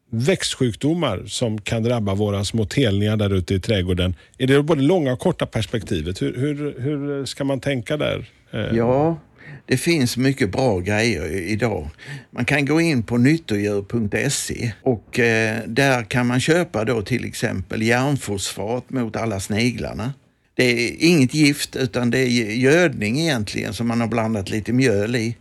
Växtsjukdomar 0.09 1.23
som 1.27 1.61
kan 1.61 1.83
drabba 1.83 2.15
våra 2.15 2.45
små 2.45 2.65
telningar 2.65 3.17
där 3.17 3.33
ute 3.33 3.53
i 3.53 3.59
trädgården. 3.59 4.15
Är 4.37 4.47
det 4.47 4.63
både 4.63 4.81
långa 4.81 5.13
och 5.13 5.19
korta 5.19 5.45
perspektivet? 5.45 6.21
Hur, 6.21 6.37
hur, 6.37 6.79
hur 6.79 7.25
ska 7.25 7.43
man 7.43 7.59
tänka 7.59 7.97
där? 7.97 8.25
Eh, 8.51 8.59
ja, 8.59 9.19
det 9.65 9.77
finns 9.77 10.17
mycket 10.17 10.51
bra 10.51 10.79
grejer 10.79 11.31
idag. 11.31 11.89
Man 12.31 12.45
kan 12.45 12.65
gå 12.65 12.81
in 12.81 13.03
på 13.03 13.17
nyttodjur.se 13.17 14.71
och 14.83 15.19
eh, 15.19 15.59
där 15.67 16.03
kan 16.03 16.27
man 16.27 16.39
köpa 16.39 16.85
då 16.85 17.01
till 17.01 17.25
exempel 17.25 17.81
järnfosfat 17.81 18.89
mot 18.89 19.15
alla 19.15 19.39
sniglarna. 19.39 20.13
Det 20.53 20.63
är 20.63 20.95
inget 20.99 21.33
gift 21.33 21.75
utan 21.75 22.09
det 22.09 22.19
är 22.19 22.55
gödning 22.55 23.19
egentligen 23.19 23.73
som 23.73 23.87
man 23.87 24.01
har 24.01 24.07
blandat 24.07 24.49
lite 24.49 24.73
mjöl 24.73 25.15
i. 25.15 25.35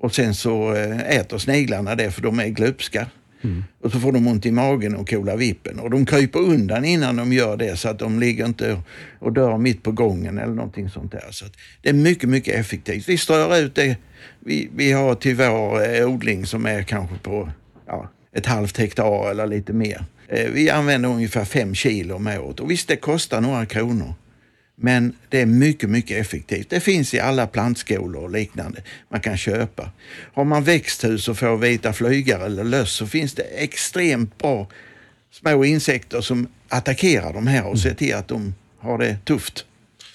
Och 0.00 0.14
sen 0.14 0.34
så 0.34 0.74
eh, 0.74 1.16
äter 1.16 1.38
sniglarna 1.38 1.94
det 1.94 2.10
för 2.10 2.22
de 2.22 2.40
är 2.40 2.48
glupska. 2.48 3.06
Mm. 3.42 3.64
Och 3.82 3.92
så 3.92 4.00
får 4.00 4.12
de 4.12 4.26
ont 4.26 4.46
i 4.46 4.50
magen 4.50 4.96
och 4.96 5.10
kola 5.10 5.36
vippen. 5.36 5.78
Och 5.78 5.90
de 5.90 6.06
kryper 6.06 6.40
undan 6.40 6.84
innan 6.84 7.16
de 7.16 7.32
gör 7.32 7.56
det 7.56 7.76
så 7.76 7.88
att 7.88 7.98
de 7.98 8.20
ligger 8.20 8.46
inte 8.46 8.82
och 9.18 9.32
dör 9.32 9.58
mitt 9.58 9.82
på 9.82 9.92
gången 9.92 10.38
eller 10.38 10.54
någonting 10.54 10.90
sånt 10.90 11.12
där. 11.12 11.26
Så 11.30 11.44
att 11.44 11.52
det 11.82 11.88
är 11.88 11.92
mycket, 11.92 12.28
mycket 12.28 12.54
effektivt. 12.54 13.08
Vi 13.08 13.18
strör 13.18 13.58
ut 13.58 13.74
det. 13.74 13.96
Vi, 14.40 14.70
vi 14.76 14.92
har 14.92 15.14
till 15.14 15.36
vår 15.36 15.94
eh, 15.96 16.08
odling 16.08 16.46
som 16.46 16.66
är 16.66 16.82
kanske 16.82 17.16
på 17.18 17.50
ja, 17.86 18.10
ett 18.32 18.46
halvt 18.46 18.78
hektar 18.78 19.30
eller 19.30 19.46
lite 19.46 19.72
mer. 19.72 20.04
Eh, 20.28 20.50
vi 20.52 20.70
använder 20.70 21.08
ungefär 21.08 21.44
fem 21.44 21.74
kilo 21.74 22.14
om 22.14 22.26
året. 22.26 22.60
Och 22.60 22.70
visst, 22.70 22.88
det 22.88 22.96
kostar 22.96 23.40
några 23.40 23.66
kronor. 23.66 24.14
Men 24.80 25.12
det 25.28 25.40
är 25.40 25.46
mycket, 25.46 25.90
mycket 25.90 26.20
effektivt. 26.20 26.70
Det 26.70 26.80
finns 26.80 27.14
i 27.14 27.20
alla 27.20 27.46
plantskolor 27.46 28.22
och 28.22 28.30
liknande 28.30 28.82
man 29.08 29.20
kan 29.20 29.36
köpa. 29.36 29.90
Har 30.34 30.44
man 30.44 30.64
växthus 30.64 31.28
och 31.28 31.38
får 31.38 31.56
vita 31.56 31.92
flygare 31.92 32.44
eller 32.46 32.64
löss 32.64 32.92
så 32.92 33.06
finns 33.06 33.34
det 33.34 33.42
extremt 33.42 34.38
bra 34.38 34.68
små 35.32 35.64
insekter 35.64 36.20
som 36.20 36.48
attackerar 36.68 37.32
de 37.32 37.46
här 37.46 37.66
och 37.66 37.78
ser 37.78 37.94
till 37.94 38.14
att 38.14 38.28
de 38.28 38.54
har 38.78 38.98
det 38.98 39.18
tufft. 39.24 39.64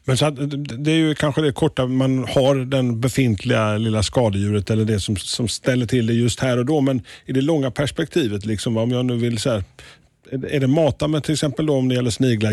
Men 0.06 0.18
så 0.18 0.26
att, 0.26 0.36
det 0.84 0.92
är 0.92 0.96
ju 0.96 1.16
kanske 1.16 1.42
det 1.42 1.52
korta, 1.54 1.88
man 1.88 2.26
har 2.30 2.56
den 2.56 3.02
befintliga 3.02 3.78
lilla 3.78 4.04
skadedjuret 4.04 4.70
eller 4.70 4.86
det 4.86 5.00
som, 5.00 5.16
som 5.18 5.48
ställer 5.48 5.86
till 5.86 6.08
det 6.08 6.14
just 6.14 6.40
här 6.40 6.58
och 6.58 6.66
då. 6.66 6.82
Men 6.82 7.02
i 7.26 7.32
det 7.34 7.42
långa 7.42 7.72
perspektivet, 7.72 8.46
liksom, 8.46 8.78
om 8.78 8.92
jag 8.92 9.06
nu 9.06 9.16
vill 9.18 9.38
så 9.40 9.50
här, 9.50 9.64
är 10.50 10.60
det- 10.60 10.68
mata 10.68 11.08
med 11.08 11.24
till 11.24 11.34
exempel 11.34 11.66
då 11.66 11.74
om 11.76 11.90
det 11.90 11.96
gäller 11.96 12.10
sniglar, 12.10 12.52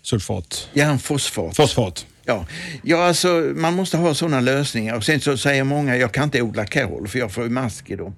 järnsulfat, 0.00 0.68
Järnfosfat. 0.74 1.56
fosfat? 1.56 2.06
Ja. 2.24 2.46
ja, 2.82 3.04
alltså 3.06 3.52
man 3.56 3.74
måste 3.74 3.96
ha 3.96 4.14
sådana 4.14 4.40
lösningar. 4.40 4.96
Och 4.96 5.04
sen 5.04 5.20
så 5.20 5.36
säger 5.36 5.64
många, 5.64 5.96
jag 5.96 6.12
kan 6.12 6.24
inte 6.24 6.42
odla 6.42 6.66
kål 6.66 7.08
för 7.08 7.18
jag 7.18 7.32
får 7.32 7.44
ju 7.44 7.50
mask 7.50 7.90
i 7.90 7.96
dem. 7.96 8.14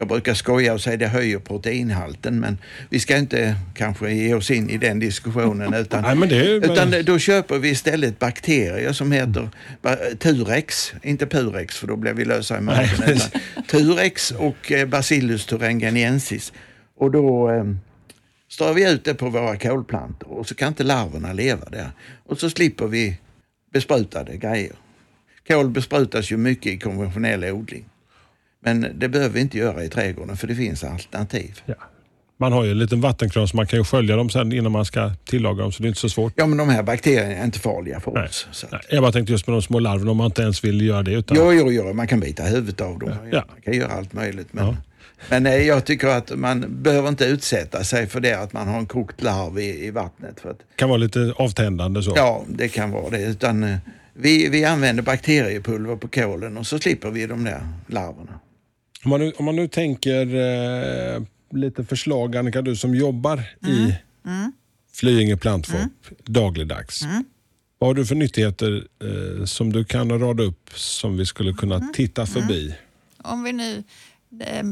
Jag 0.00 0.08
brukar 0.08 0.34
skoja 0.34 0.74
och 0.74 0.80
säga 0.80 0.96
det 0.96 1.06
höjer 1.08 1.38
proteinhalten 1.38 2.40
men 2.40 2.58
vi 2.90 3.00
ska 3.00 3.16
inte 3.16 3.54
kanske 3.74 4.12
ge 4.12 4.34
oss 4.34 4.50
in 4.50 4.70
i 4.70 4.76
den 4.78 4.98
diskussionen 4.98 5.74
utan, 5.74 6.02
Nej, 6.02 6.14
men 6.14 6.28
det 6.28 6.36
är- 6.36 6.72
utan 6.72 6.94
då 7.04 7.18
köper 7.18 7.58
vi 7.58 7.68
istället 7.68 8.18
bakterier 8.18 8.92
som 8.92 9.12
heter 9.12 9.48
Turex, 10.18 10.92
inte 11.02 11.26
Purex 11.26 11.76
för 11.78 11.86
då 11.86 11.96
blir 11.96 12.12
vi 12.12 12.24
lösa 12.24 12.58
i 12.58 12.60
magen, 12.60 13.18
Turex 13.70 14.30
och 14.30 14.72
eh, 14.72 14.86
Bacillus 14.86 15.46
thuringiensis. 15.46 16.52
Och 16.98 17.10
då 17.10 17.50
eh, 17.50 17.64
strör 18.48 18.74
vi 18.74 18.90
ut 18.92 19.04
det 19.04 19.14
på 19.14 19.28
våra 19.28 19.56
kolplantor 19.56 20.30
och 20.30 20.48
så 20.48 20.54
kan 20.54 20.68
inte 20.68 20.84
larverna 20.84 21.32
leva 21.32 21.64
där. 21.70 21.90
Och 22.26 22.38
så 22.38 22.50
slipper 22.50 22.86
vi 22.86 23.18
besprutade 23.72 24.36
grejer. 24.36 24.72
Kål 25.48 25.68
besprutas 25.70 26.32
ju 26.32 26.36
mycket 26.36 26.72
i 26.72 26.78
konventionell 26.78 27.44
odling. 27.44 27.84
Men 28.60 28.86
det 28.94 29.08
behöver 29.08 29.34
vi 29.34 29.40
inte 29.40 29.58
göra 29.58 29.84
i 29.84 29.88
trädgården 29.88 30.36
för 30.36 30.46
det 30.46 30.54
finns 30.54 30.84
alternativ. 30.84 31.60
Ja. 31.66 31.74
Man 32.40 32.52
har 32.52 32.64
ju 32.64 32.70
en 32.70 32.78
liten 32.78 33.00
vattenkran 33.00 33.48
så 33.48 33.56
man 33.56 33.66
kan 33.66 33.78
ju 33.78 33.84
skölja 33.84 34.16
dem 34.16 34.30
sen 34.30 34.52
innan 34.52 34.72
man 34.72 34.84
ska 34.84 35.12
tillaga 35.24 35.62
dem 35.62 35.72
så 35.72 35.82
det 35.82 35.86
är 35.86 35.88
inte 35.88 36.00
så 36.00 36.08
svårt. 36.08 36.32
Ja, 36.36 36.46
men 36.46 36.58
de 36.58 36.68
här 36.68 36.82
bakterierna 36.82 37.34
är 37.34 37.44
inte 37.44 37.58
farliga 37.58 38.00
för 38.00 38.12
Nej. 38.12 38.24
oss. 38.24 38.48
Så 38.52 38.66
Nej, 38.72 38.80
jag 38.90 39.02
bara 39.02 39.12
tänkte 39.12 39.32
just 39.32 39.46
med 39.46 39.54
de 39.54 39.62
små 39.62 39.78
larverna 39.78 40.10
om 40.10 40.16
man 40.16 40.26
inte 40.26 40.42
ens 40.42 40.64
vill 40.64 40.80
göra 40.80 41.02
det. 41.02 41.12
Utan, 41.12 41.36
jo, 41.36 41.52
jo, 41.52 41.72
jo, 41.72 41.92
man 41.92 42.06
kan 42.08 42.20
bita 42.20 42.42
huvudet 42.42 42.80
av 42.80 42.98
dem. 42.98 43.10
Ja. 43.32 43.44
Man 43.52 43.60
kan 43.64 43.74
göra 43.74 43.92
allt 43.92 44.12
möjligt. 44.12 44.48
Men, 44.52 44.66
Ja. 44.66 44.76
Men 45.28 45.46
eh, 45.46 45.54
jag 45.54 45.84
tycker 45.84 46.08
att 46.08 46.38
man 46.38 46.82
behöver 46.82 47.08
inte 47.08 47.24
utsätta 47.24 47.84
sig 47.84 48.06
för 48.06 48.20
det 48.20 48.32
att 48.32 48.52
man 48.52 48.68
har 48.68 48.78
en 48.78 48.86
kokt 48.86 49.22
larv 49.22 49.58
i, 49.58 49.86
i 49.86 49.90
vattnet. 49.90 50.40
För 50.40 50.50
att, 50.50 50.58
kan 50.76 50.88
vara 50.88 50.98
lite 50.98 51.34
avtändande 51.36 52.02
så. 52.02 52.12
ja, 52.16 52.44
det 52.48 52.68
kan 52.68 52.90
vara 52.90 53.10
det. 53.10 53.22
Utan, 53.22 53.64
eh, 53.64 53.76
vi, 54.14 54.48
vi 54.48 54.64
använder 54.64 55.02
bakteriepulver 55.02 55.96
på 55.96 56.08
kolen 56.08 56.56
och 56.56 56.66
så 56.66 56.78
slipper 56.78 57.10
vi 57.10 57.26
de 57.26 57.44
där 57.44 57.68
larverna. 57.86 58.40
Om, 59.04 59.10
man 59.10 59.20
nu, 59.20 59.32
om 59.36 59.44
man 59.44 59.56
nu 59.56 59.68
tänker 59.68 60.34
eh, 60.34 61.22
lite 61.52 61.84
förslag, 61.84 62.36
Annika, 62.36 62.62
du 62.62 62.76
som 62.76 62.94
jobbar 62.94 63.42
i 63.66 63.94
Flyinge 64.92 65.36
plantfop 65.36 65.92
dagligdags. 66.24 67.02
Vad 67.78 67.88
har 67.88 67.94
du 67.94 68.06
för 68.06 68.14
nyttigheter 68.14 68.86
eh, 69.04 69.44
som 69.44 69.72
du 69.72 69.84
kan 69.84 70.20
rada 70.20 70.42
upp 70.42 70.70
som 70.74 71.16
vi 71.16 71.26
skulle 71.26 71.52
kunna 71.52 71.80
titta 71.80 72.26
förbi? 72.26 72.74
Om 73.22 73.42
vi 73.42 73.52
nu 73.52 73.82
eh, 74.40 74.62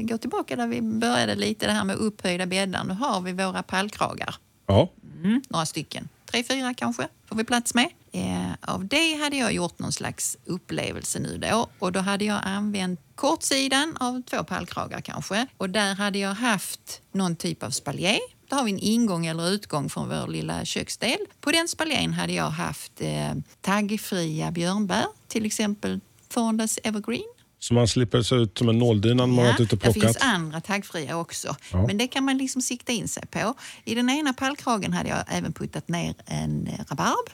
går 0.00 0.16
tillbaka 0.16 0.56
där 0.56 0.66
vi 0.66 0.82
började 0.82 1.34
lite, 1.34 1.66
det 1.66 1.72
här 1.72 1.84
med 1.84 1.96
upphöjda 1.96 2.46
bäddar. 2.46 2.84
Nu 2.84 2.94
har 2.94 3.20
vi 3.20 3.32
våra 3.32 3.62
pallkragar. 3.62 4.34
Ja, 4.66 4.88
Mm, 5.24 5.42
några 5.48 5.66
stycken. 5.66 6.08
Tre, 6.30 6.44
fyra 6.44 6.74
kanske 6.74 7.08
får 7.28 7.36
vi 7.36 7.44
plats 7.44 7.74
med. 7.74 7.88
Eh, 8.12 8.52
av 8.60 8.86
det 8.86 9.14
hade 9.14 9.36
jag 9.36 9.52
gjort 9.52 9.78
någon 9.78 9.92
slags 9.92 10.36
upplevelse 10.44 11.18
nu 11.18 11.38
då. 11.38 11.68
Och 11.78 11.92
då 11.92 12.00
hade 12.00 12.24
jag 12.24 12.40
använt 12.44 13.00
kortsidan 13.14 13.96
av 14.00 14.22
två 14.22 14.44
pallkragar 14.44 15.00
kanske. 15.00 15.46
Och 15.56 15.70
där 15.70 15.94
hade 15.94 16.18
jag 16.18 16.34
haft 16.34 17.00
någon 17.12 17.36
typ 17.36 17.62
av 17.62 17.70
spaljer. 17.70 18.18
Då 18.48 18.56
har 18.56 18.64
vi 18.64 18.70
en 18.70 18.78
ingång 18.78 19.26
eller 19.26 19.48
utgång 19.50 19.88
från 19.88 20.08
vår 20.08 20.26
lilla 20.26 20.64
köksdel. 20.64 21.18
På 21.40 21.50
den 21.50 21.68
spaljén 21.68 22.12
hade 22.12 22.32
jag 22.32 22.50
haft 22.50 23.00
eh, 23.00 23.34
taggfria 23.60 24.50
björnbär, 24.50 25.06
till 25.28 25.46
exempel 25.46 26.00
Thornless 26.28 26.78
Evergreen. 26.82 27.35
Så 27.68 27.74
man 27.74 27.88
slipper 27.88 28.22
se 28.22 28.34
ut 28.34 28.58
som 28.58 28.68
en 28.68 28.78
nåldyna 28.78 29.26
när 29.26 29.34
man 29.34 29.44
varit 29.44 29.60
ute 29.60 29.62
och 29.62 29.68
det 29.68 29.76
plockat. 29.76 30.02
finns 30.02 30.16
andra 30.20 30.60
taggfria 30.60 31.16
också. 31.16 31.56
Ja. 31.72 31.86
Men 31.86 31.98
det 31.98 32.06
kan 32.06 32.24
man 32.24 32.38
liksom 32.38 32.62
sikta 32.62 32.92
in 32.92 33.08
sig 33.08 33.26
på. 33.26 33.54
I 33.84 33.94
den 33.94 34.10
ena 34.10 34.32
pallkragen 34.32 34.92
hade 34.92 35.08
jag 35.08 35.24
även 35.28 35.52
puttat 35.52 35.88
ner 35.88 36.14
en 36.26 36.68
rabarb. 36.88 37.30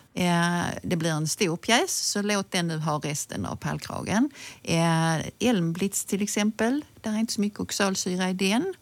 Det 0.82 0.96
blir 0.96 1.10
en 1.10 1.28
stor 1.28 1.56
pjäs, 1.56 2.10
så 2.10 2.22
låt 2.22 2.50
den 2.50 2.68
nu 2.68 2.78
ha 2.78 2.98
resten 2.98 3.46
av 3.46 3.56
pallkragen. 3.56 4.30
Elmblitz 5.38 6.04
till 6.04 6.22
exempel, 6.22 6.84
där 7.00 7.12
är 7.12 7.18
inte 7.18 7.32
så 7.32 7.40
mycket 7.40 7.60
oxalsyra 7.60 8.30
i 8.30 8.32
den. 8.32 8.74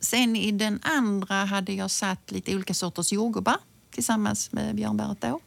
Sen 0.00 0.36
i 0.36 0.52
den 0.52 0.80
andra 0.82 1.34
hade 1.34 1.72
jag 1.72 1.90
satt 1.90 2.30
lite 2.30 2.54
olika 2.54 2.74
sorters 2.74 3.12
jordgubbar 3.12 3.56
tillsammans 3.90 4.52
med 4.52 4.74
björnbäret 4.74 5.20
då. 5.20 5.40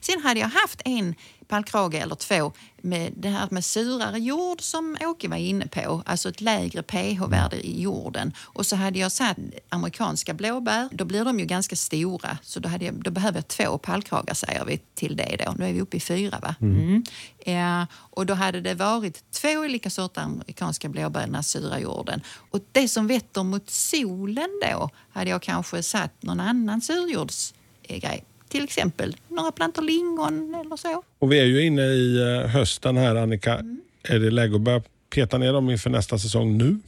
Sen 0.00 0.22
hade 0.22 0.40
jag 0.40 0.48
haft 0.48 0.82
en 0.84 1.14
pallkrage 1.48 1.94
eller 1.94 2.14
två 2.14 2.52
med 2.82 3.12
det 3.16 3.28
här 3.28 3.48
med 3.50 3.64
surare 3.64 4.18
jord 4.18 4.62
som 4.62 4.96
Åke 5.00 5.28
var 5.28 5.36
inne 5.36 5.66
på, 5.66 6.02
alltså 6.06 6.28
ett 6.28 6.40
lägre 6.40 6.82
pH-värde 6.82 7.56
i 7.66 7.82
jorden. 7.82 8.32
Och 8.38 8.66
så 8.66 8.76
hade 8.76 8.98
jag 8.98 9.12
satt 9.12 9.36
amerikanska 9.68 10.34
blåbär, 10.34 10.88
då 10.92 11.04
blir 11.04 11.24
de 11.24 11.38
ju 11.40 11.44
ganska 11.44 11.76
stora 11.76 12.38
så 12.42 12.60
då, 12.60 12.68
hade 12.68 12.84
jag, 12.84 12.94
då 12.94 13.10
behöver 13.10 13.38
jag 13.38 13.48
två 13.48 13.78
pallkragar 13.78 14.34
säger 14.34 14.64
vi 14.64 14.78
till 14.94 15.16
det 15.16 15.36
då. 15.46 15.54
Nu 15.58 15.68
är 15.68 15.72
vi 15.72 15.80
uppe 15.80 15.96
i 15.96 16.00
fyra 16.00 16.38
va? 16.42 16.54
Mm. 16.60 17.04
Ja, 17.44 17.86
och 17.92 18.26
då 18.26 18.34
hade 18.34 18.60
det 18.60 18.74
varit 18.74 19.30
två 19.30 19.48
olika 19.48 19.90
sorter 19.90 20.22
amerikanska 20.22 20.88
blåbär 20.88 21.20
i 21.20 21.24
den 21.24 21.34
här 21.34 21.42
sura 21.42 21.80
jorden. 21.80 22.22
Och 22.50 22.60
det 22.72 22.88
som 22.88 23.06
vetter 23.06 23.42
mot 23.42 23.70
solen 23.70 24.60
då 24.62 24.90
hade 25.12 25.30
jag 25.30 25.42
kanske 25.42 25.82
satt 25.82 26.22
någon 26.22 26.40
annan 26.40 26.80
surjordsgrej. 26.80 28.24
Till 28.48 28.64
exempel 28.64 29.16
några 29.28 29.52
plantor 29.52 29.82
lingon 29.82 30.54
eller 30.54 30.76
så. 30.76 31.02
Och 31.18 31.32
vi 31.32 31.38
är 31.38 31.44
ju 31.44 31.66
inne 31.66 31.82
i 31.82 32.20
eh, 32.20 32.50
hösten 32.50 32.96
här 32.96 33.16
Annika. 33.16 33.54
Mm. 33.54 33.80
Är 34.02 34.18
det 34.18 34.30
läge 34.30 34.54
att 34.54 34.60
börja 34.60 34.82
peta 35.10 35.38
ner 35.38 35.52
dem 35.52 35.70
inför 35.70 35.90
nästa 35.90 36.18
säsong 36.18 36.58
nu? 36.58 36.78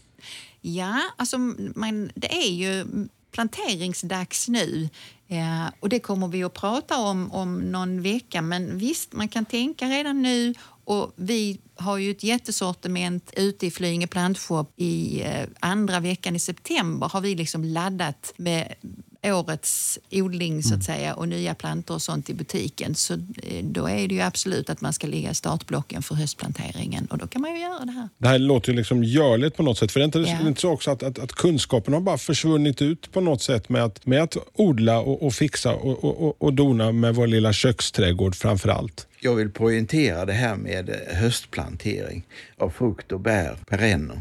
Ja, 0.61 1.00
alltså 1.16 1.38
man, 1.74 2.11
det 2.14 2.32
är 2.32 2.50
ju 2.50 2.84
planteringsdags 3.32 4.48
nu. 4.48 4.88
Eh, 5.28 5.66
och 5.80 5.88
det 5.88 6.00
kommer 6.00 6.28
vi 6.28 6.44
att 6.44 6.54
prata 6.54 6.98
om 6.98 7.32
om 7.32 7.58
någon 7.58 8.02
vecka. 8.02 8.42
Men 8.42 8.78
visst, 8.78 9.12
man 9.12 9.28
kan 9.28 9.44
tänka 9.44 9.86
redan 9.86 10.22
nu. 10.22 10.54
Och 10.84 11.12
vi 11.16 11.61
har 11.74 11.98
ju 11.98 12.11
ett 12.11 12.24
jättesortiment 12.24 13.32
ute 13.36 13.66
i 13.66 13.70
Flyinge 13.70 14.06
plantshop 14.06 14.72
i 14.76 15.22
eh, 15.22 15.48
andra 15.61 16.00
veckan 16.00 16.36
i 16.36 16.38
september 16.38 17.08
har 17.08 17.20
vi 17.20 17.34
liksom 17.34 17.64
laddat 17.64 18.32
med 18.36 18.74
årets 19.22 19.98
odling 20.10 20.62
så 20.62 20.74
att 20.74 20.84
säga 20.84 21.14
och 21.14 21.28
nya 21.28 21.54
plantor 21.54 21.94
och 21.94 22.02
sånt 22.02 22.30
i 22.30 22.34
butiken. 22.34 22.94
Så 22.94 23.14
eh, 23.14 23.64
då 23.64 23.86
är 23.88 24.08
det 24.08 24.14
ju 24.14 24.20
absolut 24.20 24.70
att 24.70 24.80
man 24.80 24.92
ska 24.92 25.06
ligga 25.06 25.30
i 25.30 25.34
startblocken 25.34 26.02
för 26.02 26.14
höstplanteringen 26.14 27.06
och 27.06 27.18
då 27.18 27.26
kan 27.26 27.42
man 27.42 27.54
ju 27.54 27.60
göra 27.60 27.84
det 27.84 27.92
här. 27.92 28.08
Det 28.18 28.28
här 28.28 28.38
låter 28.38 28.70
ju 28.72 28.76
liksom 28.76 29.04
görligt 29.04 29.56
på 29.56 29.62
något 29.62 29.78
sätt. 29.78 29.92
För 29.92 30.00
det 30.00 30.04
är 30.04 30.06
inte, 30.06 30.18
Ja. 30.18 30.24
det 30.24 30.44
är 30.44 30.48
inte 30.48 30.60
så 30.60 30.70
också 30.70 30.90
att, 30.90 31.02
att, 31.02 31.18
att 31.18 31.32
kunskapen 31.32 31.94
har 31.94 32.00
bara 32.00 32.18
försvunnit 32.18 32.82
ut 32.82 33.12
på 33.12 33.20
något 33.20 33.42
sätt 33.42 33.68
med 33.68 33.84
att, 33.84 34.06
med 34.06 34.22
att 34.22 34.36
odla 34.54 34.98
och, 35.00 35.22
och 35.26 35.34
fixa 35.34 35.74
och, 35.74 36.04
och, 36.04 36.22
och, 36.28 36.42
och 36.42 36.52
dona 36.54 36.92
med 36.92 37.14
vår 37.14 37.26
lilla 37.26 37.52
köksträdgård 37.52 38.34
framför 38.34 38.68
allt. 38.68 39.06
Jag 39.20 39.34
vill 39.34 39.50
poängtera 39.50 40.24
det 40.24 40.32
här 40.32 40.56
med 40.56 40.88
eh, 40.88 41.16
höstplantering 41.16 42.26
av 42.58 42.70
frukt 42.70 43.12
och 43.12 43.20
bär, 43.20 43.56
perenner. 43.68 44.20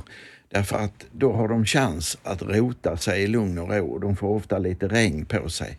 Därför 0.51 0.77
att 0.77 1.05
då 1.11 1.33
har 1.33 1.47
de 1.47 1.65
chans 1.65 2.17
att 2.23 2.41
rota 2.41 2.97
sig 2.97 3.23
i 3.23 3.27
lugn 3.27 3.57
och 3.59 3.69
ro. 3.69 3.99
De 3.99 4.15
får 4.15 4.27
ofta 4.27 4.57
lite 4.57 4.87
regn 4.87 5.25
på 5.25 5.49
sig. 5.49 5.77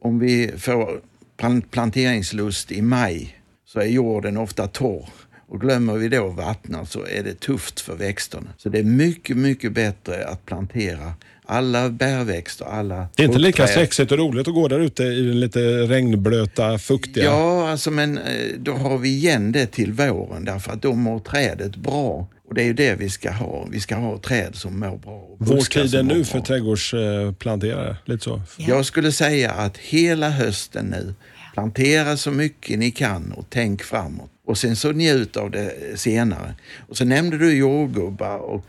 Om 0.00 0.18
vi 0.18 0.52
får 0.58 1.00
plan- 1.36 1.62
planteringslust 1.62 2.72
i 2.72 2.82
maj 2.82 3.38
så 3.66 3.80
är 3.80 3.86
jorden 3.86 4.36
ofta 4.36 4.66
torr. 4.66 5.08
Och 5.48 5.60
glömmer 5.60 5.94
vi 5.94 6.08
då 6.08 6.28
vattna 6.28 6.86
så 6.86 7.06
är 7.06 7.22
det 7.22 7.40
tufft 7.40 7.80
för 7.80 7.96
växterna. 7.96 8.48
Så 8.56 8.68
det 8.68 8.78
är 8.78 8.84
mycket, 8.84 9.36
mycket 9.36 9.72
bättre 9.72 10.24
att 10.26 10.46
plantera 10.46 11.12
alla 11.44 11.90
bärväxter, 11.90 12.64
alla 12.64 13.08
Det 13.16 13.22
är 13.22 13.26
inte 13.26 13.38
lika 13.38 13.66
sexigt 13.66 14.12
och 14.12 14.18
roligt 14.18 14.48
att 14.48 14.54
gå 14.54 14.68
där 14.68 14.80
ute 14.80 15.02
i 15.02 15.22
den 15.22 15.40
lite 15.40 15.60
regnblöta, 15.60 16.78
fuktiga. 16.78 17.24
Ja, 17.24 17.70
alltså, 17.70 17.90
men 17.90 18.18
eh, 18.18 18.24
då 18.58 18.72
har 18.72 18.98
vi 18.98 19.08
igen 19.08 19.52
det 19.52 19.66
till 19.66 19.92
våren 19.92 20.44
därför 20.44 20.72
att 20.72 20.82
då 20.82 20.92
mår 20.94 21.18
trädet 21.18 21.76
bra. 21.76 22.28
Och 22.52 22.56
det 22.56 22.62
är 22.62 22.66
ju 22.66 22.72
det 22.72 22.94
vi 22.94 23.10
ska 23.10 23.30
ha. 23.30 23.66
Vi 23.70 23.80
ska 23.80 23.96
ha 23.96 24.18
träd 24.18 24.54
som 24.54 24.80
mår 24.80 24.96
bra. 24.98 25.28
Vår 25.38 25.60
tid 25.60 25.94
är 25.94 26.02
nu 26.02 26.24
för 26.24 26.40
trädgårdsplanterare. 26.40 27.96
Lite 28.04 28.24
så. 28.24 28.42
Jag 28.56 28.86
skulle 28.86 29.12
säga 29.12 29.50
att 29.50 29.76
hela 29.76 30.30
hösten 30.30 30.86
nu, 30.86 31.14
plantera 31.54 32.16
så 32.16 32.30
mycket 32.30 32.78
ni 32.78 32.90
kan 32.90 33.32
och 33.32 33.46
tänk 33.48 33.82
framåt. 33.82 34.30
Och 34.46 34.58
sen 34.58 34.76
så 34.76 34.92
njut 34.92 35.36
av 35.36 35.50
det 35.50 36.00
senare. 36.00 36.54
Och 36.88 36.96
så 36.96 37.04
nämnde 37.04 37.38
du 37.38 37.56
jordgubbar 37.56 38.38
och 38.38 38.66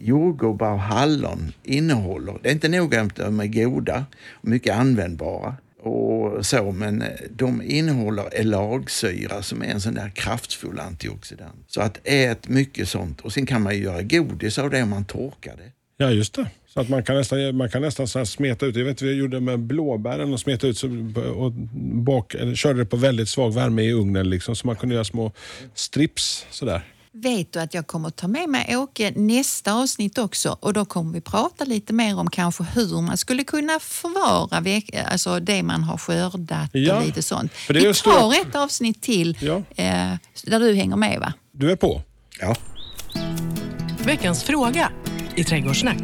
jordgubbar 0.00 0.72
och 0.72 0.80
hallon 0.80 1.52
innehåller, 1.64 2.34
det 2.42 2.48
är 2.48 2.52
inte 2.52 2.68
nog 2.68 2.94
att 2.94 3.16
de 3.16 3.40
är 3.40 3.46
goda 3.46 4.04
och 4.32 4.48
mycket 4.48 4.76
användbara 4.76 5.54
och 5.86 6.46
så, 6.46 6.72
men 6.72 7.04
de 7.30 7.62
innehåller 7.62 8.40
elagsyra 8.40 9.42
som 9.42 9.62
är 9.62 9.66
en 9.66 9.80
sån 9.80 9.94
där 9.94 10.10
kraftfull 10.14 10.80
antioxidant. 10.80 11.64
Så 11.66 11.80
att 11.80 12.00
ät 12.04 12.48
mycket 12.48 12.88
sånt 12.88 13.20
och 13.20 13.32
sen 13.32 13.46
kan 13.46 13.62
man 13.62 13.74
ju 13.74 13.82
göra 13.82 14.02
godis 14.02 14.58
av 14.58 14.70
det 14.70 14.82
om 14.82 14.90
man 14.90 15.04
torkar 15.04 15.56
det. 15.56 15.72
Ja, 15.96 16.10
just 16.10 16.34
det. 16.34 16.46
Så 16.66 16.80
att 16.80 16.88
man 16.88 17.04
kan 17.04 17.16
nästan, 17.16 17.56
man 17.56 17.70
kan 17.70 17.82
nästan 17.82 18.08
så 18.08 18.18
här 18.18 18.24
smeta 18.24 18.66
ut. 18.66 18.76
Jag 18.76 18.84
vet 18.84 19.02
vi 19.02 19.12
gjorde 19.12 19.40
med 19.40 19.60
blåbären 19.60 20.32
och 20.32 20.40
smeta 20.40 20.66
ut 20.66 20.78
så, 20.78 20.86
och 21.36 21.52
bak, 21.92 22.34
eller 22.34 22.54
körde 22.54 22.78
det 22.78 22.86
på 22.86 22.96
väldigt 22.96 23.28
svag 23.28 23.54
värme 23.54 23.82
i 23.82 23.92
ugnen 23.92 24.30
liksom, 24.30 24.56
så 24.56 24.66
man 24.66 24.76
kunde 24.76 24.94
göra 24.94 25.04
små 25.04 25.32
strips 25.74 26.46
sådär. 26.50 26.82
Vet 27.22 27.52
du 27.52 27.58
att 27.60 27.74
jag 27.74 27.86
kommer 27.86 28.10
ta 28.10 28.28
med 28.28 28.48
mig 28.48 28.76
Åke 28.76 29.12
nästa 29.16 29.72
avsnitt 29.74 30.18
också 30.18 30.56
och 30.60 30.72
då 30.72 30.84
kommer 30.84 31.12
vi 31.12 31.20
prata 31.20 31.64
lite 31.64 31.92
mer 31.92 32.18
om 32.18 32.30
kanske 32.30 32.64
hur 32.64 33.00
man 33.02 33.16
skulle 33.16 33.44
kunna 33.44 33.78
förvara 33.80 34.60
alltså 35.10 35.40
det 35.40 35.62
man 35.62 35.82
har 35.84 35.98
skördat 35.98 36.70
Ja, 36.72 36.96
och 36.98 37.06
lite 37.06 37.22
sånt. 37.22 37.52
för 37.52 37.74
det 37.74 37.80
är 37.80 37.88
vi 37.88 37.94
tar 37.94 38.30
det- 38.30 38.36
ett 38.48 38.54
avsnitt 38.54 39.02
till 39.02 39.38
Ja. 39.40 39.56
eh, 39.76 40.14
där 40.44 40.60
du 40.60 40.74
hänger 40.74 40.96
med 40.96 41.20
va? 41.20 41.32
Du 41.52 41.70
är 41.70 41.76
på? 41.76 42.02
Ja. 42.40 42.54
Veckans 44.04 44.42
fråga 44.44 44.90
i 45.34 45.44
Trädgårdssnack. 45.44 45.98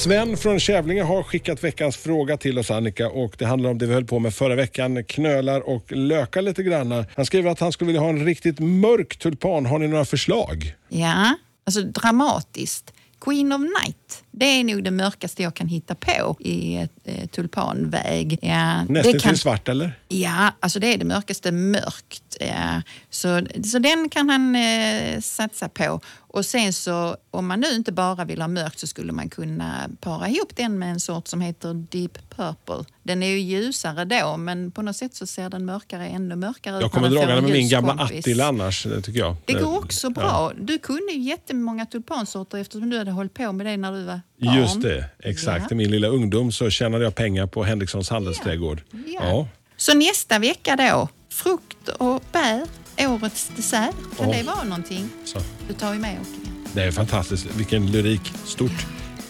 Sven 0.00 0.36
från 0.36 0.60
Kävlinge 0.60 1.02
har 1.02 1.22
skickat 1.22 1.64
veckans 1.64 1.96
fråga 1.96 2.36
till 2.36 2.58
oss 2.58 2.70
Annika 2.70 3.08
och 3.08 3.34
det 3.38 3.46
handlar 3.46 3.70
om 3.70 3.78
det 3.78 3.86
vi 3.86 3.94
höll 3.94 4.04
på 4.04 4.18
med 4.18 4.34
förra 4.34 4.54
veckan, 4.54 5.04
knölar 5.04 5.60
och 5.60 5.92
lökar 5.92 6.42
lite 6.42 6.62
grann. 6.62 7.04
Han 7.16 7.26
skriver 7.26 7.50
att 7.50 7.60
han 7.60 7.72
skulle 7.72 7.86
vilja 7.86 8.00
ha 8.00 8.08
en 8.08 8.24
riktigt 8.24 8.58
mörk 8.58 9.16
tulpan. 9.16 9.66
Har 9.66 9.78
ni 9.78 9.88
några 9.88 10.04
förslag? 10.04 10.74
Ja, 10.88 11.34
alltså 11.66 11.82
dramatiskt. 11.82 12.92
Queen 13.20 13.52
of 13.52 13.60
Night, 13.60 14.24
det 14.30 14.44
är 14.44 14.64
nog 14.64 14.84
det 14.84 14.90
mörkaste 14.90 15.42
jag 15.42 15.54
kan 15.54 15.68
hitta 15.68 15.94
på 15.94 16.36
i 16.40 16.86
eh, 17.04 17.26
tulpanväg. 17.26 18.38
Ja, 18.42 18.84
Nästan 18.84 19.12
kan, 19.12 19.30
till 19.30 19.38
svart 19.38 19.68
eller? 19.68 19.98
Ja, 20.08 20.52
alltså 20.60 20.80
det 20.80 20.94
är 20.94 20.98
det 20.98 21.04
mörkaste 21.04 21.52
mörkt. 21.52 22.29
Ja, 22.46 22.82
så, 23.10 23.46
så 23.64 23.78
den 23.78 24.08
kan 24.08 24.30
han 24.30 24.56
eh, 24.56 25.20
satsa 25.20 25.68
på. 25.68 26.00
Och 26.32 26.46
sen 26.46 26.72
så, 26.72 27.16
om 27.30 27.46
man 27.46 27.60
nu 27.60 27.74
inte 27.74 27.92
bara 27.92 28.24
vill 28.24 28.40
ha 28.40 28.48
mörkt 28.48 28.78
så 28.78 28.86
skulle 28.86 29.12
man 29.12 29.28
kunna 29.28 29.90
para 30.00 30.28
ihop 30.28 30.56
den 30.56 30.78
med 30.78 30.90
en 30.90 31.00
sort 31.00 31.28
som 31.28 31.40
heter 31.40 31.74
Deep 31.74 32.18
Purple. 32.36 32.84
Den 33.02 33.22
är 33.22 33.26
ju 33.26 33.38
ljusare 33.38 34.04
då, 34.04 34.36
men 34.36 34.70
på 34.70 34.82
något 34.82 34.96
sätt 34.96 35.14
så 35.14 35.26
ser 35.26 35.50
den 35.50 35.64
mörkare 35.64 36.08
ännu 36.08 36.36
mörkare 36.36 36.76
ut 36.76 36.82
Jag 36.82 36.92
kommer 36.92 37.10
när 37.10 37.16
den 37.16 37.26
dra 37.26 37.26
får 37.26 37.28
den 37.34 37.38
en 37.38 37.44
med 37.44 37.52
min 37.52 37.68
gamla. 37.68 37.92
Attila 37.92 38.46
annars, 38.46 38.82
det 38.84 39.02
tycker 39.02 39.20
jag. 39.20 39.36
Det 39.44 39.52
går 39.52 39.76
också 39.78 40.10
bra. 40.10 40.24
Ja. 40.24 40.52
Du 40.60 40.78
kunde 40.78 41.12
ju 41.12 41.20
jättemånga 41.20 41.86
tulpansorter 41.86 42.58
eftersom 42.58 42.90
du 42.90 42.98
hade 42.98 43.10
hållit 43.10 43.34
på 43.34 43.52
med 43.52 43.66
det 43.66 43.76
när 43.76 43.92
du 43.92 44.04
var 44.04 44.20
barn. 44.36 44.58
Just 44.58 44.82
det, 44.82 45.04
exakt. 45.18 45.64
Ja. 45.70 45.74
I 45.74 45.74
min 45.74 45.90
lilla 45.90 46.08
ungdom 46.08 46.52
så 46.52 46.70
tjänade 46.70 47.04
jag 47.04 47.14
pengar 47.14 47.46
på 47.46 47.64
Henrikssons 47.64 48.10
handelsträdgård. 48.10 48.82
Ja. 48.90 49.20
Ja. 49.22 49.48
Så 49.80 49.94
nästa 49.94 50.38
vecka 50.38 50.76
då, 50.76 51.08
frukt 51.32 51.88
och 51.88 52.22
bär, 52.32 52.66
årets 52.98 53.48
dessert. 53.48 53.94
Kan 54.18 54.30
Ja. 54.30 54.36
det 54.36 54.42
vara 54.42 54.62
någonting? 54.64 55.10
Så. 55.24 55.38
Då 55.68 55.74
tar 55.74 55.92
vi 55.92 55.98
med 55.98 56.20
Åke 56.20 56.30
igen. 56.30 56.68
Det 56.72 56.82
är 56.82 56.92
fantastiskt. 56.92 57.44
Vilken 57.46 57.86
lyrik. 57.92 58.32
Stort. 58.46 58.80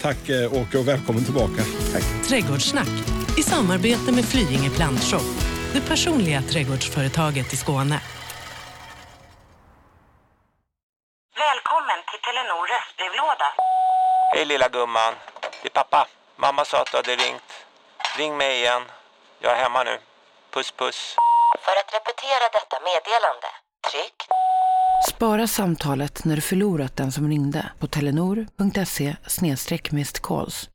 Tack 0.01 0.29
eh, 0.29 0.53
Åke 0.53 0.77
och 0.77 0.87
välkommen 0.87 1.23
tillbaka. 1.25 1.63
Trädgårdssnack 2.27 2.87
i 3.37 3.43
samarbete 3.43 4.11
med 4.11 4.25
Flyinge 4.25 4.69
Plantshop, 4.69 5.23
det 5.73 5.81
personliga 5.81 6.41
trädgårdsföretaget 6.41 7.53
i 7.53 7.57
Skåne. 7.57 8.01
Välkommen 11.37 11.99
till 12.11 12.19
Telenor 12.25 12.63
röstbrevlåda. 12.73 13.47
Hej 14.33 14.45
lilla 14.45 14.69
gumman. 14.69 15.13
Det 15.61 15.67
är 15.67 15.73
pappa. 15.83 16.07
Mamma 16.37 16.65
sa 16.65 16.81
att 16.81 16.91
du 16.91 16.97
hade 16.97 17.15
ringt. 17.15 17.49
Ring 18.17 18.37
mig 18.37 18.57
igen. 18.59 18.81
Jag 19.41 19.51
är 19.59 19.63
hemma 19.63 19.83
nu. 19.83 19.97
Puss 20.53 20.71
puss. 20.71 21.15
För 21.65 21.71
att 21.71 21.93
repetera 21.93 22.45
detta 22.57 22.77
meddelande, 22.89 23.47
tryck 23.91 24.15
Spara 25.09 25.47
samtalet 25.47 26.25
när 26.25 26.35
du 26.35 26.41
förlorat 26.41 26.97
den 26.97 27.11
som 27.11 27.27
ringde 27.27 27.71
på 27.79 27.87
telenor.se 27.87 29.15
calls. 30.19 30.70